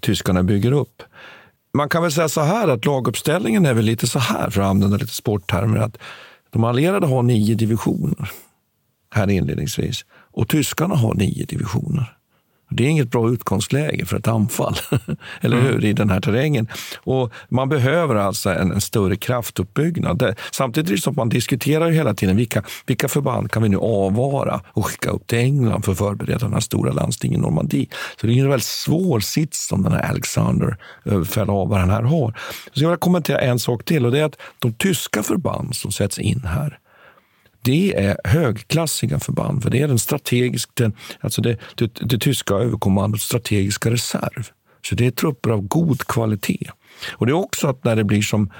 tyskarna 0.00 0.42
bygger 0.42 0.72
upp. 0.72 1.02
Man 1.74 1.88
kan 1.88 2.02
väl 2.02 2.12
säga 2.12 2.28
så 2.28 2.40
här 2.40 2.68
att 2.68 2.84
laguppställningen 2.84 3.66
är 3.66 3.74
väl 3.74 3.84
lite 3.84 4.06
så 4.06 4.18
här, 4.18 4.50
för 4.50 4.60
att 4.60 4.68
använda 4.68 4.96
lite 4.96 5.12
sporttermer, 5.12 5.78
att 5.78 5.96
de 6.50 6.64
allierade 6.64 7.06
har 7.06 7.22
nio 7.22 7.54
divisioner 7.54 8.30
här 9.14 9.30
inledningsvis. 9.30 10.04
Och 10.32 10.48
tyskarna 10.48 10.94
har 10.94 11.14
nio 11.14 11.44
divisioner. 11.44 12.16
Det 12.70 12.84
är 12.84 12.88
inget 12.88 13.10
bra 13.10 13.30
utgångsläge 13.30 14.06
för 14.06 14.16
ett 14.16 14.28
anfall, 14.28 14.76
eller 15.40 15.60
hur, 15.60 15.84
i 15.84 15.92
den 15.92 16.10
här 16.10 16.20
terrängen. 16.20 16.68
Och 16.96 17.32
man 17.48 17.68
behöver 17.68 18.14
alltså 18.14 18.50
en, 18.50 18.72
en 18.72 18.80
större 18.80 19.16
kraftuppbyggnad. 19.16 20.18
Det, 20.18 20.34
samtidigt 20.52 21.02
som 21.02 21.14
man 21.14 21.28
diskuterar 21.28 21.90
hela 21.90 22.14
tiden 22.14 22.36
vilka, 22.36 22.62
vilka 22.86 23.08
förband 23.08 23.50
kan 23.50 23.62
vi 23.62 23.68
nu 23.68 23.76
avvara 23.76 24.60
och 24.66 24.86
skicka 24.86 25.10
upp 25.10 25.26
till 25.26 25.38
England 25.38 25.82
för 25.82 25.92
att 25.92 25.98
förbereda 25.98 26.38
den 26.38 26.52
här 26.52 26.60
stora 26.60 26.92
landstinget 26.92 27.38
i 27.38 27.42
Normandie. 27.42 27.88
Så 28.20 28.26
det 28.26 28.32
är 28.32 28.42
en 28.42 28.48
väldigt 28.48 28.66
svår 28.66 29.20
sits 29.20 29.66
som 29.66 29.82
den 29.82 29.92
här 29.92 30.10
Alexander, 30.10 30.76
överbefälhavaren 31.04 31.90
här 31.90 32.02
har. 32.02 32.38
Så 32.72 32.84
jag 32.84 32.90
vill 32.90 32.98
kommentera 32.98 33.38
en 33.38 33.58
sak 33.58 33.84
till 33.84 34.06
och 34.06 34.12
det 34.12 34.18
är 34.18 34.24
att 34.24 34.40
de 34.58 34.72
tyska 34.72 35.22
förband 35.22 35.76
som 35.76 35.92
sätts 35.92 36.18
in 36.18 36.42
här 36.44 36.78
det 37.66 37.94
är 37.94 38.18
högklassiga 38.24 39.20
förband, 39.20 39.62
för 39.62 39.70
det 39.70 39.82
är 39.82 39.88
den 39.88 39.98
strategiska, 39.98 40.92
alltså 41.20 41.42
det, 41.42 41.58
det, 41.74 41.94
det 42.00 42.18
tyska 42.18 42.54
överkommandots 42.54 43.24
strategiska 43.24 43.90
reserv. 43.90 44.48
Så 44.88 44.94
det 44.94 45.06
är 45.06 45.10
trupper 45.10 45.50
av 45.50 45.60
god 45.60 46.06
kvalitet. 46.06 46.70
Och 47.12 47.26
det 47.26 47.32
är 47.32 47.34
också 47.34 47.68
att 47.68 47.84
när 47.84 47.96
det 47.96 48.04
blir 48.04 48.22
som 48.22 48.50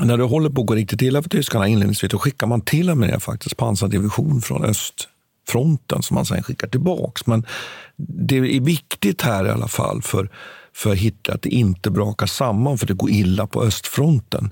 när 0.00 0.16
det 0.16 0.24
håller 0.24 0.50
på 0.50 0.60
att 0.60 0.66
gå 0.66 0.74
riktigt 0.74 1.02
illa 1.02 1.22
för 1.22 1.30
tyskarna 1.30 1.68
inledningsvis, 1.68 2.10
då 2.10 2.18
skickar 2.18 2.46
man 2.46 2.60
till 2.60 2.90
och 2.90 2.98
med 2.98 3.22
faktiskt 3.22 3.56
pansardivision 3.56 4.40
från 4.40 4.64
östfronten 4.64 6.02
som 6.02 6.14
man 6.14 6.26
sen 6.26 6.42
skickar 6.42 6.68
tillbaks. 6.68 7.26
Men 7.26 7.46
det 7.96 8.36
är 8.36 8.60
viktigt 8.60 9.22
här 9.22 9.46
i 9.46 9.50
alla 9.50 9.68
fall 9.68 10.02
för, 10.02 10.28
för 10.74 10.94
Hitler 10.94 11.34
att 11.34 11.42
det 11.42 11.48
inte 11.48 11.90
brakar 11.90 12.26
samman 12.26 12.78
för 12.78 12.86
det 12.86 12.94
går 12.94 13.10
illa 13.10 13.46
på 13.46 13.62
östfronten. 13.62 14.50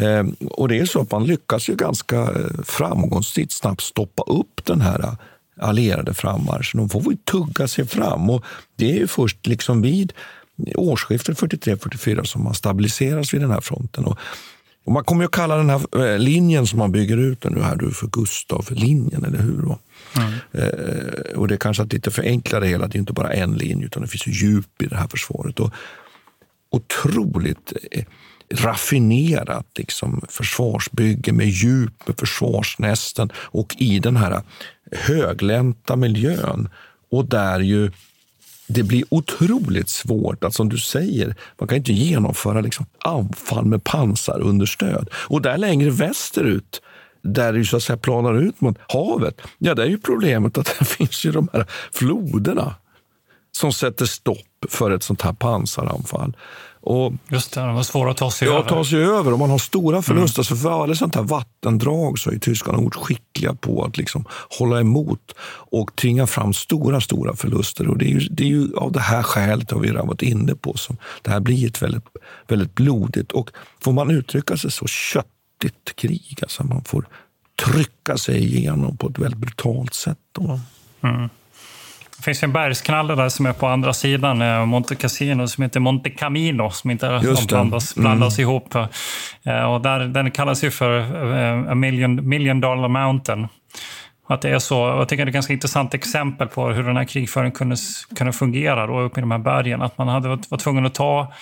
Ehm, 0.00 0.36
och 0.50 0.68
det 0.68 0.78
är 0.78 0.84
så 0.84 1.00
att 1.00 1.10
man 1.10 1.26
lyckas 1.26 1.68
ju 1.68 1.74
ganska 1.74 2.20
eh, 2.20 2.62
framgångsrikt 2.64 3.52
snabbt 3.52 3.80
stoppa 3.80 4.22
upp 4.22 4.64
den 4.64 4.80
här 4.80 5.00
eh, 5.00 5.14
allierade 5.60 6.14
frammarschen. 6.14 6.78
De 6.78 6.88
får 6.88 7.12
ju 7.12 7.18
tugga 7.24 7.68
sig 7.68 7.86
fram 7.86 8.30
och 8.30 8.44
det 8.76 8.90
är 8.90 8.96
ju 8.96 9.06
först 9.06 9.46
liksom 9.46 9.82
vid 9.82 10.12
årsskiftet 10.74 11.38
43-44 11.38 12.24
som 12.24 12.44
man 12.44 12.54
stabiliseras 12.54 13.34
vid 13.34 13.40
den 13.40 13.50
här 13.50 13.60
fronten. 13.60 14.04
Och, 14.04 14.18
man 14.86 15.04
kommer 15.04 15.22
ju 15.22 15.26
att 15.26 15.32
kalla 15.32 15.56
den 15.56 15.70
här 15.70 16.06
eh, 16.06 16.18
linjen 16.18 16.66
som 16.66 16.78
man 16.78 16.92
bygger 16.92 17.16
ut 17.16 17.44
nu 17.44 17.62
här 17.62 17.90
för 17.90 18.06
Gustav-linjen, 18.06 19.24
eller 19.24 19.38
hur? 19.38 19.76
Mm. 20.16 20.32
Eh, 20.52 21.38
och 21.38 21.48
det 21.48 21.54
är 21.54 21.58
kanske 21.58 21.82
att 21.82 21.92
lite 21.92 22.10
förenkla 22.10 22.60
det 22.60 22.66
hela. 22.66 22.86
Det 22.86 22.96
är 22.96 23.00
inte 23.00 23.12
bara 23.12 23.32
en 23.32 23.52
linje, 23.52 23.86
utan 23.86 24.02
det 24.02 24.08
finns 24.08 24.26
djup 24.26 24.82
i 24.82 24.86
det 24.86 24.96
här 24.96 25.08
försvaret. 25.08 25.60
Och 25.60 25.72
otroligt 26.70 27.72
raffinerat 28.54 29.66
liksom, 29.78 30.20
försvarsbygge 30.28 31.32
med 31.32 31.48
djup, 31.48 32.08
med 32.08 32.18
försvarsnästen 32.18 33.32
och 33.36 33.76
i 33.78 33.98
den 33.98 34.16
här 34.16 34.42
höglänta 34.92 35.96
miljön. 35.96 36.68
Och 37.10 37.24
där 37.24 37.60
ju 37.60 37.90
det 38.74 38.82
blir 38.82 39.04
otroligt 39.08 39.88
svårt 39.88 40.44
att, 40.44 40.54
som 40.54 40.68
du 40.68 40.78
säger, 40.78 41.34
man 41.58 41.68
kan 41.68 41.78
inte 41.78 41.92
genomföra 41.92 42.60
liksom 42.60 42.86
anfall 42.98 43.64
med 43.64 43.84
pansarunderstöd. 43.84 45.08
Och 45.12 45.42
där 45.42 45.58
längre 45.58 45.90
västerut, 45.90 46.82
där 47.22 47.52
det 47.52 47.64
så 47.64 47.76
att 47.76 47.82
säga 47.82 47.96
planar 47.96 48.34
ut 48.34 48.60
mot 48.60 48.78
havet, 48.88 49.40
ja, 49.58 49.74
där 49.74 49.82
är 49.82 49.88
ju 49.88 49.98
problemet 49.98 50.58
att 50.58 50.66
det 50.78 50.84
finns 50.84 51.24
ju 51.24 51.32
de 51.32 51.48
här 51.52 51.66
floderna 51.92 52.74
som 53.52 53.72
sätter 53.72 54.06
stopp 54.06 54.66
för 54.68 54.90
ett 54.90 55.02
sånt 55.02 55.22
här 55.22 55.32
pansaranfall. 55.32 56.36
Och, 56.82 57.12
Just 57.28 57.52
det, 57.52 57.60
de 57.60 57.74
var 57.74 57.82
svåra 57.82 58.10
att 58.10 58.16
ta 58.16 58.30
sig 58.30 58.48
ja, 58.48 58.58
över. 58.58 58.68
ta 58.68 58.84
sig 58.84 59.04
över. 59.04 59.32
Och 59.32 59.38
man 59.38 59.50
har 59.50 59.58
stora 59.58 60.02
förluster. 60.02 60.42
Så 60.42 60.56
för 60.56 60.68
varje 60.68 60.96
sånt 60.96 61.14
här 61.14 61.22
vattendrag 61.22 62.18
så 62.18 62.30
är 62.30 62.38
tyskarna 62.38 62.78
oerhört 62.78 62.94
skickliga 62.94 63.54
på 63.54 63.84
att 63.84 63.96
liksom 63.96 64.24
hålla 64.58 64.80
emot 64.80 65.34
och 65.70 65.96
tvinga 65.96 66.26
fram 66.26 66.52
stora, 66.52 67.00
stora 67.00 67.36
förluster. 67.36 67.88
Och 67.88 67.98
det 67.98 68.04
är 68.04 68.08
ju, 68.08 68.28
det 68.30 68.42
är 68.42 68.48
ju 68.48 68.74
av 68.76 68.92
det 68.92 69.00
här 69.00 69.22
skälet, 69.22 69.70
har 69.70 69.80
vi 69.80 69.88
redan 69.88 70.06
varit 70.06 70.22
inne 70.22 70.54
på, 70.54 70.76
som 70.76 70.96
det 71.22 71.30
här 71.30 71.40
blir 71.40 71.66
ett 71.66 71.82
väldigt, 71.82 72.04
väldigt 72.48 72.74
blodigt 72.74 73.32
och, 73.32 73.50
får 73.80 73.92
man 73.92 74.10
uttrycka 74.10 74.56
sig 74.56 74.70
så, 74.70 74.86
köttigt 74.86 75.96
krig. 75.96 76.38
Alltså 76.42 76.64
man 76.64 76.84
får 76.84 77.06
trycka 77.64 78.16
sig 78.16 78.44
igenom 78.44 78.96
på 78.96 79.08
ett 79.08 79.18
väldigt 79.18 79.40
brutalt 79.40 79.94
sätt. 79.94 80.18
Då. 80.32 80.60
Mm. 81.02 81.28
Det 82.20 82.24
finns 82.24 82.42
en 82.42 82.52
bergsknalle 82.52 83.14
där 83.14 83.28
som 83.28 83.46
är 83.46 83.52
på 83.52 83.66
andra 83.66 83.92
sidan 83.92 84.42
eh, 84.42 84.64
Monte 84.66 84.94
Cassino 84.94 85.46
som 85.48 85.62
heter 85.62 85.80
Monte 85.80 86.10
Camino 86.10 86.70
som 86.70 86.90
inte 86.90 87.20
Just 87.22 87.48
det. 87.48 87.54
blandas, 87.54 87.96
Mm. 87.96 88.04
blandas 88.04 88.38
ihop. 88.38 88.74
Eh, 88.74 89.64
Och 89.72 89.80
där, 89.80 90.00
den 90.00 90.30
kallas 90.30 90.64
ju 90.64 90.70
för 90.70 90.98
eh, 91.36 91.70
a 91.70 91.74
million, 91.74 92.28
million 92.28 92.60
dollar 92.60 92.88
mountain. 92.88 93.48
Att 94.28 94.42
det 94.42 94.50
är 94.50 94.58
så, 94.58 94.74
jag 94.74 95.08
tycker 95.08 95.24
det 95.24 95.28
är 95.28 95.30
ett 95.30 95.34
ganska 95.34 95.52
intressant 95.52 95.94
exempel 95.94 96.48
på 96.48 96.68
hur 96.68 96.82
den 96.82 96.96
här 96.96 97.04
krigföringen 97.04 97.52
kunde, 97.52 97.76
kunde 98.16 98.32
fungera 98.32 98.86
då 98.86 99.00
uppe 99.00 99.20
i 99.20 99.22
de 99.22 99.30
här 99.30 99.38
bergen. 99.38 99.82
Att 99.82 99.98
man 99.98 100.08
hade 100.08 100.28
var 100.28 100.56
tvungen 100.58 100.86
att 100.86 100.94
ta 100.94 101.32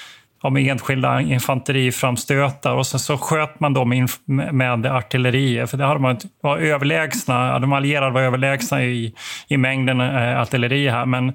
ja, 0.43 0.51
med 0.51 0.71
enskilda 0.71 1.21
infanteriframstötar 1.21 2.75
och 2.75 2.87
sen 2.87 3.01
så 3.01 3.19
sköt 3.19 3.61
man 3.61 3.75
dem 3.75 4.09
med 4.53 4.87
artilleri. 4.87 5.67
För 5.67 5.77
det 5.77 5.85
hade 5.85 6.01
man, 6.01 6.19
var 6.41 6.59
överlägsna, 6.59 7.59
de 7.59 7.73
allierade 7.73 8.11
var 8.11 8.21
överlägsna 8.21 8.85
i, 8.85 9.15
i 9.49 9.57
mängden 9.57 10.01
eh, 10.01 10.41
artilleri 10.41 10.89
här. 10.89 11.07
Men 11.07 11.33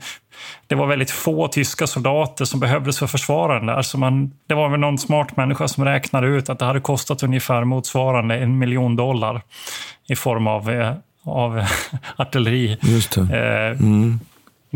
det 0.67 0.75
var 0.75 0.87
väldigt 0.87 1.11
få 1.11 1.47
tyska 1.47 1.87
soldater 1.87 2.45
som 2.45 2.59
behövdes 2.59 2.99
för 2.99 3.07
den 3.53 3.65
där. 3.65 3.81
Så 3.81 3.97
man, 3.97 4.31
det 4.47 4.53
var 4.53 4.69
väl 4.69 4.79
någon 4.79 4.97
smart 4.97 5.37
människa 5.37 5.67
som 5.67 5.85
räknade 5.85 6.27
ut 6.27 6.49
att 6.49 6.59
det 6.59 6.65
hade 6.65 6.79
kostat 6.79 7.23
ungefär 7.23 7.63
motsvarande 7.63 8.37
en 8.37 8.57
miljon 8.57 8.95
dollar 8.95 9.41
i 10.09 10.15
form 10.15 10.47
av, 10.47 10.71
eh, 10.71 10.93
av 11.25 11.65
artilleri. 12.15 12.77
Eh, 13.33 13.79
Mm. 13.79 14.19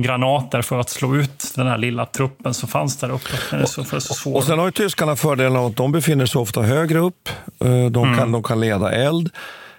Granater 0.02 0.62
för 0.62 0.80
att 0.80 0.90
slå 0.90 1.16
ut 1.16 1.54
den 1.56 1.68
här 1.68 1.78
lilla 1.78 2.06
truppen 2.06 2.54
som 2.54 2.70
fanns 2.70 2.98
där 2.98 3.10
uppe. 3.10 3.30
Den 3.52 3.62
är 3.62 3.66
så, 3.66 3.84
för 3.84 4.00
så 4.00 4.14
svår. 4.14 4.36
Och 4.36 4.44
sen 4.44 4.60
har 4.60 4.66
ju 4.66 4.72
tyskarna 4.72 5.16
fördelen 5.16 5.56
av 5.56 5.66
att 5.66 5.76
de 5.76 5.92
befinner 5.92 6.26
sig 6.26 6.42
ofta 6.42 6.62
högre 6.62 7.00
upp. 7.00 7.30
Eh, 7.60 7.68
De 7.70 7.92
kan, 7.92 8.14
Mm. 8.14 8.32
de 8.32 8.44
kan 8.44 8.60
leda 8.60 8.92
eld. 8.92 9.30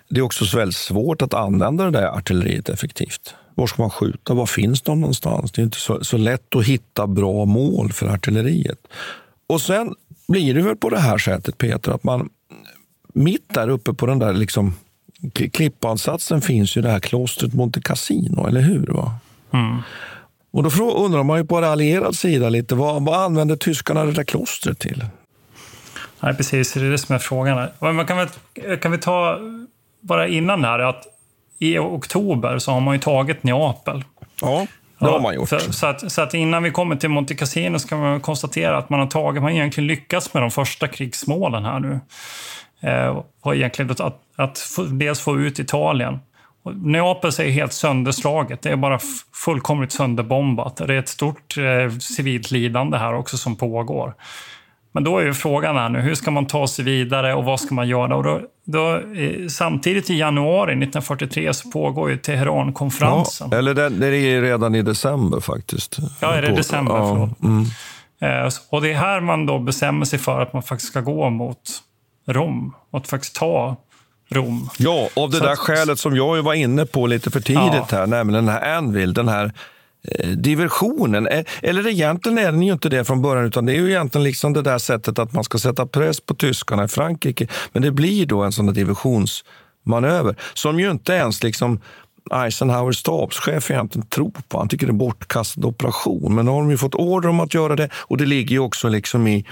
Det 0.08 0.20
är 0.20 0.24
också 0.24 0.44
så 0.46 0.56
väldigt 0.58 0.76
svårt 0.76 1.22
att 1.22 1.34
använda 1.34 1.84
det 1.84 1.90
där 1.90 2.06
artilleriet 2.06 2.68
effektivt. 2.68 3.34
Var 3.54 3.66
ska 3.66 3.82
man 3.82 3.90
skjuta? 3.90 4.34
Var 4.34 4.46
finns 4.46 4.82
de 4.82 5.00
någonstans? 5.00 5.52
Det 5.52 5.62
är 5.62 5.64
inte 5.64 5.78
så, 5.78 6.04
så 6.04 6.16
lätt 6.16 6.56
att 6.56 6.64
hitta 6.64 7.06
bra 7.06 7.44
mål 7.44 7.92
för 7.92 8.06
artilleriet. 8.08 8.78
Och 9.46 9.60
sen 9.60 9.94
blir 10.28 10.54
det 10.54 10.62
väl 10.62 10.76
på 10.76 10.90
det 10.90 10.98
här 11.00 11.18
sättet, 11.18 11.58
Peter, 11.58 11.92
att 11.92 12.04
man 12.04 12.28
mitt 13.14 13.54
där 13.54 13.68
uppe 13.68 13.92
på 13.94 14.06
den 14.06 14.18
där 14.18 14.32
liksom, 14.32 14.74
kli- 15.22 15.50
klippansatsen 15.50 16.40
finns 16.40 16.76
ju 16.76 16.82
det 16.82 16.90
här 16.90 17.00
klostret 17.00 17.54
Monte 17.54 17.80
Cassino, 17.80 18.46
eller 18.46 18.60
hur? 18.60 18.86
Va? 18.86 19.12
Mm. 19.53 19.82
Och 20.51 20.62
då 20.62 20.92
undrar 20.92 21.22
man 21.22 21.38
ju 21.38 21.44
på 21.44 21.59
allierad 21.59 22.14
sida 22.14 22.49
lite, 22.49 22.74
vad, 22.74 23.05
vad 23.05 23.20
använder 23.20 23.57
tyskarna 23.57 24.05
det 24.05 24.12
där 24.12 24.24
klostret 24.24 24.78
till? 24.78 25.05
Nej, 26.20 26.34
precis. 26.34 26.72
Det 26.72 26.80
är 26.80 26.90
det 26.90 26.99
som 26.99 27.14
är 27.14 27.18
frågan. 27.18 27.68
Man 27.80 28.07
kan, 28.07 28.16
väl, 28.16 28.78
kan 28.78 28.92
vi 28.92 28.99
ta 28.99 29.38
bara 30.01 30.28
innan 30.28 30.64
här 30.64 30.78
att 30.78 31.07
i 31.59 31.78
oktober 31.78 32.59
så 32.59 32.72
har 32.72 32.80
man 32.80 32.94
ju 32.94 33.01
tagit 33.01 33.42
Neapel. 33.42 34.05
Ja, 34.40 34.66
det 34.99 35.07
har 35.07 35.20
man 35.20 35.34
gjort. 35.34 35.49
Så, 35.49 35.59
så, 35.72 35.86
att, 35.86 36.12
så 36.12 36.22
att 36.22 36.34
innan 36.34 36.62
vi 36.62 36.70
kommer 36.70 36.96
till 36.96 37.09
Monte 37.09 37.34
Cassino 37.34 37.78
så 37.78 37.88
kan 37.88 38.01
man 38.01 38.20
konstatera 38.20 38.78
att 38.78 38.90
man 38.90 39.01
har 39.01 39.07
tagit, 39.07 39.42
man 39.42 39.53
har 39.53 39.59
egentligen 39.59 39.86
lyckats 39.86 40.34
med 40.34 40.42
de 40.42 40.51
första 40.51 40.88
krigsmålen 40.88 41.64
här 41.64 41.80
nu. 41.80 42.01
Eh, 42.80 43.22
egentligen 43.55 43.90
att, 43.90 44.01
att, 44.01 44.20
att 44.36 44.61
dels 44.90 45.20
få 45.20 45.38
ut 45.40 45.59
Italien. 45.59 46.18
Neapel 46.74 47.30
är 47.38 47.50
helt 47.50 47.72
sönderslaget. 47.72 48.62
Det 48.62 48.70
är 48.70 48.76
bara 48.76 48.98
fullkomligt 49.44 49.92
sönderbombat. 49.92 50.76
Det 50.76 50.94
är 50.94 50.98
ett 50.98 51.08
stort 51.08 51.56
eh, 51.58 51.98
civilt 51.98 52.50
lidande 52.50 52.98
här 52.98 53.14
också 53.14 53.36
som 53.36 53.56
pågår. 53.56 54.14
Men 54.92 55.04
då 55.04 55.18
är 55.18 55.24
ju 55.24 55.34
frågan 55.34 55.76
här 55.76 55.88
nu, 55.88 56.00
hur 56.00 56.14
ska 56.14 56.30
man 56.30 56.46
ta 56.46 56.66
sig 56.66 56.84
vidare 56.84 57.34
och 57.34 57.44
vad 57.44 57.60
ska 57.60 57.74
man 57.74 57.88
göra? 57.88 58.16
Och 58.16 58.22
då, 58.24 58.40
då, 58.64 58.96
eh, 58.96 59.48
samtidigt 59.48 60.10
i 60.10 60.14
januari 60.14 60.70
1943 60.72 61.54
så 61.54 61.70
pågår 61.70 62.10
ju 62.10 62.16
Teherankonferensen. 62.16 63.48
Ja, 63.50 63.58
eller 63.58 63.74
det, 63.74 63.88
det 63.88 64.06
är 64.06 64.12
ju 64.12 64.42
redan 64.42 64.74
i 64.74 64.82
december 64.82 65.40
faktiskt. 65.40 65.96
Ja, 66.20 66.34
är 66.34 66.42
det 66.42 66.52
december? 66.56 66.94
Ja, 66.96 67.08
Förlåt. 67.14 67.42
mm. 67.42 67.64
Eh, 68.20 68.50
Och 68.70 68.82
det 68.82 68.92
är 68.92 68.96
här 68.96 69.20
man 69.20 69.46
då 69.46 69.58
bestämmer 69.58 70.04
sig 70.04 70.18
för 70.18 70.40
att 70.40 70.52
man 70.52 70.62
faktiskt 70.62 70.90
ska 70.90 71.00
gå 71.00 71.30
mot 71.30 71.60
Rom. 72.28 72.74
Och 72.90 72.98
att 72.98 73.08
faktiskt 73.08 73.34
ta 73.36 73.76
Rom. 74.31 74.68
Ja, 74.79 75.09
av 75.16 75.31
det 75.31 75.37
Så 75.37 75.45
där 75.45 75.53
att- 75.53 75.59
skälet 75.59 75.99
som 75.99 76.16
jag 76.16 76.37
ju 76.37 76.43
var 76.43 76.55
inne 76.55 76.87
på 76.87 77.07
lite 77.07 77.31
för 77.31 77.41
tidigt 77.41 77.62
Ja. 77.72 77.87
här, 77.91 78.07
nämligen 78.07 78.45
den 78.47 78.55
här 78.55 78.76
Anvil, 78.76 79.14
den 79.14 79.29
här 79.29 79.53
eh, 80.18 80.29
diversionen. 80.29 81.26
Eh, 81.26 81.45
Eller 81.62 81.87
egentligen 81.89 82.39
är 82.39 82.53
den 82.53 82.62
ju 82.62 82.72
inte 82.72 82.89
det 82.89 83.05
från 83.05 83.22
början, 83.22 83.45
utan 83.47 83.66
det 83.66 83.72
är 83.72 83.76
ju 83.76 83.91
egentligen 83.91 84.24
liksom 84.24 84.53
det 84.53 84.62
där 84.62 84.79
sättet 84.79 85.18
att 85.18 85.33
man 85.33 85.45
ska 85.45 85.59
sätta 85.59 85.87
press 85.87 86.20
på 86.20 86.35
tyskarna 86.35 86.85
i 86.85 86.89
Frankrike. 86.89 87.47
Men 87.72 87.83
det 87.83 87.91
blir 87.91 88.26
då 88.26 88.43
en 88.43 88.53
sån 88.53 88.66
där 88.66 88.72
divisionsmanöver 88.72 90.37
som 90.55 90.81
ju 90.81 90.91
inte 90.91 91.12
ens 91.12 91.43
liksom 91.43 91.81
Eisenhowers 92.45 92.97
stabschef 92.99 93.70
egentligen 93.70 94.09
tror 94.09 94.33
på. 94.49 94.59
Han 94.59 94.68
tycker 94.68 94.87
det 94.87 94.91
är 94.91 94.93
en 94.93 94.99
bortkastad 94.99 95.66
operation. 95.66 96.35
Men 96.35 96.45
nu 96.45 96.51
har 96.51 96.59
de 96.61 96.70
ju 96.70 96.76
fått 96.76 96.95
order 96.95 97.29
om 97.29 97.41
att 97.41 97.55
göra 97.55 97.76
det 97.76 97.89
och 97.95 98.16
det 98.16 98.26
ligger 98.26 98.51
ju 98.51 98.59
också 98.59 98.89
liksom 98.89 99.26
i, 99.26 99.45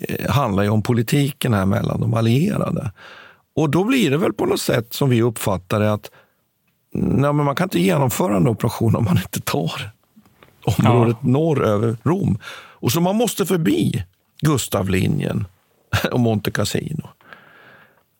eh, 0.00 0.30
handlar 0.30 0.62
ju 0.62 0.68
om 0.68 0.82
politiken 0.82 1.54
här 1.54 1.66
mellan 1.66 2.00
de 2.00 2.14
allierade. 2.14 2.90
Och 3.56 3.70
då 3.70 3.84
blir 3.84 4.10
det 4.10 4.16
väl 4.16 4.32
på 4.32 4.46
något 4.46 4.60
sätt 4.60 4.94
som 4.94 5.10
vi 5.10 5.22
uppfattar 5.22 5.80
det 5.80 5.92
att 5.92 6.10
nej, 6.92 7.32
men 7.32 7.44
man 7.44 7.54
kan 7.54 7.64
inte 7.64 7.80
genomföra 7.80 8.36
en 8.36 8.48
operation 8.48 8.96
om 8.96 9.04
man 9.04 9.16
inte 9.16 9.40
tar 9.40 9.90
området 10.64 11.16
ja. 11.20 11.28
norr 11.28 11.64
över 11.64 11.96
Rom. 12.02 12.38
Och 12.54 12.92
så 12.92 13.00
man 13.00 13.16
måste 13.16 13.46
förbi 13.46 14.04
Gustavlinjen 14.40 15.46
och 16.12 16.20
Monte 16.20 16.50
Cassino 16.50 17.08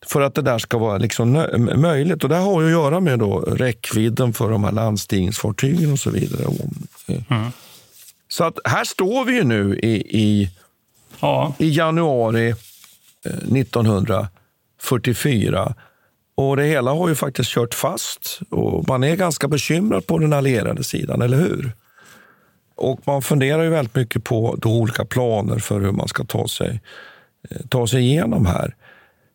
för 0.06 0.20
att 0.20 0.34
det 0.34 0.42
där 0.42 0.58
ska 0.58 0.78
vara 0.78 0.98
liksom 0.98 1.46
möjligt. 1.76 2.22
Och 2.22 2.28
Det 2.28 2.36
har 2.36 2.60
ju 2.60 2.66
att 2.66 2.72
göra 2.72 3.00
med 3.00 3.18
då 3.18 3.40
räckvidden 3.40 4.32
för 4.32 4.50
de 4.50 4.64
här 4.64 4.72
landstigningsfartygen 4.72 5.92
och 5.92 5.98
så 5.98 6.10
vidare. 6.10 6.42
Eh. 7.06 7.22
Mm. 7.28 7.50
Så 8.28 8.44
att 8.44 8.58
här 8.64 8.84
står 8.84 9.24
vi 9.24 9.34
ju 9.34 9.44
nu 9.44 9.78
i, 9.78 9.92
i, 10.22 10.50
ja. 11.20 11.54
i 11.58 11.70
januari 11.70 12.48
eh, 12.48 13.32
1900 13.32 14.28
44. 14.80 15.74
Och 16.36 16.56
Det 16.56 16.64
hela 16.64 16.90
har 16.90 17.08
ju 17.08 17.14
faktiskt 17.14 17.50
kört 17.50 17.74
fast 17.74 18.40
och 18.50 18.88
man 18.88 19.04
är 19.04 19.16
ganska 19.16 19.48
bekymrad 19.48 20.06
på 20.06 20.18
den 20.18 20.32
allierade 20.32 20.84
sidan, 20.84 21.22
eller 21.22 21.36
hur? 21.36 21.72
Och 22.76 23.00
Man 23.06 23.22
funderar 23.22 23.62
ju 23.62 23.70
väldigt 23.70 23.94
mycket 23.94 24.24
på 24.24 24.56
då 24.58 24.72
olika 24.72 25.04
planer 25.04 25.58
för 25.58 25.80
hur 25.80 25.92
man 25.92 26.08
ska 26.08 26.24
ta 26.24 26.48
sig, 26.48 26.80
eh, 27.50 27.66
ta 27.68 27.86
sig 27.86 28.00
igenom 28.00 28.46
här. 28.46 28.74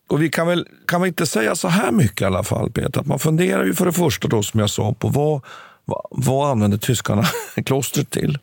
Och 0.10 0.22
Vi 0.22 0.30
kan 0.30 0.48
väl, 0.48 0.68
kan 0.88 1.02
väl 1.02 1.08
inte 1.08 1.26
säga 1.26 1.56
så 1.56 1.68
här 1.68 1.92
mycket 1.92 2.22
i 2.22 2.26
alla 2.26 2.44
fall, 2.44 2.72
Peter, 2.72 3.00
att 3.00 3.08
man 3.08 3.20
funderar 3.20 3.66
ju 3.66 3.74
för 3.74 3.86
det 3.86 3.94
första 3.94 4.28
då, 4.28 4.44
som 4.44 4.60
jag 4.60 4.70
sa 4.70 4.94
på 4.94 5.08
vad, 5.08 5.42
vad, 5.86 6.02
vad 6.12 6.52
använde 6.52 6.78
tyskarna 6.78 7.24
klostret 7.66 8.10
till? 8.10 8.38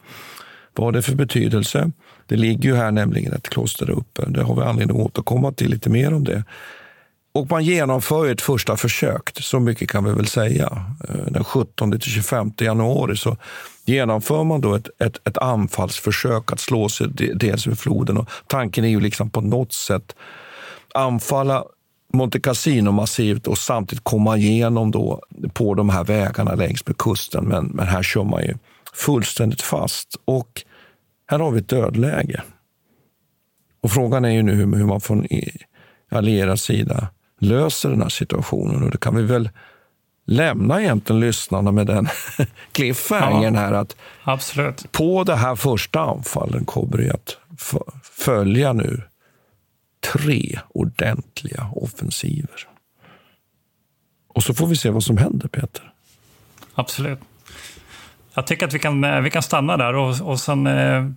Vad 0.74 0.86
har 0.86 0.92
det 0.92 1.02
för 1.02 1.14
betydelse? 1.14 1.90
Det 2.26 2.36
ligger 2.36 2.68
ju 2.68 2.76
här 2.76 2.90
nämligen 2.90 3.32
ett 3.32 3.48
kloster 3.48 3.86
där 3.86 3.92
uppe. 3.92 4.24
Det 4.28 4.42
har 4.42 4.54
vi 4.56 4.62
anledning 4.62 5.00
att 5.00 5.06
återkomma 5.06 5.52
till 5.52 5.70
lite 5.70 5.90
mer 5.90 6.14
om 6.14 6.24
det. 6.24 6.44
Och 7.32 7.50
man 7.50 7.64
genomför 7.64 8.28
ett 8.28 8.40
första 8.40 8.76
försök, 8.76 9.30
så 9.40 9.60
mycket 9.60 9.90
kan 9.90 10.04
vi 10.04 10.12
väl 10.12 10.26
säga. 10.26 10.84
Eh, 11.08 11.32
den 11.32 11.44
17 11.44 11.90
till 11.90 12.00
25 12.00 12.52
januari 12.58 13.16
så 13.16 13.36
genomför 13.84 14.44
man 14.44 14.60
då 14.60 14.74
ett, 14.74 14.88
ett, 14.98 15.28
ett 15.28 15.38
anfallsförsök 15.38 16.52
att 16.52 16.60
slå 16.60 16.88
sig 16.88 17.06
dels 17.34 17.66
vid 17.66 17.78
floden. 17.78 18.16
Och 18.16 18.28
tanken 18.46 18.84
är 18.84 18.88
ju 18.88 19.00
liksom 19.00 19.30
på 19.30 19.40
något 19.40 19.72
sätt 19.72 20.14
anfalla 20.94 21.64
Monte 22.12 22.40
Cassino-massivt 22.40 23.46
och 23.46 23.58
samtidigt 23.58 24.04
komma 24.04 24.36
igenom 24.36 24.90
då 24.90 25.22
på 25.52 25.74
de 25.74 25.88
här 25.88 26.04
vägarna 26.04 26.54
längs 26.54 26.86
med 26.86 26.96
kusten. 26.98 27.44
Men, 27.44 27.66
men 27.66 27.86
här 27.86 28.02
kör 28.02 28.24
man 28.24 28.42
ju 28.42 28.54
fullständigt 28.94 29.62
fast. 29.62 30.16
Och 30.24 30.62
här 31.26 31.38
har 31.38 31.50
vi 31.50 31.60
ett 31.60 31.68
dödläge. 31.68 32.42
Och 33.80 33.90
frågan 33.90 34.24
är 34.24 34.30
ju 34.30 34.42
nu 34.42 34.54
hur 34.54 34.86
man 34.86 35.00
från 35.00 35.26
allierad 36.10 36.60
sida 36.60 37.08
löser 37.38 37.90
den 37.90 38.02
här 38.02 38.08
situationen. 38.08 38.82
Och 38.82 38.90
det 38.90 38.98
kan 38.98 39.16
vi 39.16 39.22
väl 39.22 39.50
lämna 40.26 40.80
egentligen 40.82 41.20
lyssnarna 41.20 41.72
med 41.72 41.86
den 41.86 42.08
cliffhangern 42.72 43.56
här 43.56 43.72
att 43.72 43.96
Absolut. 44.24 44.92
på 44.92 45.24
det 45.24 45.36
här 45.36 45.56
första 45.56 46.00
anfallen 46.00 46.64
kommer 46.64 46.98
det 46.98 47.10
att 47.10 47.36
följa 48.02 48.72
nu 48.72 49.02
tre 50.12 50.58
ordentliga 50.68 51.70
offensiver. 51.72 52.68
Och 54.28 54.42
så 54.42 54.54
får 54.54 54.66
vi 54.66 54.76
se 54.76 54.90
vad 54.90 55.04
som 55.04 55.16
händer, 55.16 55.48
Peter. 55.48 55.92
Absolut. 56.74 57.18
Jag 58.34 58.46
tycker 58.46 58.66
att 58.66 58.74
vi 58.74 58.78
kan, 58.78 59.04
eh, 59.04 59.20
vi 59.20 59.30
kan 59.30 59.42
stanna 59.42 59.76
där 59.76 59.94
och, 59.94 60.20
och 60.20 60.40
sen 60.40 60.66
eh, 60.66 61.10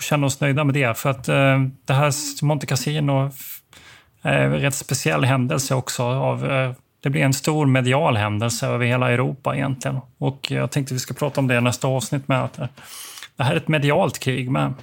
känna 0.00 0.26
oss 0.26 0.40
nöjda 0.40 0.64
med 0.64 0.74
det. 0.74 0.98
För 0.98 1.10
att 1.10 1.28
eh, 1.28 1.62
det 1.84 1.92
här 1.92 2.44
Monte 2.44 2.66
Cassino 2.66 3.30
en 4.22 4.60
rätt 4.60 4.74
speciell 4.74 5.24
händelse 5.24 5.74
också. 5.74 6.02
Av, 6.02 6.50
eh, 6.50 6.72
det 7.00 7.10
blir 7.10 7.22
en 7.22 7.32
stor 7.32 7.66
medial 7.66 8.16
händelse 8.16 8.66
över 8.66 8.86
hela 8.86 9.10
Europa 9.10 9.56
egentligen. 9.56 9.98
Och 10.18 10.50
jag 10.50 10.70
tänkte 10.70 10.94
vi 10.94 11.00
ska 11.00 11.14
prata 11.14 11.40
om 11.40 11.48
det 11.48 11.56
i 11.56 11.60
nästa 11.60 11.88
avsnitt 11.88 12.28
med 12.28 12.44
att 12.44 12.60
det 13.36 13.44
här 13.44 13.52
är 13.52 13.56
ett 13.56 13.68
medialt 13.68 14.18
krig 14.18 14.50
med. 14.50 14.74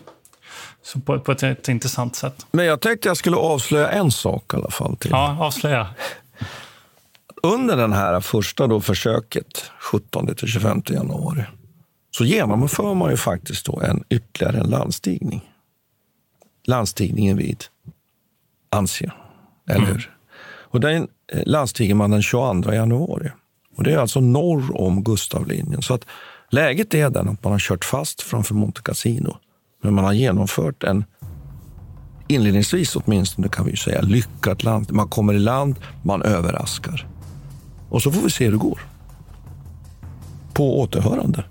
Så 0.81 0.99
på, 0.99 1.19
på 1.19 1.31
ett, 1.31 1.43
ett 1.43 1.69
intressant 1.69 2.15
sätt. 2.15 2.45
Men 2.51 2.65
jag 2.65 2.81
tänkte 2.81 3.07
jag 3.07 3.17
skulle 3.17 3.35
avslöja 3.35 3.89
en 3.89 4.11
sak 4.11 4.53
i 4.53 4.57
alla 4.57 4.69
fall. 4.69 4.97
Till. 4.97 5.11
Ja, 5.11 5.37
avslöja. 5.39 5.87
Under 7.43 7.87
det 7.87 7.95
här 7.95 8.19
första 8.19 8.67
då 8.67 8.81
försöket, 8.81 9.71
17 9.79 10.35
till 10.35 10.47
25 10.47 10.81
januari, 10.85 11.43
så 12.11 12.25
genomför 12.25 12.93
man 12.93 13.11
ju 13.11 13.17
faktiskt 13.17 13.65
då 13.65 13.79
en 13.79 14.03
ytterligare 14.09 14.57
en 14.57 14.69
landstigning. 14.69 15.51
Landstigningen 16.67 17.37
vid 17.37 17.63
Ansia, 18.69 19.13
eller 19.67 19.83
mm. 19.83 19.91
hur? 19.91 20.11
Och 20.75 20.79
den 20.79 21.07
eh, 21.31 21.41
landstiger 21.45 21.95
man 21.95 22.11
den 22.11 22.21
22 22.21 22.73
januari. 22.73 23.31
Och 23.77 23.83
Det 23.83 23.93
är 23.93 23.97
alltså 23.97 24.19
norr 24.19 24.81
om 24.81 25.03
Gustavlinjen. 25.03 25.81
Så 25.81 25.93
att 25.93 26.05
läget 26.49 26.93
är 26.93 27.09
den 27.09 27.29
att 27.29 27.43
man 27.43 27.51
har 27.51 27.59
kört 27.59 27.85
fast 27.85 28.21
framför 28.21 28.55
Monte 28.55 28.81
Cassino. 28.81 29.37
Men 29.83 29.93
man 29.93 30.05
har 30.05 30.13
genomfört 30.13 30.83
en, 30.83 31.05
inledningsvis 32.27 32.95
åtminstone 32.95 33.47
kan 33.47 33.65
vi 33.65 33.77
säga, 33.77 34.01
lyckat 34.01 34.63
land. 34.63 34.91
Man 34.91 35.07
kommer 35.07 35.33
i 35.33 35.39
land, 35.39 35.75
man 36.03 36.21
överraskar. 36.21 37.07
Och 37.89 38.01
så 38.01 38.11
får 38.11 38.21
vi 38.21 38.29
se 38.29 38.45
hur 38.45 38.51
det 38.51 38.57
går. 38.57 38.79
På 40.53 40.79
återhörande. 40.79 41.43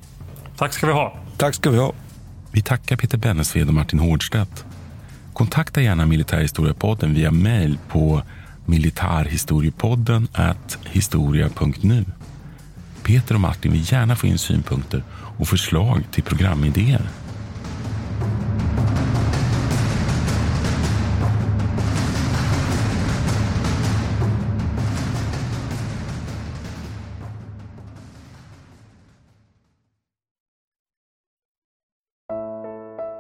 Tack 0.57 0.73
ska 0.73 0.87
vi 0.87 0.93
ha. 0.93 1.19
Tack 1.37 1.55
ska 1.55 1.71
vi 1.71 1.79
ha. 1.79 1.93
Vi 2.53 2.63
tackar 2.63 2.97
Peter 2.97 3.19
Bennesved 3.19 3.69
och 3.69 3.75
Martin 3.75 3.99
Hårdstedt. 3.99 4.65
Kontakta 5.35 5.83
gärna 5.83 6.07
Militärhistoriepodden 6.07 7.15
via 7.15 7.31
mejl 7.31 7.79
på 7.89 8.23
militarhistoriepodden 8.67 10.29
historia.nu. 10.85 12.05
Peter 13.03 13.35
och 13.35 13.41
Martin 13.41 13.73
vill 13.73 13.93
gärna 13.93 14.17
få 14.17 14.27
in 14.27 14.39
synpunkter 14.39 15.03
och 15.39 15.49
förslag 15.49 16.03
till 16.11 16.23
programidéer. 16.23 17.03